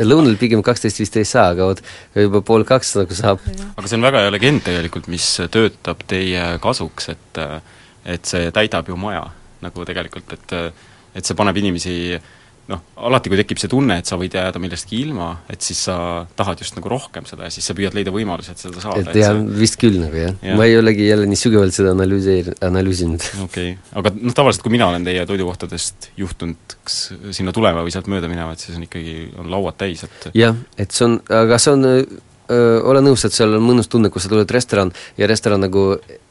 Lõunal 0.04 0.36
pigem 0.40 0.62
kaksteist 0.64 1.00
vist 1.00 1.16
ei 1.20 1.26
saa, 1.28 1.48
aga 1.54 1.70
vot 1.72 1.80
juba 2.18 2.42
pool 2.46 2.66
kaks 2.68 2.94
nagu 3.00 3.16
saab. 3.16 3.42
aga 3.74 3.88
see 3.88 3.98
on 3.98 4.06
väga 4.06 4.24
hea 4.26 4.34
legend 4.36 4.64
tegelikult, 4.68 5.08
mis 5.12 5.26
töötab 5.52 6.04
teie 6.10 6.54
kasuks, 6.62 7.10
et 7.16 7.42
et 8.04 8.28
see 8.28 8.50
täidab 8.52 8.88
ju 8.92 8.96
maja 9.00 9.24
nagu 9.64 9.88
tegelikult, 9.88 10.36
et 10.36 10.56
et 11.14 11.24
see 11.24 11.36
paneb 11.38 11.56
inimesi 11.56 11.96
noh, 12.70 12.80
alati 13.08 13.30
kui 13.32 13.38
tekib 13.40 13.60
see 13.60 13.70
tunne, 13.72 13.98
et 14.00 14.08
sa 14.08 14.16
võid 14.20 14.34
jääda 14.36 14.60
millestki 14.62 15.00
ilma, 15.04 15.30
et 15.52 15.64
siis 15.64 15.82
sa 15.88 15.96
tahad 16.38 16.62
just 16.62 16.76
nagu 16.78 16.90
rohkem 16.92 17.26
seda 17.28 17.48
ja 17.48 17.52
siis 17.54 17.66
sa 17.68 17.76
püüad 17.76 17.96
leida 17.96 18.12
võimalusi, 18.14 18.54
et 18.54 18.62
seda 18.62 18.82
saada. 18.82 19.02
et 19.04 19.20
jah 19.20 19.34
see..., 19.36 19.46
vist 19.60 19.78
küll 19.80 19.98
nagu 20.00 20.18
jah 20.18 20.34
ja., 20.40 20.56
ma 20.58 20.68
ei 20.68 20.78
olegi 20.80 21.08
jälle 21.08 21.28
nii 21.30 21.40
sügavalt 21.40 21.76
seda 21.76 21.92
analüüseer-, 21.96 22.54
analüüsinud. 22.64 23.28
okei 23.44 23.74
okay., 23.76 23.96
aga 24.00 24.14
noh, 24.16 24.36
tavaliselt 24.36 24.66
kui 24.66 24.74
mina 24.76 24.88
olen 24.88 25.04
teie 25.06 25.24
toidukohtadest 25.28 26.10
juhtunud 26.20 26.78
kas 26.84 27.00
sinna 27.36 27.52
tulema 27.56 27.84
või 27.84 27.94
sealt 27.94 28.08
mööda 28.12 28.30
minema, 28.32 28.54
et 28.54 28.64
siis 28.64 28.78
on 28.78 28.86
ikkagi, 28.88 29.16
on 29.40 29.50
lauad 29.52 29.76
täis, 29.80 30.06
et 30.08 30.30
jah, 30.36 30.56
et 30.80 30.94
see 30.94 31.08
on, 31.08 31.18
aga 31.44 31.60
see 31.60 31.76
on 31.76 31.90
ole 32.52 33.00
nõus, 33.00 33.22
et 33.24 33.32
seal 33.32 33.54
on 33.56 33.62
mõnus 33.64 33.88
tunne, 33.88 34.10
kui 34.12 34.20
sa 34.20 34.28
tuled 34.28 34.50
restorani 34.52 34.92
ja 35.16 35.28
restoran 35.30 35.62
nagu 35.64 35.84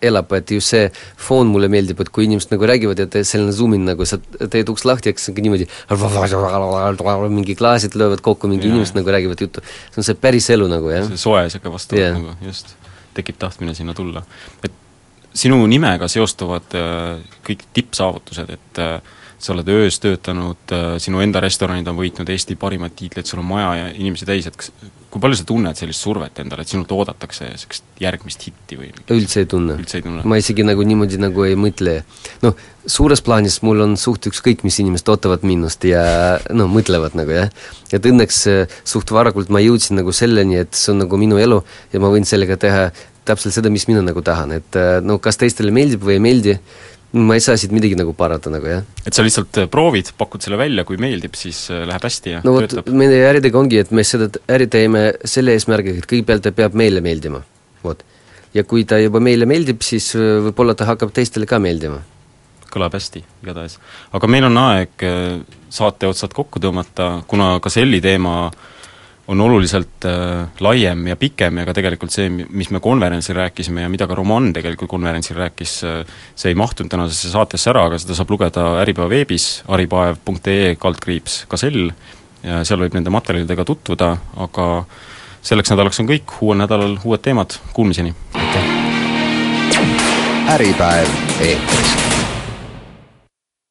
elab, 0.03 0.33
et 0.37 0.51
just 0.53 0.73
see 0.73 0.83
foon 1.17 1.49
mulle 1.49 1.69
meeldib, 1.73 2.03
et 2.03 2.11
kui 2.13 2.27
inimesed 2.27 2.53
nagu 2.53 2.69
räägivad 2.69 3.01
ja 3.01 3.07
selline 3.25 3.53
zoom 3.55 3.73
in 3.77 3.87
nagu 3.87 4.05
sa 4.05 4.19
teed 4.37 4.69
uks 4.69 4.85
lahti 4.85 5.13
siis 5.17 5.33
niimoodi 5.33 5.65
mingi 7.33 7.55
klaasid 7.57 7.97
löövad 7.97 8.21
kokku, 8.21 8.51
mingi 8.51 8.67
ja. 8.67 8.75
inimesed 8.75 8.99
nagu 8.99 9.09
räägivad 9.09 9.41
juttu. 9.41 9.65
see 9.89 10.03
on 10.03 10.07
see 10.09 10.19
päris 10.19 10.49
elu 10.53 10.69
nagu, 10.69 10.93
jah. 10.93 11.09
see 11.09 11.17
soe 11.25 11.41
niisugune 11.47 11.73
vastu 11.73 11.97
yeah. 11.97 12.13
nagu, 12.13 12.37
just. 12.45 12.75
tekib 13.17 13.41
tahtmine 13.41 13.73
sinna 13.73 13.97
tulla. 13.97 14.23
et 14.63 14.71
sinu 15.33 15.57
nimega 15.65 16.07
seostuvad 16.07 16.77
kõik 17.47 17.65
tippsaavutused, 17.73 18.53
et 18.53 18.81
äh, 18.85 18.99
sa 19.43 19.51
oled 19.51 19.67
öös 19.73 19.99
töötanud, 19.99 20.73
sinu 21.03 21.19
enda 21.23 21.41
restoranid 21.43 21.87
on 21.91 21.97
võitnud 21.99 22.29
Eesti 22.31 22.55
parimad 22.59 22.95
tiitlid, 22.95 23.27
sul 23.27 23.41
on 23.43 23.49
maja 23.49 23.71
ja 23.81 23.87
inimesi 23.91 24.27
täis, 24.27 24.47
et 24.47 24.55
kas, 24.59 24.71
kui 25.13 25.21
palju 25.21 25.37
sa 25.37 25.45
tunned 25.47 25.77
sellist 25.77 26.01
survet 26.01 26.39
endale, 26.41 26.63
et 26.63 26.71
sinult 26.71 26.91
oodatakse 26.95 27.45
niisugust 27.49 28.01
järgmist 28.01 28.47
hitti 28.47 28.79
või 28.79 28.89
üldse 29.13 29.43
ei 29.43 30.05
tunne. 30.05 30.23
ma 30.29 30.39
isegi 30.39 30.65
nagu 30.65 30.85
niimoodi 30.87 31.19
nagu 31.21 31.45
ei 31.45 31.57
mõtle, 31.59 31.99
noh, 32.41 32.55
suures 32.89 33.21
plaanis 33.25 33.59
mul 33.67 33.83
on 33.85 33.97
suht 33.99 34.25
ükskõik, 34.31 34.63
mis 34.65 34.79
inimesed 34.81 35.11
ootavad 35.13 35.45
minust 35.47 35.85
ja 35.87 36.03
no 36.55 36.69
mõtlevad 36.71 37.17
nagu 37.19 37.35
jah. 37.35 37.51
et 37.91 38.09
õnneks 38.09 38.39
äh, 38.49 38.77
suht 38.87 39.11
varakult 39.13 39.51
ma 39.53 39.61
jõudsin 39.63 39.99
nagu 39.99 40.15
selleni, 40.15 40.63
et 40.63 40.73
see 40.73 40.95
on 40.95 41.03
nagu 41.03 41.19
minu 41.19 41.37
elu 41.41 41.61
ja 41.93 42.01
ma 42.01 42.09
võin 42.13 42.25
sellega 42.25 42.57
teha 42.57 42.87
täpselt 43.23 43.55
seda, 43.55 43.69
mis 43.71 43.85
mina 43.87 44.01
nagu 44.03 44.23
tahan, 44.25 44.57
et 44.57 44.79
äh, 44.79 44.97
no 45.03 45.19
kas 45.23 45.37
teistele 45.39 45.71
meeldib 45.75 46.01
või 46.03 46.17
ei 46.17 46.23
meeldi, 46.23 46.57
ma 47.13 47.35
ei 47.37 47.43
saa 47.45 47.57
siit 47.59 47.73
midagi 47.75 47.97
nagu 47.97 48.15
parata 48.17 48.49
nagu 48.53 48.69
jah. 48.69 48.85
et 49.05 49.13
sa 49.13 49.25
lihtsalt 49.25 49.59
äh, 49.61 49.67
proovid, 49.69 50.09
pakud 50.17 50.41
selle 50.41 50.57
välja, 50.57 50.85
kui 50.87 50.97
meeldib, 51.01 51.37
siis 51.37 51.65
äh, 51.69 51.83
läheb 51.89 52.07
hästi 52.07 52.33
ja 52.37 52.41
no 52.45 52.55
vot, 52.57 52.73
meie 52.89 53.21
äridega 53.29 53.59
ongi, 53.59 53.81
et 53.83 53.93
me 53.93 54.05
seda 54.07 54.31
äri 54.49 54.67
teeme 54.71 55.05
selle 55.29 55.53
eesmärgiga, 55.53 56.01
et 56.01 56.09
kõigepealt 56.09 56.45
ta 56.47 56.53
peab 56.55 56.77
meile 56.79 57.03
meeldima, 57.05 57.43
vot. 57.85 58.01
ja 58.57 58.65
kui 58.65 58.87
ta 58.89 58.97
juba 59.01 59.21
meile 59.23 59.45
meeldib, 59.49 59.85
siis 59.85 60.09
äh, 60.17 60.39
võib-olla 60.47 60.77
ta 60.77 60.89
hakkab 60.89 61.13
teistele 61.13 61.49
ka 61.49 61.61
meeldima. 61.61 62.01
kõlab 62.73 62.97
hästi, 62.97 63.21
igatahes. 63.45 63.77
aga 64.11 64.29
meil 64.29 64.49
on 64.49 64.61
aeg 64.65 65.09
saate 65.73 66.09
otsad 66.09 66.33
kokku 66.33 66.61
tõmmata, 66.61 67.19
kuna 67.29 67.59
ka 67.61 67.69
Selli 67.73 68.01
teema 68.01 68.47
äh, 68.47 68.72
on 69.27 69.41
oluliselt 69.41 70.05
äh, 70.05 70.47
laiem 70.59 71.07
ja 71.07 71.15
pikem 71.15 71.61
ja 71.61 71.65
ka 71.67 71.75
tegelikult 71.75 72.11
see, 72.11 72.27
mis 72.29 72.69
me 72.75 72.81
konverentsil 72.83 73.37
rääkisime 73.37 73.85
ja 73.85 73.91
mida 73.91 74.07
ka 74.07 74.17
Roman 74.19 74.51
tegelikult 74.55 74.91
konverentsil 74.91 75.37
rääkis 75.39 75.77
äh,, 75.87 76.01
see 76.35 76.51
ei 76.51 76.59
mahtunud 76.59 76.91
tänasesse 76.91 77.31
saatesse 77.31 77.71
ära, 77.71 77.85
aga 77.87 78.01
seda 78.01 78.17
saab 78.19 78.35
lugeda 78.35 78.67
Äripäeva 78.83 79.09
veebis, 79.13 79.47
aripaev.ee 79.71 80.75
kaldkriips 80.81 81.43
Gasell, 81.51 81.89
seal 82.43 82.81
võib 82.83 82.97
nende 82.97 83.13
materjalidega 83.13 83.63
tutvuda, 83.63 84.09
aga 84.43 84.69
selleks 85.43 85.71
nädalaks 85.71 86.03
on 86.03 86.11
kõik, 86.11 86.37
uuel 86.43 86.59
nädalal 86.59 86.97
uued 87.03 87.23
teemad, 87.23 87.55
kuulmiseni! 87.71 88.15
äripäev 90.53 91.07
eetris 91.39 92.02